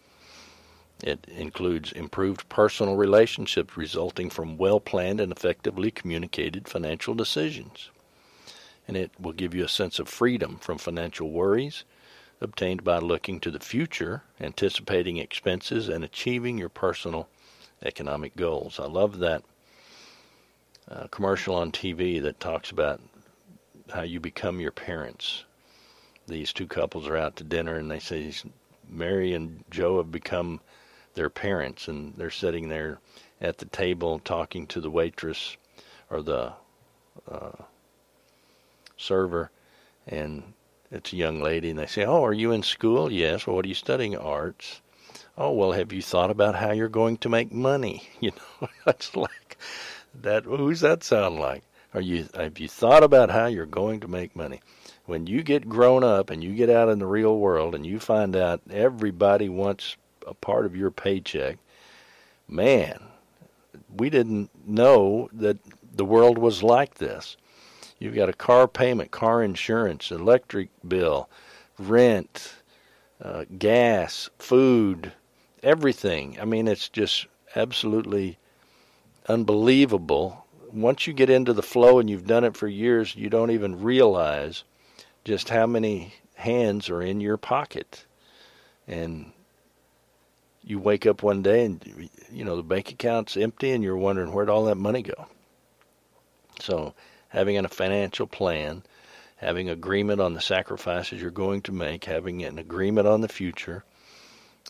It 1.02 1.26
includes 1.28 1.92
improved 1.92 2.48
personal 2.48 2.96
relationships 2.96 3.76
resulting 3.76 4.30
from 4.30 4.56
well 4.56 4.80
planned 4.80 5.20
and 5.20 5.30
effectively 5.30 5.90
communicated 5.90 6.68
financial 6.68 7.14
decisions. 7.14 7.90
And 8.88 8.96
it 8.96 9.10
will 9.20 9.32
give 9.32 9.54
you 9.54 9.64
a 9.64 9.68
sense 9.68 9.98
of 9.98 10.08
freedom 10.08 10.56
from 10.56 10.78
financial 10.78 11.30
worries 11.30 11.84
obtained 12.40 12.84
by 12.84 12.98
looking 12.98 13.40
to 13.40 13.50
the 13.50 13.60
future, 13.60 14.22
anticipating 14.40 15.16
expenses, 15.16 15.88
and 15.88 16.04
achieving 16.04 16.58
your 16.58 16.68
personal 16.68 17.28
economic 17.82 18.36
goals. 18.36 18.80
I 18.80 18.86
love 18.86 19.18
that 19.18 19.42
uh, 20.90 21.08
commercial 21.08 21.54
on 21.54 21.72
TV 21.72 22.22
that 22.22 22.40
talks 22.40 22.70
about 22.70 23.00
how 23.92 24.02
you 24.02 24.20
become 24.20 24.60
your 24.60 24.72
parents. 24.72 25.44
These 26.26 26.52
two 26.52 26.66
couples 26.66 27.06
are 27.06 27.16
out 27.16 27.36
to 27.36 27.44
dinner 27.44 27.76
and 27.76 27.90
they 27.90 27.98
say 27.98 28.32
Mary 28.88 29.32
and 29.34 29.64
Joe 29.70 29.98
have 29.98 30.10
become 30.10 30.60
their 31.16 31.30
parents, 31.30 31.88
and 31.88 32.14
they're 32.16 32.30
sitting 32.30 32.68
there 32.68 32.98
at 33.40 33.58
the 33.58 33.64
table 33.64 34.20
talking 34.20 34.66
to 34.68 34.80
the 34.80 34.90
waitress 34.90 35.56
or 36.10 36.22
the 36.22 36.52
uh, 37.30 37.52
server, 38.96 39.50
and 40.06 40.52
it's 40.90 41.12
a 41.12 41.16
young 41.16 41.42
lady, 41.42 41.70
and 41.70 41.78
they 41.78 41.86
say, 41.86 42.04
"Oh, 42.04 42.24
are 42.24 42.32
you 42.32 42.52
in 42.52 42.62
school?" 42.62 43.10
"Yes." 43.10 43.46
"Well, 43.46 43.56
what 43.56 43.64
are 43.64 43.68
you 43.68 43.74
studying?" 43.74 44.16
"Arts." 44.16 44.80
"Oh, 45.36 45.50
well, 45.50 45.72
have 45.72 45.92
you 45.92 46.02
thought 46.02 46.30
about 46.30 46.54
how 46.54 46.72
you're 46.72 46.88
going 46.88 47.16
to 47.18 47.28
make 47.28 47.52
money?" 47.52 48.08
You 48.20 48.30
know, 48.30 48.68
that's 48.84 49.16
like 49.16 49.58
that. 50.14 50.44
Who's 50.44 50.80
that 50.80 51.02
sound 51.02 51.40
like? 51.40 51.64
Are 51.94 52.00
you 52.00 52.28
have 52.34 52.58
you 52.58 52.68
thought 52.68 53.02
about 53.02 53.30
how 53.30 53.46
you're 53.46 53.64
going 53.64 54.00
to 54.00 54.08
make 54.08 54.36
money? 54.36 54.60
When 55.06 55.26
you 55.26 55.42
get 55.42 55.68
grown 55.68 56.04
up 56.04 56.30
and 56.30 56.44
you 56.44 56.54
get 56.54 56.68
out 56.68 56.90
in 56.90 56.98
the 56.98 57.06
real 57.06 57.38
world 57.38 57.74
and 57.74 57.86
you 57.86 57.98
find 57.98 58.36
out 58.36 58.60
everybody 58.70 59.48
wants 59.48 59.96
a 60.26 60.34
part 60.34 60.66
of 60.66 60.76
your 60.76 60.90
paycheck, 60.90 61.58
man, 62.48 63.00
we 63.96 64.10
didn't 64.10 64.50
know 64.66 65.28
that 65.32 65.58
the 65.94 66.04
world 66.04 66.38
was 66.38 66.62
like 66.62 66.96
this. 66.96 67.36
You've 67.98 68.14
got 68.14 68.28
a 68.28 68.34
car 68.34 68.68
payment, 68.68 69.10
car 69.10 69.42
insurance, 69.42 70.10
electric 70.10 70.68
bill, 70.86 71.28
rent, 71.78 72.54
uh, 73.22 73.44
gas, 73.58 74.28
food, 74.38 75.12
everything. 75.62 76.36
I 76.40 76.44
mean, 76.44 76.68
it's 76.68 76.88
just 76.88 77.26
absolutely 77.54 78.38
unbelievable. 79.28 80.44
Once 80.72 81.06
you 81.06 81.14
get 81.14 81.30
into 81.30 81.54
the 81.54 81.62
flow 81.62 81.98
and 81.98 82.10
you've 82.10 82.26
done 82.26 82.44
it 82.44 82.56
for 82.56 82.68
years, 82.68 83.16
you 83.16 83.30
don't 83.30 83.50
even 83.50 83.80
realize 83.82 84.64
just 85.24 85.48
how 85.48 85.66
many 85.66 86.14
hands 86.34 86.90
are 86.90 87.00
in 87.00 87.20
your 87.20 87.38
pocket. 87.38 88.04
And 88.86 89.32
you 90.66 90.80
wake 90.80 91.06
up 91.06 91.22
one 91.22 91.42
day 91.42 91.64
and 91.64 92.10
you 92.30 92.44
know 92.44 92.56
the 92.56 92.62
bank 92.62 92.90
account's 92.90 93.36
empty 93.36 93.70
and 93.70 93.84
you're 93.84 93.96
wondering 93.96 94.32
where'd 94.32 94.50
all 94.50 94.64
that 94.64 94.74
money 94.74 95.00
go. 95.00 95.28
So 96.60 96.92
having 97.28 97.56
a 97.56 97.68
financial 97.68 98.26
plan, 98.26 98.82
having 99.36 99.70
agreement 99.70 100.20
on 100.20 100.34
the 100.34 100.40
sacrifices 100.40 101.22
you're 101.22 101.30
going 101.30 101.62
to 101.62 101.72
make, 101.72 102.04
having 102.04 102.42
an 102.42 102.58
agreement 102.58 103.06
on 103.06 103.20
the 103.20 103.28
future, 103.28 103.84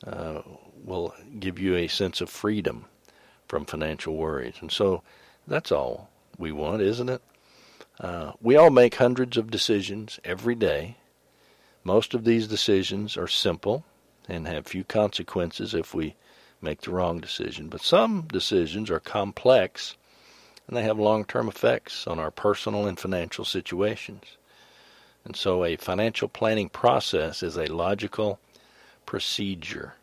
uh, 0.07 0.43
will 0.85 1.15
give 1.41 1.59
you 1.59 1.75
a 1.75 1.89
sense 1.89 2.21
of 2.21 2.29
freedom 2.29 2.85
from 3.49 3.65
financial 3.65 4.17
worries. 4.17 4.57
And 4.61 4.71
so 4.71 5.03
that's 5.47 5.73
all 5.73 6.11
we 6.37 6.53
want, 6.53 6.83
isn't 6.83 7.09
it? 7.09 7.23
Uh, 7.99 8.33
we 8.43 8.57
all 8.57 8.71
make 8.71 8.97
hundreds 8.97 9.39
of 9.39 9.51
decisions 9.51 10.21
every 10.25 10.55
day. 10.55 10.99
Most 11.83 12.13
of 12.13 12.25
these 12.25 12.47
decisions 12.47 13.17
are 13.17 13.29
simple 13.29 13.85
and 14.29 14.47
have 14.47 14.67
few 14.67 14.85
consequences 14.85 15.75
if 15.75 15.95
we 15.95 16.15
make 16.61 16.83
the 16.83 16.91
wrong 16.91 17.21
decision. 17.21 17.69
But 17.69 17.83
some 17.83 18.23
decisions 18.23 18.91
are 18.91 19.01
complex 19.01 19.97
and 20.67 20.77
they 20.77 20.83
have 20.83 20.99
long 20.99 21.25
term 21.25 21.49
effects 21.49 22.07
on 22.07 22.19
our 22.19 22.31
personal 22.31 22.87
and 22.87 22.99
financial 22.99 23.45
situations. 23.45 24.37
And 25.25 25.37
so 25.37 25.65
a 25.65 25.77
financial 25.77 26.29
planning 26.29 26.69
process 26.69 27.43
is 27.43 27.57
a 27.57 27.67
logical 27.67 28.39
procedure. 29.07 29.95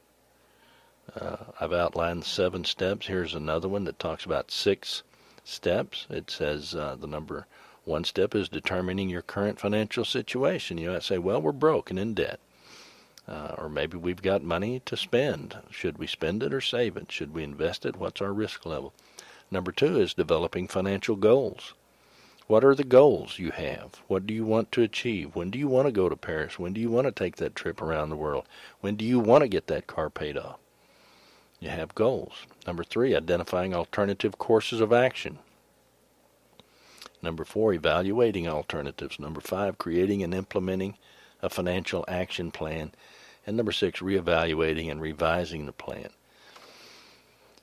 Uh, 1.20 1.38
I've 1.60 1.74
outlined 1.74 2.26
seven 2.26 2.64
steps. 2.64 3.08
Here's 3.08 3.36
another 3.36 3.68
one 3.68 3.84
that 3.86 4.00
talks 4.00 4.26
about 4.26 4.52
six 4.52 5.04
steps. 5.44 6.08
It 6.10 6.32
says 6.32 6.76
uh, 6.76 6.96
the 7.00 7.08
number 7.08 7.46
one 7.86 8.06
step 8.06 8.34
is 8.34 8.48
determining 8.48 9.10
your 9.10 9.22
current 9.22 9.60
financial 9.60 10.06
situation. 10.06 10.78
You 10.78 10.92
might 10.92 11.04
say, 11.04 11.18
well, 11.18 11.42
we're 11.42 11.52
broke 11.52 11.90
and 11.90 12.00
in 12.00 12.14
debt. 12.14 12.40
Uh, 13.28 13.56
or 13.58 13.70
maybe 13.70 13.98
we've 13.98 14.22
got 14.22 14.44
money 14.44 14.82
to 14.86 14.98
spend. 14.98 15.58
Should 15.72 15.98
we 15.98 16.08
spend 16.08 16.44
it 16.44 16.54
or 16.54 16.62
save 16.62 16.98
it? 16.98 17.12
Should 17.12 17.34
we 17.34 17.44
invest 17.44 17.86
it? 17.86 17.96
What's 17.96 18.22
our 18.22 18.34
risk 18.34 18.66
level? 18.66 18.94
Number 19.50 19.72
two 19.72 20.00
is 20.00 20.14
developing 20.14 20.68
financial 20.68 21.16
goals. 21.16 21.74
What 22.48 22.66
are 22.66 22.76
the 22.76 22.84
goals 22.84 23.40
you 23.40 23.52
have? 23.52 24.02
What 24.08 24.28
do 24.28 24.34
you 24.34 24.44
want 24.44 24.72
to 24.74 24.82
achieve? 24.82 25.36
When 25.36 25.50
do 25.50 25.58
you 25.58 25.70
want 25.70 25.88
to 25.88 25.92
go 25.94 26.10
to 26.10 26.18
Paris? 26.18 26.60
When 26.60 26.74
do 26.74 26.82
you 26.82 26.90
want 26.90 27.06
to 27.08 27.12
take 27.12 27.38
that 27.38 27.56
trip 27.56 27.82
around 27.82 28.10
the 28.10 28.18
world? 28.18 28.46
When 28.82 28.96
do 28.96 29.06
you 29.06 29.20
want 29.20 29.44
to 29.44 29.48
get 29.48 29.68
that 29.68 29.88
car 29.88 30.10
paid 30.10 30.38
off? 30.38 30.60
You 31.62 31.70
have 31.70 31.96
goals. 31.96 32.34
Number 32.68 32.84
three, 32.84 33.16
identifying 33.16 33.74
alternative 33.74 34.38
courses 34.38 34.82
of 34.82 34.92
action. 34.92 35.40
Number 37.22 37.46
four, 37.46 37.74
evaluating 37.74 38.50
alternatives. 38.50 39.18
Number 39.18 39.40
five, 39.40 39.78
creating 39.78 40.22
and 40.24 40.34
implementing 40.34 40.98
a 41.42 41.50
financial 41.50 42.04
action 42.10 42.52
plan. 42.52 42.92
And 43.46 43.58
number 43.58 43.72
six, 43.72 44.00
reevaluating 44.00 44.90
and 44.90 45.02
revising 45.02 45.66
the 45.66 45.74
plan. 45.74 46.10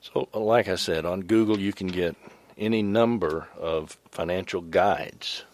So, 0.00 0.28
like 0.32 0.68
I 0.68 0.76
said, 0.76 1.04
on 1.04 1.22
Google 1.22 1.58
you 1.58 1.72
can 1.72 1.88
get 1.88 2.16
any 2.56 2.82
number 2.82 3.48
of 3.56 3.98
financial 4.10 4.60
guides. 4.60 5.44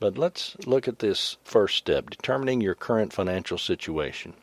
But 0.00 0.18
let's 0.18 0.56
look 0.66 0.86
at 0.86 0.98
this 0.98 1.36
first 1.44 1.76
step 1.76 2.10
determining 2.10 2.60
your 2.60 2.74
current 2.74 3.12
financial 3.12 3.58
situation. 3.58 4.34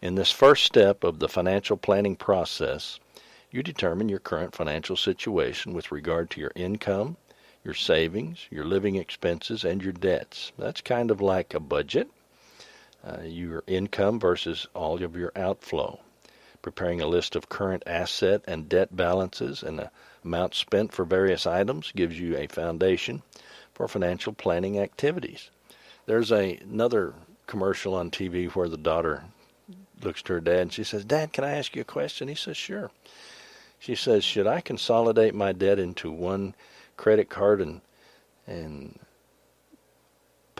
In 0.00 0.14
this 0.14 0.32
first 0.32 0.64
step 0.64 1.04
of 1.04 1.18
the 1.18 1.28
financial 1.28 1.76
planning 1.76 2.16
process, 2.16 2.98
you 3.50 3.62
determine 3.62 4.08
your 4.08 4.18
current 4.18 4.54
financial 4.54 4.96
situation 4.96 5.74
with 5.74 5.92
regard 5.92 6.30
to 6.30 6.40
your 6.40 6.52
income, 6.56 7.16
your 7.62 7.74
savings, 7.74 8.46
your 8.50 8.64
living 8.64 8.96
expenses, 8.96 9.62
and 9.62 9.82
your 9.82 9.92
debts. 9.92 10.52
That's 10.58 10.80
kind 10.80 11.10
of 11.10 11.20
like 11.20 11.54
a 11.54 11.60
budget. 11.60 12.08
Uh, 13.04 13.22
your 13.22 13.64
income 13.66 14.20
versus 14.20 14.68
all 14.74 15.02
of 15.02 15.16
your 15.16 15.32
outflow. 15.34 15.98
Preparing 16.62 17.00
a 17.00 17.06
list 17.06 17.34
of 17.34 17.48
current 17.48 17.82
asset 17.84 18.42
and 18.46 18.68
debt 18.68 18.94
balances 18.94 19.64
and 19.64 19.78
the 19.78 19.90
amount 20.24 20.54
spent 20.54 20.92
for 20.92 21.04
various 21.04 21.44
items 21.44 21.90
gives 21.96 22.18
you 22.18 22.36
a 22.36 22.46
foundation 22.46 23.22
for 23.74 23.88
financial 23.88 24.32
planning 24.32 24.78
activities. 24.78 25.50
There's 26.06 26.30
a, 26.30 26.58
another 26.58 27.14
commercial 27.48 27.94
on 27.94 28.10
TV 28.10 28.48
where 28.50 28.68
the 28.68 28.76
daughter 28.76 29.24
looks 30.02 30.22
to 30.22 30.34
her 30.34 30.40
dad 30.40 30.60
and 30.60 30.72
she 30.72 30.84
says, 30.84 31.04
Dad, 31.04 31.32
can 31.32 31.42
I 31.42 31.52
ask 31.52 31.74
you 31.74 31.82
a 31.82 31.84
question? 31.84 32.28
He 32.28 32.34
says, 32.34 32.56
Sure. 32.56 32.90
She 33.78 33.96
says, 33.96 34.22
Should 34.22 34.46
I 34.46 34.60
consolidate 34.60 35.34
my 35.34 35.52
debt 35.52 35.80
into 35.80 36.12
one 36.12 36.54
credit 36.96 37.28
card 37.28 37.60
and 37.60 37.80
and 38.46 38.98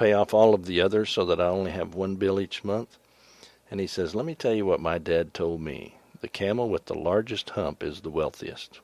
pay 0.02 0.12
off 0.12 0.34
all 0.34 0.52
of 0.52 0.66
the 0.66 0.80
others 0.80 1.10
so 1.10 1.24
that 1.26 1.40
I 1.40 1.46
only 1.46 1.70
have 1.70 1.94
one 1.94 2.16
bill 2.16 2.40
each 2.40 2.64
month? 2.64 2.98
And 3.70 3.78
he 3.78 3.86
says, 3.86 4.14
Let 4.14 4.26
me 4.26 4.34
tell 4.34 4.52
you 4.52 4.66
what 4.66 4.80
my 4.80 4.98
dad 4.98 5.32
told 5.32 5.60
me. 5.60 5.96
The 6.20 6.28
camel 6.28 6.68
with 6.68 6.86
the 6.86 6.94
largest 6.94 7.50
hump 7.50 7.82
is 7.82 8.00
the 8.00 8.10
wealthiest. 8.10 8.80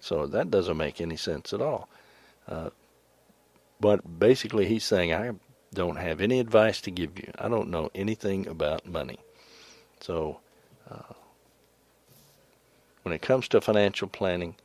So 0.00 0.26
that 0.26 0.50
doesn't 0.50 0.76
make 0.76 1.00
any 1.00 1.16
sense 1.16 1.52
at 1.52 1.62
all. 1.62 1.88
Uh, 2.48 2.70
but 3.80 4.18
basically, 4.18 4.66
he's 4.66 4.84
saying, 4.84 5.14
I 5.14 5.32
don't 5.72 5.96
have 5.96 6.20
any 6.20 6.40
advice 6.40 6.80
to 6.82 6.90
give 6.90 7.18
you. 7.18 7.30
I 7.38 7.48
don't 7.48 7.70
know 7.70 7.90
anything 7.94 8.46
about 8.46 8.86
money. 8.86 9.18
So, 10.00 10.40
uh, 10.90 11.14
when 13.02 13.14
it 13.14 13.22
comes 13.22 13.48
to 13.48 13.60
financial 13.60 14.08
planning, 14.08 14.56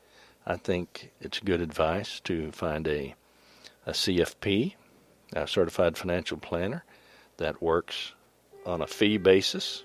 I 0.45 0.57
think 0.57 1.11
it's 1.21 1.39
good 1.39 1.61
advice 1.61 2.19
to 2.21 2.51
find 2.51 2.87
a, 2.87 3.15
a 3.85 3.91
CFP, 3.91 4.75
certified 5.45 5.97
financial 5.97 6.37
planner, 6.37 6.83
that 7.37 7.61
works 7.61 8.13
on 8.65 8.81
a 8.81 8.87
fee 8.87 9.17
basis, 9.17 9.83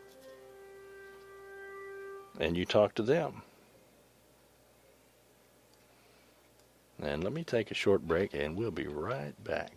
and 2.39 2.57
you 2.57 2.65
talk 2.65 2.95
to 2.95 3.03
them. 3.03 3.43
And 7.03 7.25
let 7.25 7.33
me 7.33 7.43
take 7.45 7.71
a 7.71 7.75
short 7.75 8.07
break, 8.07 8.35
and 8.35 8.57
we'll 8.57 8.71
be 8.71 8.87
right 8.87 9.35
back. 9.43 9.73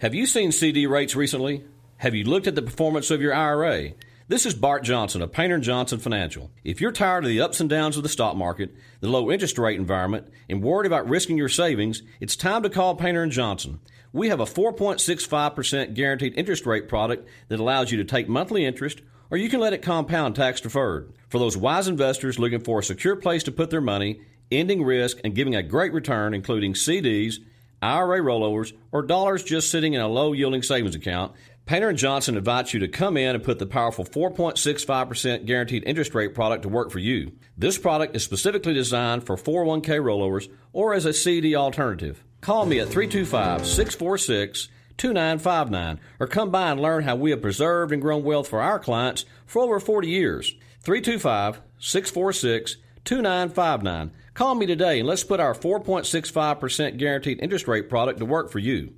Have 0.00 0.14
you 0.14 0.24
seen 0.24 0.50
CD 0.50 0.86
rates 0.86 1.14
recently? 1.14 1.62
Have 1.98 2.14
you 2.14 2.24
looked 2.24 2.46
at 2.46 2.54
the 2.54 2.62
performance 2.62 3.10
of 3.10 3.20
your 3.20 3.34
IRA? 3.34 3.90
This 4.28 4.46
is 4.46 4.54
Bart 4.54 4.82
Johnson 4.82 5.20
of 5.20 5.30
Painter 5.30 5.58
& 5.58 5.60
Johnson 5.60 5.98
Financial. 5.98 6.50
If 6.64 6.80
you're 6.80 6.90
tired 6.90 7.24
of 7.24 7.28
the 7.28 7.42
ups 7.42 7.60
and 7.60 7.68
downs 7.68 7.98
of 7.98 8.02
the 8.02 8.08
stock 8.08 8.34
market, 8.34 8.74
the 9.00 9.10
low 9.10 9.30
interest 9.30 9.58
rate 9.58 9.78
environment, 9.78 10.26
and 10.48 10.62
worried 10.62 10.86
about 10.86 11.06
risking 11.06 11.36
your 11.36 11.50
savings, 11.50 12.02
it's 12.18 12.34
time 12.34 12.62
to 12.62 12.70
call 12.70 12.94
Painter 12.94 13.26
& 13.26 13.28
Johnson. 13.28 13.78
We 14.10 14.30
have 14.30 14.40
a 14.40 14.46
4.65% 14.46 15.92
guaranteed 15.92 16.32
interest 16.34 16.64
rate 16.64 16.88
product 16.88 17.28
that 17.48 17.60
allows 17.60 17.92
you 17.92 17.98
to 17.98 18.04
take 18.04 18.26
monthly 18.26 18.64
interest 18.64 19.02
or 19.28 19.36
you 19.36 19.50
can 19.50 19.60
let 19.60 19.74
it 19.74 19.82
compound 19.82 20.34
tax 20.34 20.62
deferred. 20.62 21.12
For 21.28 21.38
those 21.38 21.58
wise 21.58 21.88
investors 21.88 22.38
looking 22.38 22.60
for 22.60 22.78
a 22.78 22.82
secure 22.82 23.16
place 23.16 23.42
to 23.42 23.52
put 23.52 23.68
their 23.68 23.82
money, 23.82 24.22
ending 24.50 24.82
risk 24.82 25.18
and 25.24 25.34
giving 25.34 25.54
a 25.54 25.62
great 25.62 25.92
return 25.92 26.32
including 26.32 26.72
CDs, 26.72 27.34
IRA 27.82 28.20
rollovers, 28.20 28.72
or 28.92 29.02
dollars 29.02 29.42
just 29.42 29.70
sitting 29.70 29.94
in 29.94 30.00
a 30.00 30.08
low 30.08 30.32
yielding 30.32 30.62
savings 30.62 30.94
account, 30.94 31.32
Painter 31.66 31.92
& 31.92 31.94
Johnson 31.94 32.36
invites 32.36 32.74
you 32.74 32.80
to 32.80 32.88
come 32.88 33.16
in 33.16 33.34
and 33.34 33.44
put 33.44 33.58
the 33.58 33.66
powerful 33.66 34.04
4.65% 34.04 35.46
guaranteed 35.46 35.84
interest 35.86 36.14
rate 36.14 36.34
product 36.34 36.62
to 36.62 36.68
work 36.68 36.90
for 36.90 36.98
you. 36.98 37.32
This 37.56 37.78
product 37.78 38.16
is 38.16 38.24
specifically 38.24 38.74
designed 38.74 39.24
for 39.24 39.36
401k 39.36 40.00
rollovers 40.00 40.50
or 40.72 40.94
as 40.94 41.04
a 41.04 41.12
CD 41.12 41.54
alternative. 41.54 42.24
Call 42.40 42.66
me 42.66 42.80
at 42.80 42.88
325 42.88 43.66
646 43.66 44.68
2959 44.96 46.00
or 46.18 46.26
come 46.26 46.50
by 46.50 46.70
and 46.70 46.80
learn 46.80 47.04
how 47.04 47.16
we 47.16 47.30
have 47.30 47.40
preserved 47.40 47.92
and 47.92 48.02
grown 48.02 48.24
wealth 48.24 48.48
for 48.48 48.60
our 48.60 48.78
clients 48.78 49.24
for 49.46 49.62
over 49.62 49.78
40 49.78 50.08
years. 50.08 50.54
325 50.82 51.60
646 51.78 52.76
2959. 53.04 54.10
Call 54.34 54.54
me 54.54 54.66
today 54.66 55.00
and 55.00 55.08
let's 55.08 55.24
put 55.24 55.40
our 55.40 55.54
4.65% 55.54 56.96
guaranteed 56.96 57.40
interest 57.42 57.66
rate 57.66 57.88
product 57.88 58.18
to 58.20 58.26
work 58.26 58.50
for 58.50 58.58
you. 58.58 58.94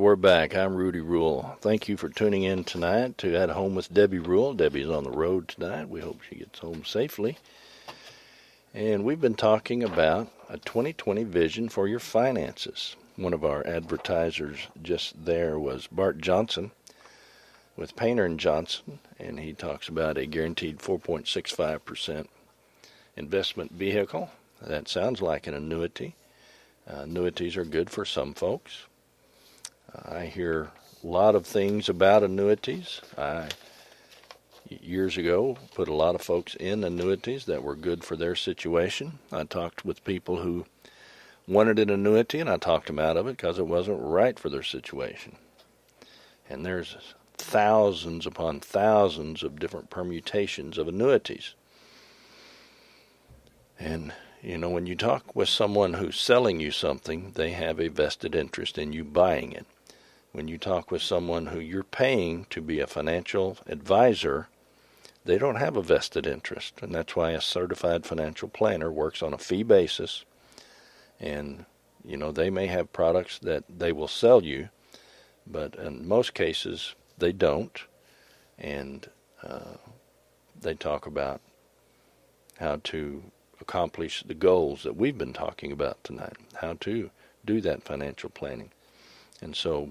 We're 0.00 0.16
back. 0.16 0.56
I'm 0.56 0.76
Rudy 0.76 1.02
Rule. 1.02 1.58
Thank 1.60 1.86
you 1.86 1.98
for 1.98 2.08
tuning 2.08 2.42
in 2.42 2.64
tonight 2.64 3.18
to 3.18 3.36
At 3.36 3.50
Home 3.50 3.74
with 3.74 3.92
Debbie 3.92 4.18
Rule. 4.18 4.54
Debbie's 4.54 4.88
on 4.88 5.04
the 5.04 5.10
road 5.10 5.46
tonight. 5.46 5.90
We 5.90 6.00
hope 6.00 6.22
she 6.22 6.36
gets 6.36 6.60
home 6.60 6.86
safely. 6.86 7.36
And 8.72 9.04
we've 9.04 9.20
been 9.20 9.34
talking 9.34 9.82
about 9.84 10.28
a 10.48 10.56
2020 10.56 11.24
vision 11.24 11.68
for 11.68 11.86
your 11.86 11.98
finances. 11.98 12.96
One 13.16 13.34
of 13.34 13.44
our 13.44 13.66
advertisers 13.66 14.68
just 14.82 15.22
there 15.22 15.58
was 15.58 15.86
Bart 15.86 16.18
Johnson 16.18 16.70
with 17.76 17.94
Painter 17.94 18.24
and 18.24 18.40
Johnson, 18.40 19.00
and 19.18 19.38
he 19.38 19.52
talks 19.52 19.86
about 19.86 20.16
a 20.16 20.24
guaranteed 20.24 20.78
4.65% 20.78 22.26
investment 23.18 23.72
vehicle. 23.72 24.30
That 24.62 24.88
sounds 24.88 25.20
like 25.20 25.46
an 25.46 25.52
annuity. 25.52 26.16
Uh, 26.90 27.00
annuities 27.00 27.58
are 27.58 27.66
good 27.66 27.90
for 27.90 28.06
some 28.06 28.32
folks. 28.32 28.86
I 29.94 30.26
hear 30.26 30.70
a 31.02 31.06
lot 31.06 31.34
of 31.34 31.46
things 31.46 31.88
about 31.88 32.22
annuities. 32.22 33.00
I 33.18 33.48
years 34.68 35.16
ago 35.16 35.56
put 35.74 35.88
a 35.88 35.94
lot 35.94 36.14
of 36.14 36.22
folks 36.22 36.54
in 36.54 36.84
annuities 36.84 37.46
that 37.46 37.62
were 37.62 37.74
good 37.74 38.04
for 38.04 38.16
their 38.16 38.36
situation. 38.36 39.18
I 39.32 39.44
talked 39.44 39.84
with 39.84 40.04
people 40.04 40.42
who 40.42 40.66
wanted 41.48 41.80
an 41.80 41.90
annuity 41.90 42.38
and 42.38 42.48
I 42.48 42.56
talked 42.56 42.86
them 42.86 42.98
out 42.98 43.16
of 43.16 43.26
it 43.26 43.36
because 43.36 43.58
it 43.58 43.66
wasn't 43.66 44.00
right 44.00 44.38
for 44.38 44.48
their 44.48 44.62
situation. 44.62 45.36
And 46.48 46.64
there's 46.64 46.96
thousands 47.36 48.26
upon 48.26 48.60
thousands 48.60 49.42
of 49.42 49.58
different 49.58 49.90
permutations 49.90 50.78
of 50.78 50.86
annuities. 50.86 51.54
And 53.78 54.12
you 54.42 54.56
know, 54.56 54.70
when 54.70 54.86
you 54.86 54.94
talk 54.94 55.34
with 55.34 55.48
someone 55.48 55.94
who's 55.94 56.18
selling 56.18 56.60
you 56.60 56.70
something, 56.70 57.32
they 57.34 57.50
have 57.50 57.80
a 57.80 57.88
vested 57.88 58.34
interest 58.34 58.78
in 58.78 58.92
you 58.92 59.04
buying 59.04 59.52
it 59.52 59.66
when 60.32 60.48
you 60.48 60.58
talk 60.58 60.90
with 60.90 61.02
someone 61.02 61.46
who 61.46 61.58
you're 61.58 61.82
paying 61.82 62.46
to 62.50 62.60
be 62.60 62.80
a 62.80 62.86
financial 62.86 63.58
advisor, 63.66 64.48
they 65.24 65.38
don't 65.38 65.56
have 65.56 65.76
a 65.76 65.82
vested 65.82 66.26
interest. 66.26 66.74
And 66.82 66.94
that's 66.94 67.16
why 67.16 67.32
a 67.32 67.40
certified 67.40 68.06
financial 68.06 68.48
planner 68.48 68.90
works 68.90 69.22
on 69.22 69.34
a 69.34 69.38
fee 69.38 69.62
basis. 69.62 70.24
And, 71.18 71.66
you 72.04 72.16
know, 72.16 72.32
they 72.32 72.48
may 72.48 72.66
have 72.68 72.92
products 72.92 73.38
that 73.40 73.64
they 73.68 73.92
will 73.92 74.08
sell 74.08 74.44
you, 74.44 74.68
but 75.46 75.74
in 75.74 76.06
most 76.06 76.32
cases, 76.32 76.94
they 77.18 77.32
don't. 77.32 77.78
And 78.58 79.08
uh, 79.42 79.76
they 80.60 80.74
talk 80.74 81.06
about 81.06 81.40
how 82.58 82.80
to 82.84 83.22
accomplish 83.60 84.22
the 84.22 84.34
goals 84.34 84.82
that 84.84 84.96
we've 84.96 85.18
been 85.18 85.32
talking 85.32 85.72
about 85.72 86.02
tonight, 86.04 86.36
how 86.54 86.74
to 86.80 87.10
do 87.44 87.60
that 87.60 87.82
financial 87.82 88.30
planning. 88.30 88.70
And 89.42 89.56
so 89.56 89.90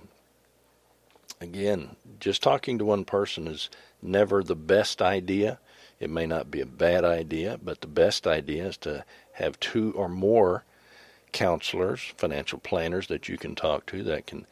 Again, 1.42 1.96
just 2.20 2.44
talking 2.44 2.78
to 2.78 2.86
one 2.86 3.06
person 3.06 3.48
is 3.48 3.70
never 4.02 4.44
the 4.44 4.58
best 4.58 5.02
idea. 5.02 5.60
It 5.98 6.10
may 6.10 6.26
not 6.26 6.52
be 6.52 6.60
a 6.60 6.66
bad 6.66 7.06
idea, 7.06 7.58
but 7.64 7.80
the 7.80 7.88
best 7.88 8.28
idea 8.28 8.68
is 8.68 8.78
to 8.78 9.06
have 9.34 9.58
two 9.62 9.94
or 9.96 10.10
more 10.10 10.66
counselors, 11.32 12.02
financial 12.18 12.60
planners 12.60 13.08
that 13.08 13.30
you 13.30 13.38
can 13.38 13.56
talk 13.56 13.86
to 13.86 14.04
that 14.04 14.28
can 14.28 14.48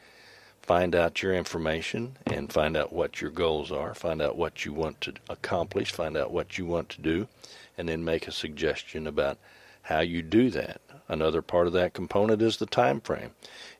find 0.61 0.95
out 0.95 1.21
your 1.21 1.33
information 1.33 2.17
and 2.25 2.53
find 2.53 2.77
out 2.77 2.93
what 2.93 3.19
your 3.19 3.31
goals 3.31 3.69
are, 3.69 3.93
find 3.93 4.21
out 4.21 4.37
what 4.37 4.63
you 4.63 4.71
want 4.71 5.01
to 5.01 5.13
accomplish, 5.29 5.91
find 5.91 6.15
out 6.15 6.31
what 6.31 6.57
you 6.57 6.65
want 6.65 6.87
to 6.87 7.01
do, 7.01 7.27
and 7.77 7.89
then 7.89 8.05
make 8.05 8.29
a 8.29 8.31
suggestion 8.31 9.07
about 9.07 9.37
how 9.81 9.99
you 9.99 10.21
do 10.21 10.49
that. 10.51 10.79
Another 11.09 11.41
part 11.41 11.67
of 11.67 11.73
that 11.73 11.93
component 11.93 12.41
is 12.41 12.57
the 12.57 12.65
time 12.65 13.01
frame. 13.01 13.31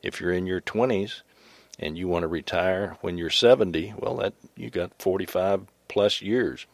If 0.02 0.20
you're 0.20 0.32
in 0.32 0.46
your 0.46 0.60
20s 0.60 1.22
and 1.78 1.96
you 1.96 2.08
want 2.08 2.22
to 2.22 2.28
retire 2.28 2.96
when 3.00 3.18
you're 3.18 3.30
70, 3.30 3.94
well, 3.98 4.16
that 4.16 4.34
you 4.56 4.70
got 4.70 5.00
45 5.00 5.66
plus 5.88 6.20
years 6.20 6.66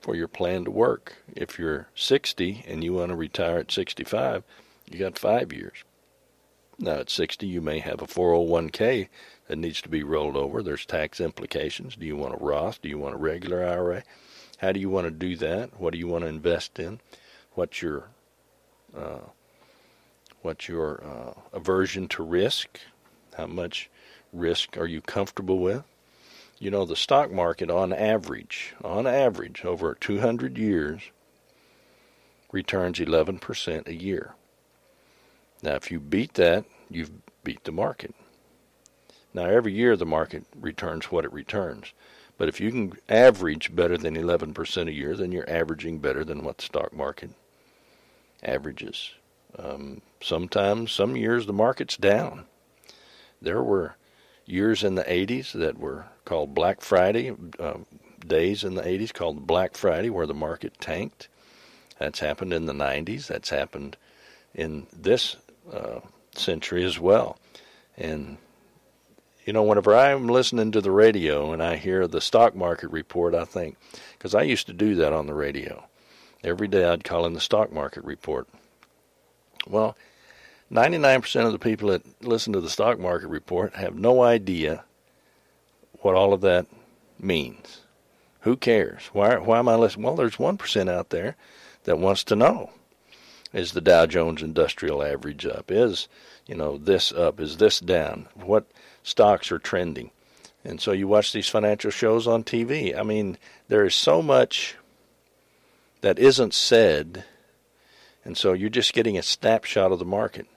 for 0.00 0.14
your 0.14 0.28
plan 0.28 0.64
to 0.64 0.70
work. 0.70 1.16
If 1.34 1.58
you're 1.58 1.88
60 1.94 2.64
and 2.66 2.84
you 2.84 2.92
want 2.92 3.10
to 3.10 3.16
retire 3.16 3.58
at 3.58 3.72
65, 3.72 4.44
you 4.90 4.98
got 4.98 5.18
five 5.18 5.52
years. 5.52 5.82
Now, 6.78 6.96
at 6.96 7.10
60, 7.10 7.46
you 7.46 7.60
may 7.60 7.78
have 7.78 8.02
a 8.02 8.06
401k 8.06 9.08
that 9.46 9.56
needs 9.56 9.80
to 9.82 9.88
be 9.88 10.02
rolled 10.02 10.36
over. 10.36 10.62
There's 10.62 10.84
tax 10.84 11.20
implications. 11.20 11.96
Do 11.96 12.04
you 12.04 12.16
want 12.16 12.34
a 12.34 12.44
Roth? 12.44 12.82
Do 12.82 12.88
you 12.88 12.98
want 12.98 13.14
a 13.14 13.18
regular 13.18 13.64
IRA? 13.64 14.02
How 14.58 14.72
do 14.72 14.80
you 14.80 14.90
want 14.90 15.06
to 15.06 15.10
do 15.10 15.36
that? 15.36 15.80
What 15.80 15.92
do 15.92 15.98
you 15.98 16.08
want 16.08 16.22
to 16.22 16.28
invest 16.28 16.78
in? 16.78 17.00
What's 17.52 17.80
your 17.80 18.08
uh, 18.96 19.28
what's 20.42 20.68
your 20.68 21.02
uh, 21.04 21.40
aversion 21.56 22.08
to 22.08 22.22
risk? 22.22 22.80
How 23.36 23.46
much 23.46 23.90
risk 24.34 24.76
are 24.76 24.86
you 24.86 25.00
comfortable 25.00 25.58
with? 25.58 25.84
You 26.58 26.70
know, 26.70 26.84
the 26.84 26.96
stock 26.96 27.30
market 27.30 27.70
on 27.70 27.92
average, 27.92 28.74
on 28.82 29.06
average, 29.06 29.64
over 29.64 29.94
200 29.94 30.56
years, 30.56 31.02
returns 32.52 32.98
11% 32.98 33.88
a 33.88 33.94
year. 33.94 34.34
Now, 35.62 35.74
if 35.74 35.90
you 35.90 35.98
beat 35.98 36.34
that, 36.34 36.64
you've 36.90 37.10
beat 37.42 37.64
the 37.64 37.72
market. 37.72 38.14
Now, 39.32 39.46
every 39.46 39.72
year 39.72 39.96
the 39.96 40.06
market 40.06 40.44
returns 40.54 41.10
what 41.10 41.24
it 41.24 41.32
returns. 41.32 41.92
But 42.38 42.48
if 42.48 42.60
you 42.60 42.70
can 42.70 42.92
average 43.08 43.74
better 43.74 43.96
than 43.96 44.16
11% 44.16 44.88
a 44.88 44.92
year, 44.92 45.16
then 45.16 45.32
you're 45.32 45.48
averaging 45.48 45.98
better 45.98 46.24
than 46.24 46.44
what 46.44 46.58
the 46.58 46.64
stock 46.64 46.92
market 46.92 47.30
averages. 48.42 49.12
Um, 49.56 50.02
sometimes, 50.20 50.92
some 50.92 51.16
years, 51.16 51.46
the 51.46 51.52
market's 51.52 51.96
down. 51.96 52.46
There 53.40 53.62
were 53.62 53.96
years 54.46 54.84
in 54.84 54.94
the 54.94 55.04
80s 55.04 55.52
that 55.52 55.78
were 55.78 56.06
called 56.24 56.54
Black 56.54 56.80
Friday, 56.80 57.32
uh, 57.58 57.78
days 58.26 58.64
in 58.64 58.74
the 58.74 58.82
80s 58.82 59.12
called 59.12 59.46
Black 59.46 59.76
Friday, 59.76 60.10
where 60.10 60.26
the 60.26 60.34
market 60.34 60.78
tanked. 60.80 61.28
That's 61.98 62.20
happened 62.20 62.52
in 62.52 62.66
the 62.66 62.72
90s. 62.72 63.26
That's 63.26 63.50
happened 63.50 63.96
in 64.54 64.86
this 64.92 65.36
uh, 65.72 66.00
century 66.34 66.84
as 66.84 66.98
well. 66.98 67.38
And 67.96 68.38
you 69.44 69.52
know, 69.52 69.62
whenever 69.62 69.94
I'm 69.94 70.26
listening 70.26 70.72
to 70.72 70.80
the 70.80 70.90
radio 70.90 71.52
and 71.52 71.62
I 71.62 71.76
hear 71.76 72.06
the 72.06 72.20
stock 72.20 72.54
market 72.54 72.90
report, 72.90 73.34
I 73.34 73.44
think, 73.44 73.76
because 74.12 74.34
I 74.34 74.42
used 74.42 74.66
to 74.68 74.72
do 74.72 74.94
that 74.96 75.12
on 75.12 75.26
the 75.26 75.34
radio. 75.34 75.84
Every 76.42 76.66
day 76.66 76.84
I'd 76.84 77.04
call 77.04 77.26
in 77.26 77.34
the 77.34 77.40
stock 77.40 77.70
market 77.70 78.04
report. 78.04 78.48
Well, 79.66 79.96
99% 80.74 81.46
of 81.46 81.52
the 81.52 81.58
people 81.58 81.90
that 81.90 82.24
listen 82.24 82.52
to 82.52 82.60
the 82.60 82.68
stock 82.68 82.98
market 82.98 83.28
report 83.28 83.76
have 83.76 83.94
no 83.94 84.22
idea 84.22 84.84
what 86.00 86.16
all 86.16 86.32
of 86.32 86.40
that 86.40 86.66
means. 87.18 87.82
Who 88.40 88.56
cares? 88.56 89.08
Why, 89.12 89.36
why 89.38 89.60
am 89.60 89.68
I 89.68 89.76
listening? 89.76 90.04
Well, 90.04 90.16
there's 90.16 90.36
1% 90.36 90.90
out 90.90 91.10
there 91.10 91.36
that 91.84 92.00
wants 92.00 92.24
to 92.24 92.36
know. 92.36 92.70
Is 93.52 93.70
the 93.70 93.80
Dow 93.80 94.06
Jones 94.06 94.42
Industrial 94.42 95.00
Average 95.00 95.46
up? 95.46 95.70
Is, 95.70 96.08
you 96.44 96.56
know, 96.56 96.76
this 96.76 97.12
up? 97.12 97.38
Is 97.38 97.58
this 97.58 97.78
down? 97.78 98.26
What 98.34 98.66
stocks 99.04 99.52
are 99.52 99.60
trending? 99.60 100.10
And 100.64 100.80
so 100.80 100.90
you 100.90 101.06
watch 101.06 101.32
these 101.32 101.48
financial 101.48 101.92
shows 101.92 102.26
on 102.26 102.42
TV. 102.42 102.98
I 102.98 103.04
mean, 103.04 103.38
there 103.68 103.84
is 103.84 103.94
so 103.94 104.20
much 104.22 104.76
that 106.00 106.18
isn't 106.18 106.52
said, 106.52 107.24
and 108.24 108.36
so 108.36 108.52
you're 108.52 108.70
just 108.70 108.92
getting 108.92 109.16
a 109.16 109.22
snapshot 109.22 109.92
of 109.92 110.00
the 110.00 110.04
market. 110.04 110.48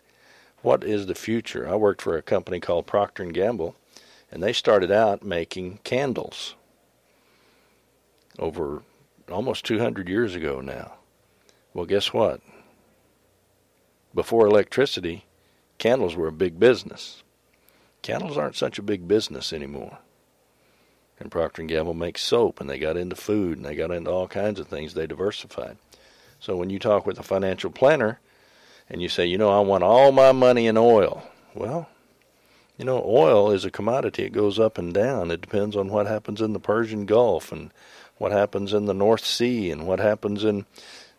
What 0.62 0.84
is 0.84 1.06
the 1.06 1.16
future? 1.16 1.68
I 1.68 1.76
worked 1.76 2.02
for 2.02 2.18
a 2.18 2.22
company 2.22 2.60
called 2.60 2.88
Procter 2.88 3.24
and 3.24 3.34
Gamble, 3.34 3.76
and 4.32 4.42
they 4.42 4.54
started 4.54 4.92
out 4.92 5.24
making 5.24 5.80
candles 5.84 6.56
over 8.40 8.82
almost 9.32 9.66
200 9.66 10.10
years 10.10 10.36
ago 10.36 10.62
now. 10.62 10.94
Well, 11.74 11.86
guess 11.86 12.14
what? 12.14 12.42
Before 14.14 14.48
electricity, 14.48 15.26
candles 15.78 16.16
were 16.16 16.28
a 16.28 16.32
big 16.32 16.60
business. 16.60 17.24
Candles 18.02 18.38
aren't 18.38 18.56
such 18.56 18.80
a 18.80 18.84
big 18.84 19.08
business 19.08 19.54
anymore. 19.54 20.00
And 21.20 21.32
Procter 21.32 21.62
and 21.62 21.70
Gamble 21.70 21.94
makes 21.94 22.22
soap, 22.22 22.60
and 22.60 22.70
they 22.70 22.80
got 22.80 22.98
into 22.98 23.16
food, 23.16 23.58
and 23.58 23.66
they 23.66 23.76
got 23.76 23.92
into 23.92 24.12
all 24.12 24.28
kinds 24.28 24.60
of 24.60 24.68
things. 24.68 24.94
They 24.94 25.08
diversified. 25.08 25.78
So 26.40 26.56
when 26.56 26.70
you 26.70 26.80
talk 26.80 27.06
with 27.06 27.20
a 27.20 27.24
financial 27.24 27.72
planner, 27.72 28.20
and 28.90 29.02
you 29.02 29.10
say, 29.10 29.26
you 29.26 29.38
know, 29.38 29.50
I 29.50 29.60
want 29.60 29.84
all 29.84 30.12
my 30.12 30.32
money 30.32 30.68
in 30.68 30.78
oil, 30.78 31.24
well, 31.54 31.90
you 32.78 32.86
know, 32.86 33.04
oil 33.04 33.52
is 33.52 33.66
a 33.66 33.72
commodity. 33.72 34.24
It 34.24 34.34
goes 34.34 34.60
up 34.60 34.78
and 34.78 34.94
down. 34.94 35.32
It 35.32 35.42
depends 35.42 35.76
on 35.76 35.90
what 35.90 36.06
happens 36.06 36.42
in 36.42 36.54
the 36.54 36.60
Persian 36.60 37.06
Gulf 37.06 37.52
and 37.52 37.72
what 38.18 38.32
happens 38.32 38.72
in 38.72 38.86
the 38.86 38.94
North 38.94 39.26
Sea 39.26 39.72
and 39.72 39.88
what 39.88 40.00
happens 40.00 40.44
in 40.44 40.66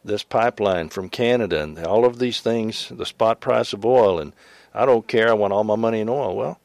this 0.05 0.23
pipeline 0.23 0.89
from 0.89 1.09
Canada 1.09 1.61
and 1.61 1.79
all 1.85 2.05
of 2.05 2.21
these 2.21 2.41
things, 2.41 2.89
the 2.91 3.05
spot 3.05 3.41
price 3.41 3.73
of 3.73 3.85
oil. 3.85 4.21
And 4.21 4.33
I 4.73 4.87
don't 4.87 5.09
care. 5.09 5.31
I 5.31 5.35
want 5.35 5.53
all 5.53 5.65
my 5.65 5.77
money 5.77 6.01
in 6.01 6.09
oil. 6.09 6.37
Well, 6.37 6.61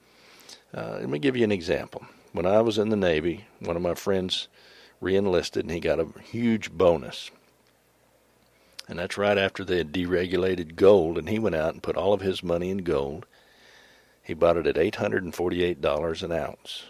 uh, 0.73 0.97
let 0.99 1.09
me 1.09 1.19
give 1.19 1.35
you 1.35 1.43
an 1.43 1.51
example. 1.51 2.05
When 2.31 2.45
I 2.45 2.61
was 2.61 2.77
in 2.77 2.89
the 2.89 2.95
Navy, 2.95 3.45
one 3.59 3.75
of 3.75 3.81
my 3.81 3.95
friends 3.95 4.47
reenlisted 5.01 5.63
and 5.63 5.71
he 5.71 5.79
got 5.79 5.99
a 5.99 6.07
huge 6.21 6.71
bonus. 6.71 7.31
And 8.87 8.99
that's 8.99 9.17
right 9.17 9.37
after 9.37 9.63
they 9.63 9.77
had 9.77 9.93
deregulated 9.93 10.75
gold, 10.75 11.17
and 11.17 11.29
he 11.29 11.39
went 11.39 11.55
out 11.55 11.73
and 11.73 11.81
put 11.81 11.95
all 11.95 12.13
of 12.13 12.21
his 12.21 12.43
money 12.43 12.69
in 12.69 12.79
gold 12.79 13.25
he 14.23 14.33
bought 14.33 14.57
it 14.57 14.65
at 14.65 14.75
$848 14.77 16.23
an 16.23 16.31
ounce. 16.31 16.83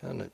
And 0.00 0.30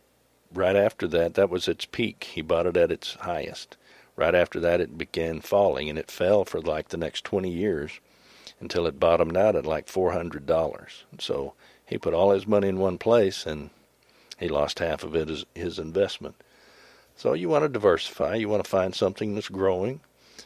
right 0.53 0.77
after 0.77 1.09
that, 1.09 1.35
that 1.35 1.51
was 1.51 1.67
its 1.67 1.87
peak. 1.87 2.25
He 2.35 2.43
bought 2.43 2.67
it 2.67 2.77
at 2.77 2.93
its 2.93 3.15
highest. 3.15 3.79
Right 4.17 4.35
after 4.35 4.61
that, 4.61 4.81
it 4.81 4.99
began 4.99 5.41
falling, 5.41 5.89
and 5.89 5.99
it 5.99 6.11
fell 6.11 6.45
for 6.45 6.61
like 6.61 6.89
the 6.89 6.99
next 6.99 7.25
20 7.25 7.51
years 7.51 8.01
until 8.61 8.87
it 8.87 9.01
bottomed 9.01 9.37
out 9.37 9.57
at 9.57 9.67
like 9.67 9.87
$400. 9.87 11.05
So 11.19 11.55
he 11.87 11.99
put 11.99 12.15
all 12.15 12.31
his 12.31 12.47
money 12.47 12.69
in 12.69 12.79
one 12.79 12.99
place, 12.99 13.47
and 13.47 13.71
he 14.39 14.49
lost 14.49 14.79
half 14.79 15.03
of 15.03 15.17
it 15.17 15.31
as 15.31 15.47
his 15.55 15.79
investment. 15.79 16.37
So 17.17 17.33
you 17.33 17.49
want 17.49 17.65
to 17.65 17.69
diversify. 17.69 18.35
You 18.35 18.49
want 18.49 18.63
to 18.63 18.71
find 18.71 18.95
something 18.95 19.35
that's 19.35 19.49
growing, 19.49 20.01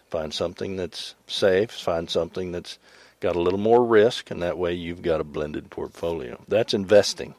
find 0.08 0.32
something 0.32 0.76
that's 0.76 1.14
safe, 1.26 1.72
find 1.72 2.08
something 2.08 2.52
that's 2.52 2.78
got 3.18 3.36
a 3.36 3.40
little 3.40 3.58
more 3.58 3.84
risk, 3.84 4.30
and 4.30 4.42
that 4.42 4.56
way 4.56 4.72
you've 4.72 5.02
got 5.02 5.20
a 5.20 5.24
blended 5.24 5.70
portfolio. 5.70 6.42
That's 6.48 6.72
investing. 6.72 7.34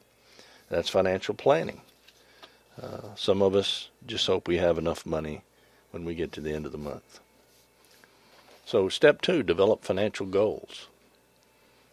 That's 0.69 0.89
financial 0.89 1.34
planning. 1.34 1.82
Uh, 2.82 3.15
some 3.15 3.41
of 3.41 3.55
us 3.55 3.89
just 4.05 4.27
hope 4.27 4.47
we 4.47 4.57
have 4.57 4.77
enough 4.77 5.05
money 5.05 5.43
when 5.91 6.05
we 6.05 6.15
get 6.15 6.32
to 6.34 6.41
the 6.41 6.53
end 6.53 6.65
of 6.65 6.71
the 6.71 6.77
month. 6.77 7.19
So, 8.65 8.89
step 8.89 9.21
two 9.21 9.43
develop 9.43 9.84
financial 9.84 10.25
goals. 10.25 10.88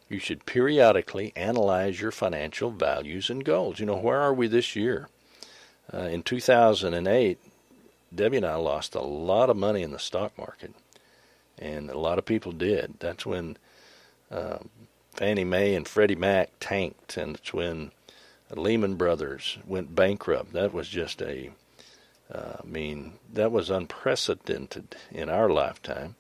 You 0.09 0.18
should 0.18 0.47
periodically 0.47 1.32
analyze 1.36 2.01
your 2.01 2.12
financial 2.12 2.70
values 2.70 3.30
and 3.30 3.45
goals. 3.45 3.80
You 3.80 3.86
know, 3.86 3.97
where 3.97 4.20
are 4.20 4.32
we 4.32 4.47
this 4.47 4.74
year? 4.74 5.09
Uh, 5.93 6.09
in 6.09 6.22
2008, 6.22 7.39
Debbie 8.14 8.36
and 8.39 8.47
I 8.47 8.57
lost 8.57 8.95
a 8.95 9.01
lot 9.01 9.51
of 9.51 9.57
money 9.57 9.82
in 9.82 9.91
the 9.91 9.99
stock 9.99 10.36
market, 10.36 10.74
and 11.59 11.91
a 11.91 11.99
lot 11.99 12.18
of 12.18 12.24
people 12.24 12.53
did. 12.53 12.95
That's 13.01 13.24
when 13.24 13.57
uh, 14.30 14.59
Fannie 15.14 15.45
Mae 15.45 15.74
and 15.74 15.86
Freddie 15.86 16.16
Mac 16.16 16.51
tanked, 16.61 17.16
and 17.16 17.36
it's 17.36 17.53
when 17.53 17.93
Lehman 18.55 18.97
Brothers 18.97 19.59
went 19.66 19.95
bankrupt. 19.95 20.53
That 20.53 20.72
was 20.72 20.89
just 20.89 21.20
a, 21.22 21.51
uh, 22.32 22.57
I 22.62 22.66
mean, 22.66 23.14
that 23.32 23.53
was 23.53 23.70
unprecedented 23.70 24.97
in 25.11 25.28
our 25.28 25.51
lifetime. 25.51 26.16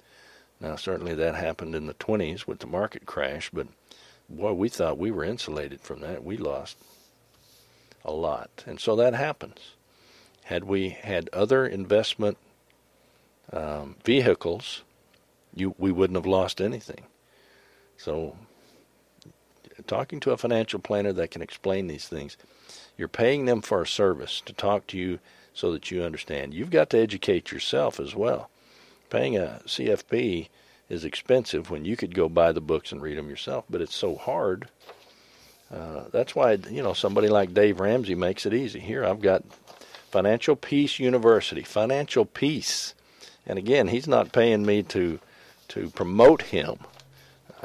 Now, 0.60 0.76
certainly 0.76 1.14
that 1.14 1.34
happened 1.34 1.74
in 1.74 1.86
the 1.86 1.94
20s 1.94 2.46
with 2.46 2.58
the 2.58 2.66
market 2.66 3.06
crash, 3.06 3.50
but 3.52 3.68
boy, 4.28 4.52
we 4.52 4.68
thought 4.68 4.98
we 4.98 5.10
were 5.10 5.24
insulated 5.24 5.80
from 5.80 6.00
that. 6.00 6.24
We 6.24 6.36
lost 6.36 6.76
a 8.04 8.12
lot. 8.12 8.64
And 8.66 8.80
so 8.80 8.96
that 8.96 9.14
happens. 9.14 9.58
Had 10.44 10.64
we 10.64 10.90
had 10.90 11.28
other 11.32 11.66
investment 11.66 12.38
um, 13.52 13.96
vehicles, 14.04 14.82
you, 15.54 15.74
we 15.78 15.92
wouldn't 15.92 16.16
have 16.16 16.26
lost 16.26 16.60
anything. 16.60 17.02
So, 17.96 18.36
talking 19.86 20.20
to 20.20 20.30
a 20.30 20.36
financial 20.36 20.78
planner 20.78 21.12
that 21.12 21.30
can 21.30 21.42
explain 21.42 21.86
these 21.86 22.08
things, 22.08 22.36
you're 22.96 23.08
paying 23.08 23.46
them 23.46 23.60
for 23.60 23.82
a 23.82 23.86
service 23.86 24.40
to 24.42 24.52
talk 24.52 24.86
to 24.88 24.98
you 24.98 25.18
so 25.52 25.72
that 25.72 25.90
you 25.90 26.02
understand. 26.02 26.54
You've 26.54 26.70
got 26.70 26.90
to 26.90 26.98
educate 26.98 27.50
yourself 27.50 27.98
as 27.98 28.14
well. 28.14 28.50
Paying 29.10 29.36
a 29.36 29.60
CFP 29.66 30.48
is 30.88 31.04
expensive 31.04 31.70
when 31.70 31.84
you 31.84 31.96
could 31.96 32.14
go 32.14 32.28
buy 32.28 32.52
the 32.52 32.60
books 32.60 32.92
and 32.92 33.02
read 33.02 33.18
them 33.18 33.28
yourself, 33.28 33.64
but 33.68 33.80
it's 33.80 33.94
so 33.94 34.14
hard. 34.14 34.68
Uh, 35.72 36.04
that's 36.12 36.34
why 36.34 36.52
you 36.70 36.82
know 36.82 36.94
somebody 36.94 37.28
like 37.28 37.54
Dave 37.54 37.80
Ramsey 37.80 38.14
makes 38.14 38.46
it 38.46 38.54
easy. 38.54 38.80
Here 38.80 39.04
I've 39.04 39.20
got 39.20 39.44
Financial 40.10 40.56
Peace 40.56 40.98
University, 40.98 41.62
Financial 41.62 42.24
Peace, 42.24 42.94
and 43.46 43.58
again 43.58 43.88
he's 43.88 44.08
not 44.08 44.32
paying 44.32 44.64
me 44.64 44.82
to 44.84 45.20
to 45.68 45.90
promote 45.90 46.42
him. 46.42 46.78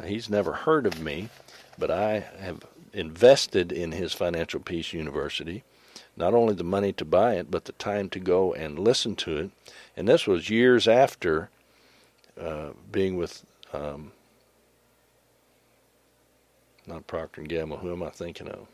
He's 0.06 0.30
never 0.30 0.54
heard 0.54 0.86
of 0.86 0.99
me, 0.99 1.30
but 1.78 1.91
I 1.91 2.26
have 2.39 2.66
invested 2.93 3.72
in 3.72 3.91
his 3.91 4.14
Financial 4.14 4.60
Peace 4.60 4.93
University. 4.93 5.64
Not 6.16 6.34
only 6.34 6.54
the 6.54 6.64
money 6.64 6.93
to 6.93 7.06
buy 7.06 7.36
it, 7.36 7.49
but 7.49 7.66
the 7.66 7.72
time 7.74 8.10
to 8.10 8.20
go 8.20 8.54
and 8.54 8.78
listen 8.78 9.16
to 9.18 9.38
it. 9.38 9.51
And 9.97 10.08
this 10.08 10.28
was 10.28 10.49
years 10.49 10.88
after 10.88 11.49
uh, 12.39 12.70
being 12.91 13.18
with, 13.18 13.43
um, 13.74 14.12
not 16.88 17.08
Procter 17.08 17.42
and 17.42 17.50
Gamble. 17.50 17.78
Who 17.78 17.92
am 17.92 18.04
I 18.04 18.10
thinking 18.10 18.48
of? 18.48 18.68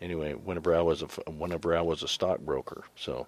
Anyway, 0.00 0.32
whenever 0.32 0.74
I 0.76 0.82
was 0.82 1.02
a 1.02 1.08
I 1.26 1.82
was 1.82 2.02
a 2.02 2.08
stockbroker, 2.08 2.84
so 2.96 3.26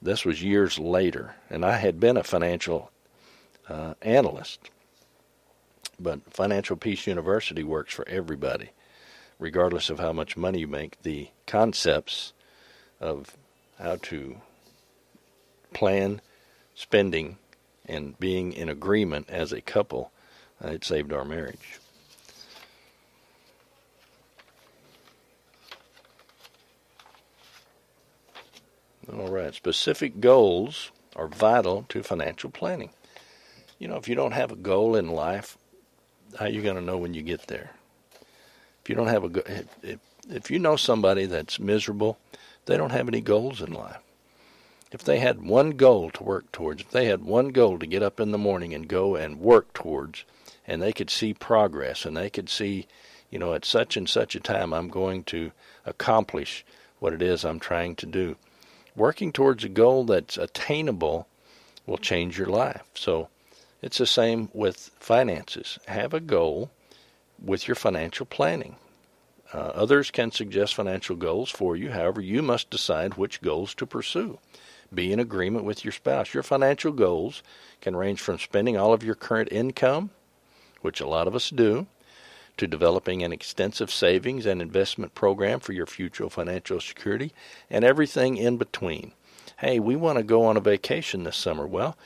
this 0.00 0.24
was 0.24 0.42
years 0.42 0.78
later, 0.78 1.34
and 1.50 1.64
I 1.64 1.76
had 1.76 1.98
been 1.98 2.16
a 2.16 2.22
financial 2.22 2.90
uh, 3.68 3.94
analyst 4.02 4.70
but 5.98 6.32
Financial 6.32 6.76
Peace 6.76 7.06
University 7.06 7.62
works 7.62 7.94
for 7.94 8.06
everybody, 8.08 8.70
regardless 9.38 9.90
of 9.90 9.98
how 9.98 10.12
much 10.12 10.36
money 10.36 10.60
you 10.60 10.66
make. 10.66 11.00
The 11.02 11.28
concepts 11.46 12.32
of 13.00 13.36
how 13.78 13.96
to 14.02 14.36
plan 15.72 16.20
spending 16.74 17.38
and 17.86 18.18
being 18.18 18.52
in 18.52 18.68
agreement 18.68 19.30
as 19.30 19.52
a 19.52 19.60
couple, 19.60 20.10
uh, 20.62 20.68
it 20.68 20.84
saved 20.84 21.12
our 21.12 21.24
marriage. 21.24 21.80
All 29.12 29.28
right, 29.28 29.54
specific 29.54 30.20
goals 30.20 30.90
are 31.14 31.28
vital 31.28 31.84
to 31.90 32.02
financial 32.02 32.50
planning. 32.50 32.90
You 33.78 33.88
know, 33.88 33.96
if 33.96 34.08
you 34.08 34.14
don't 34.14 34.32
have 34.32 34.50
a 34.50 34.56
goal 34.56 34.96
in 34.96 35.08
life, 35.08 35.56
how 36.38 36.46
are 36.46 36.50
you 36.50 36.62
going 36.62 36.76
to 36.76 36.82
know 36.82 36.98
when 36.98 37.14
you 37.14 37.22
get 37.22 37.46
there? 37.46 37.72
If 38.82 38.88
you 38.88 38.94
don't 38.94 39.08
have 39.08 39.24
a 39.24 39.66
if, 39.82 39.98
if 40.28 40.50
you 40.50 40.58
know 40.58 40.76
somebody 40.76 41.26
that's 41.26 41.60
miserable, 41.60 42.18
they 42.66 42.76
don't 42.76 42.90
have 42.90 43.08
any 43.08 43.20
goals 43.20 43.60
in 43.60 43.72
life. 43.72 43.98
If 44.92 45.04
they 45.04 45.18
had 45.18 45.42
one 45.42 45.70
goal 45.70 46.10
to 46.10 46.22
work 46.22 46.50
towards, 46.52 46.82
if 46.82 46.90
they 46.90 47.06
had 47.06 47.24
one 47.24 47.48
goal 47.48 47.78
to 47.78 47.86
get 47.86 48.02
up 48.02 48.20
in 48.20 48.30
the 48.30 48.38
morning 48.38 48.74
and 48.74 48.88
go 48.88 49.14
and 49.14 49.40
work 49.40 49.72
towards, 49.72 50.24
and 50.66 50.80
they 50.80 50.92
could 50.92 51.10
see 51.10 51.34
progress 51.34 52.04
and 52.04 52.16
they 52.16 52.30
could 52.30 52.48
see 52.48 52.86
you 53.30 53.38
know, 53.38 53.54
at 53.54 53.64
such 53.64 53.96
and 53.96 54.08
such 54.08 54.34
a 54.34 54.40
time, 54.40 54.72
I'm 54.72 54.88
going 54.88 55.24
to 55.24 55.52
accomplish 55.84 56.64
what 56.98 57.12
it 57.12 57.22
is 57.22 57.44
I'm 57.44 57.60
trying 57.60 57.96
to 57.96 58.06
do. 58.06 58.36
Working 58.96 59.30
towards 59.30 59.62
a 59.62 59.68
goal 59.68 60.04
that's 60.04 60.38
attainable 60.38 61.28
will 61.86 61.98
change 61.98 62.38
your 62.38 62.48
life. 62.48 62.82
So 62.94 63.28
it's 63.82 63.98
the 63.98 64.06
same 64.06 64.48
with 64.54 64.90
finances. 64.98 65.78
Have 65.86 66.14
a 66.14 66.20
goal 66.20 66.70
with 67.42 67.68
your 67.68 67.74
financial 67.74 68.24
planning. 68.26 68.76
Uh, 69.52 69.70
others 69.74 70.10
can 70.10 70.32
suggest 70.32 70.74
financial 70.74 71.14
goals 71.14 71.50
for 71.50 71.76
you. 71.76 71.90
However, 71.90 72.20
you 72.20 72.42
must 72.42 72.70
decide 72.70 73.14
which 73.14 73.42
goals 73.42 73.74
to 73.74 73.86
pursue. 73.86 74.38
Be 74.92 75.12
in 75.12 75.20
agreement 75.20 75.64
with 75.64 75.84
your 75.84 75.92
spouse. 75.92 76.32
Your 76.32 76.42
financial 76.42 76.92
goals 76.92 77.42
can 77.80 77.96
range 77.96 78.20
from 78.20 78.38
spending 78.38 78.76
all 78.76 78.92
of 78.92 79.04
your 79.04 79.14
current 79.14 79.50
income, 79.52 80.10
which 80.80 81.00
a 81.00 81.06
lot 81.06 81.28
of 81.28 81.34
us 81.34 81.50
do, 81.50 81.86
to 82.56 82.66
developing 82.66 83.22
an 83.22 83.32
extensive 83.32 83.90
savings 83.90 84.46
and 84.46 84.62
investment 84.62 85.14
program 85.14 85.60
for 85.60 85.72
your 85.72 85.86
future 85.86 86.28
financial 86.28 86.80
security, 86.80 87.32
and 87.70 87.84
everything 87.84 88.36
in 88.36 88.56
between. 88.56 89.12
Hey, 89.58 89.78
we 89.78 89.96
want 89.96 90.18
to 90.18 90.24
go 90.24 90.44
on 90.44 90.56
a 90.56 90.60
vacation 90.60 91.24
this 91.24 91.36
summer. 91.36 91.66
Well, 91.66 91.96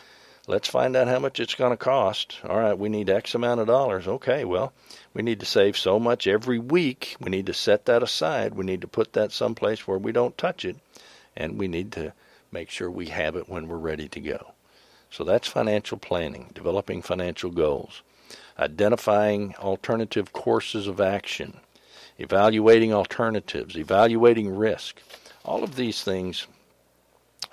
let's 0.46 0.68
find 0.68 0.96
out 0.96 1.08
how 1.08 1.18
much 1.18 1.40
it's 1.40 1.54
going 1.54 1.72
to 1.72 1.76
cost. 1.76 2.38
All 2.44 2.58
right, 2.58 2.78
we 2.78 2.88
need 2.88 3.10
X 3.10 3.34
amount 3.34 3.60
of 3.60 3.66
dollars. 3.66 4.06
Okay, 4.06 4.44
well, 4.44 4.72
we 5.14 5.22
need 5.22 5.40
to 5.40 5.46
save 5.46 5.76
so 5.76 5.98
much 5.98 6.26
every 6.26 6.58
week. 6.58 7.16
We 7.20 7.30
need 7.30 7.46
to 7.46 7.54
set 7.54 7.86
that 7.86 8.02
aside. 8.02 8.54
We 8.54 8.64
need 8.64 8.80
to 8.80 8.88
put 8.88 9.12
that 9.14 9.32
someplace 9.32 9.86
where 9.86 9.98
we 9.98 10.12
don't 10.12 10.38
touch 10.38 10.64
it. 10.64 10.76
And 11.36 11.58
we 11.58 11.68
need 11.68 11.92
to 11.92 12.12
make 12.52 12.70
sure 12.70 12.90
we 12.90 13.06
have 13.06 13.36
it 13.36 13.48
when 13.48 13.68
we're 13.68 13.76
ready 13.76 14.08
to 14.08 14.20
go. 14.20 14.52
So 15.10 15.24
that's 15.24 15.48
financial 15.48 15.98
planning, 15.98 16.50
developing 16.54 17.02
financial 17.02 17.50
goals, 17.50 18.02
identifying 18.60 19.54
alternative 19.56 20.32
courses 20.32 20.86
of 20.86 21.00
action, 21.00 21.58
evaluating 22.18 22.92
alternatives, 22.92 23.76
evaluating 23.76 24.54
risk. 24.54 25.00
All 25.44 25.64
of 25.64 25.76
these 25.76 26.02
things 26.02 26.46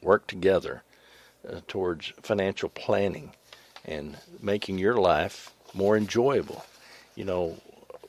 work 0.01 0.27
together 0.27 0.83
uh, 1.47 1.61
towards 1.67 2.13
financial 2.21 2.69
planning 2.69 3.31
and 3.85 4.17
making 4.41 4.77
your 4.77 4.97
life 4.97 5.53
more 5.73 5.95
enjoyable. 5.95 6.65
You 7.15 7.25
know, 7.25 7.57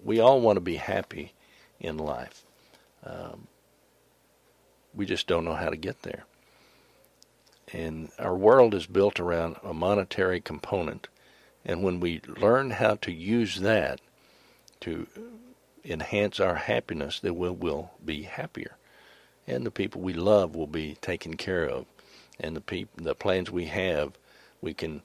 we 0.04 0.18
all 0.18 0.40
want 0.40 0.56
to 0.56 0.60
be 0.60 0.76
happy 0.76 1.32
in 1.80 1.96
life. 1.98 2.44
Um, 3.04 3.46
we 4.94 5.06
just 5.06 5.28
don't 5.28 5.44
know 5.44 5.54
how 5.54 5.68
to 5.68 5.76
get 5.76 6.02
there. 6.02 6.24
And 7.72 8.10
our 8.18 8.34
world 8.34 8.74
is 8.74 8.86
built 8.86 9.20
around 9.20 9.56
a 9.62 9.72
monetary 9.72 10.40
component. 10.40 11.06
And 11.68 11.82
when 11.82 12.00
we 12.00 12.22
learn 12.26 12.70
how 12.70 12.94
to 12.96 13.12
use 13.12 13.60
that 13.60 14.00
to 14.80 15.06
enhance 15.84 16.40
our 16.40 16.54
happiness, 16.54 17.20
then 17.20 17.36
we 17.36 17.50
will 17.50 17.90
be 18.02 18.22
happier. 18.22 18.76
And 19.46 19.66
the 19.66 19.70
people 19.70 20.00
we 20.00 20.14
love 20.14 20.56
will 20.56 20.66
be 20.66 20.96
taken 21.02 21.34
care 21.34 21.66
of. 21.66 21.84
And 22.40 22.56
the 22.56 22.86
the 22.96 23.14
plans 23.14 23.50
we 23.50 23.66
have, 23.66 24.14
we 24.62 24.72
can 24.72 25.02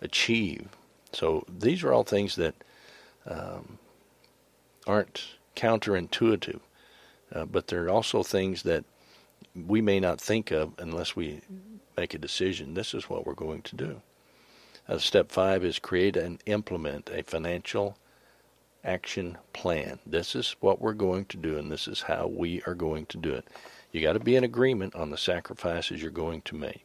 achieve. 0.00 0.68
So 1.12 1.44
these 1.48 1.84
are 1.84 1.92
all 1.92 2.04
things 2.04 2.36
that 2.36 2.54
um, 3.26 3.78
aren't 4.86 5.24
counterintuitive, 5.54 6.60
uh, 7.34 7.44
but 7.44 7.66
they're 7.66 7.90
also 7.90 8.22
things 8.22 8.62
that 8.62 8.84
we 9.54 9.80
may 9.80 10.00
not 10.00 10.20
think 10.20 10.50
of 10.50 10.72
unless 10.78 11.14
we 11.14 11.40
make 11.96 12.14
a 12.14 12.18
decision. 12.18 12.74
This 12.74 12.94
is 12.94 13.10
what 13.10 13.26
we're 13.26 13.34
going 13.34 13.62
to 13.62 13.76
do. 13.76 14.02
Uh, 14.88 14.98
step 14.98 15.32
five 15.32 15.64
is 15.64 15.78
create 15.78 16.16
and 16.16 16.40
implement 16.46 17.10
a 17.12 17.22
financial 17.22 17.96
action 18.84 19.36
plan. 19.52 19.98
This 20.06 20.34
is 20.34 20.54
what 20.60 20.80
we're 20.80 20.92
going 20.92 21.24
to 21.26 21.36
do, 21.36 21.58
and 21.58 21.70
this 21.70 21.88
is 21.88 22.02
how 22.02 22.28
we 22.28 22.62
are 22.66 22.74
going 22.74 23.06
to 23.06 23.18
do 23.18 23.32
it. 23.32 23.46
You 23.90 24.00
got 24.00 24.12
to 24.12 24.20
be 24.20 24.36
in 24.36 24.44
agreement 24.44 24.94
on 24.94 25.10
the 25.10 25.18
sacrifices 25.18 26.00
you're 26.00 26.10
going 26.10 26.42
to 26.42 26.54
make. 26.54 26.84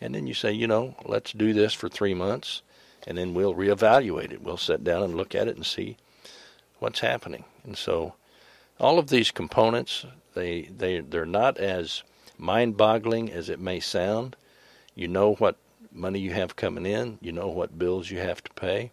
And 0.00 0.14
then 0.14 0.26
you 0.26 0.34
say, 0.34 0.52
you 0.52 0.66
know, 0.66 0.94
let's 1.04 1.32
do 1.32 1.52
this 1.52 1.72
for 1.72 1.88
three 1.88 2.14
months, 2.14 2.62
and 3.06 3.18
then 3.18 3.34
we'll 3.34 3.54
reevaluate 3.54 4.32
it. 4.32 4.42
We'll 4.42 4.56
sit 4.56 4.84
down 4.84 5.02
and 5.02 5.16
look 5.16 5.34
at 5.34 5.48
it 5.48 5.56
and 5.56 5.66
see 5.66 5.96
what's 6.78 7.00
happening. 7.00 7.44
And 7.64 7.76
so, 7.76 8.14
all 8.78 8.98
of 8.98 9.08
these 9.08 9.30
components, 9.30 10.04
they 10.34 10.62
they 10.62 11.00
they're 11.00 11.24
not 11.24 11.56
as 11.56 12.02
mind-boggling 12.38 13.32
as 13.32 13.48
it 13.48 13.58
may 13.58 13.80
sound. 13.80 14.36
You 14.94 15.08
know 15.08 15.34
what 15.34 15.56
money 15.96 16.18
you 16.18 16.32
have 16.32 16.56
coming 16.56 16.86
in. 16.86 17.18
You 17.20 17.32
know 17.32 17.48
what 17.48 17.78
bills 17.78 18.10
you 18.10 18.18
have 18.18 18.42
to 18.44 18.52
pay. 18.52 18.92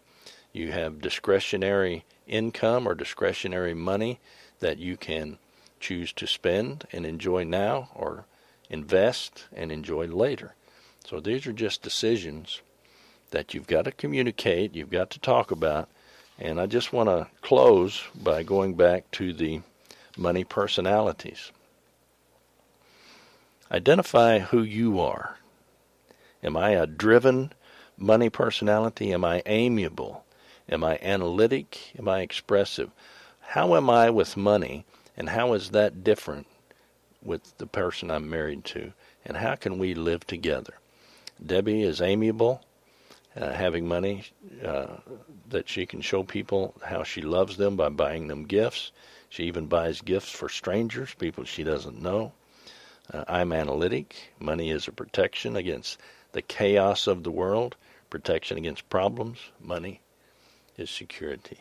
You 0.52 0.72
have 0.72 1.00
discretionary 1.00 2.04
income 2.26 2.86
or 2.86 2.94
discretionary 2.94 3.74
money 3.74 4.20
that 4.60 4.78
you 4.78 4.96
can 4.96 5.38
choose 5.80 6.12
to 6.14 6.26
spend 6.26 6.86
and 6.92 7.04
enjoy 7.04 7.44
now 7.44 7.90
or 7.94 8.24
invest 8.70 9.44
and 9.54 9.70
enjoy 9.70 10.06
later. 10.06 10.54
So 11.06 11.20
these 11.20 11.46
are 11.46 11.52
just 11.52 11.82
decisions 11.82 12.62
that 13.30 13.52
you've 13.52 13.66
got 13.66 13.84
to 13.84 13.92
communicate, 13.92 14.74
you've 14.74 14.90
got 14.90 15.10
to 15.10 15.18
talk 15.18 15.50
about. 15.50 15.88
And 16.38 16.60
I 16.60 16.66
just 16.66 16.92
want 16.92 17.08
to 17.08 17.28
close 17.42 18.02
by 18.14 18.42
going 18.42 18.74
back 18.74 19.10
to 19.12 19.32
the 19.32 19.60
money 20.16 20.44
personalities. 20.44 21.52
Identify 23.70 24.38
who 24.38 24.62
you 24.62 25.00
are. 25.00 25.38
Am 26.44 26.58
I 26.58 26.72
a 26.72 26.86
driven 26.86 27.54
money 27.96 28.28
personality? 28.28 29.14
Am 29.14 29.24
I 29.24 29.42
amiable? 29.46 30.24
Am 30.68 30.84
I 30.84 30.98
analytic? 31.00 31.92
Am 31.98 32.06
I 32.06 32.20
expressive? 32.20 32.90
How 33.40 33.74
am 33.76 33.88
I 33.88 34.10
with 34.10 34.36
money? 34.36 34.84
And 35.16 35.30
how 35.30 35.54
is 35.54 35.70
that 35.70 36.04
different 36.04 36.46
with 37.22 37.56
the 37.56 37.66
person 37.66 38.10
I'm 38.10 38.28
married 38.28 38.64
to? 38.66 38.92
And 39.24 39.38
how 39.38 39.54
can 39.54 39.78
we 39.78 39.94
live 39.94 40.26
together? 40.26 40.74
Debbie 41.44 41.82
is 41.82 42.02
amiable, 42.02 42.62
uh, 43.34 43.52
having 43.52 43.88
money 43.88 44.24
uh, 44.62 44.98
that 45.48 45.68
she 45.68 45.86
can 45.86 46.02
show 46.02 46.22
people 46.22 46.74
how 46.84 47.04
she 47.04 47.22
loves 47.22 47.56
them 47.56 47.74
by 47.74 47.88
buying 47.88 48.28
them 48.28 48.44
gifts. 48.44 48.92
She 49.30 49.44
even 49.44 49.66
buys 49.66 50.02
gifts 50.02 50.30
for 50.30 50.50
strangers, 50.50 51.14
people 51.14 51.44
she 51.44 51.64
doesn't 51.64 52.02
know. 52.02 52.32
Uh, 53.12 53.24
I'm 53.28 53.52
analytic. 53.52 54.32
Money 54.38 54.70
is 54.70 54.88
a 54.88 54.92
protection 54.92 55.56
against 55.56 55.98
the 56.34 56.42
chaos 56.42 57.06
of 57.06 57.22
the 57.22 57.30
world, 57.30 57.76
protection 58.10 58.58
against 58.58 58.88
problems. 58.90 59.38
Money 59.60 60.02
is 60.76 60.90
security. 60.90 61.60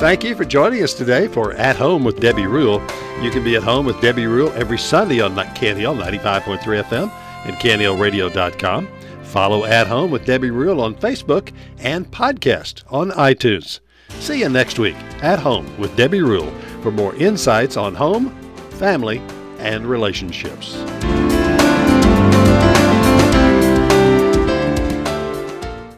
Thank 0.00 0.22
you 0.22 0.36
for 0.36 0.44
joining 0.44 0.82
us 0.82 0.94
today 0.94 1.26
for 1.26 1.52
At 1.52 1.76
Home 1.76 2.04
with 2.04 2.20
Debbie 2.20 2.46
Rule. 2.46 2.80
You 3.20 3.30
can 3.30 3.42
be 3.42 3.56
at 3.56 3.64
home 3.64 3.84
with 3.84 4.00
Debbie 4.00 4.26
Rule 4.26 4.52
every 4.54 4.78
Sunday 4.78 5.20
on 5.20 5.34
KNEL 5.34 6.00
95.3 6.00 6.58
FM 6.84 7.10
and 7.46 7.56
KNELradio.com. 7.56 8.88
Follow 9.24 9.64
At 9.64 9.88
Home 9.88 10.10
with 10.10 10.24
Debbie 10.24 10.52
Rule 10.52 10.80
on 10.80 10.94
Facebook 10.94 11.52
and 11.80 12.10
podcast 12.10 12.84
on 12.92 13.10
iTunes. 13.10 13.80
See 14.20 14.40
you 14.40 14.48
next 14.48 14.78
week 14.78 14.96
at 15.20 15.40
Home 15.40 15.76
with 15.78 15.94
Debbie 15.96 16.22
Rule 16.22 16.50
for 16.82 16.92
more 16.92 17.14
insights 17.16 17.76
on 17.76 17.94
home, 17.94 18.30
family, 18.70 19.20
and 19.58 19.84
relationships. 19.86 20.76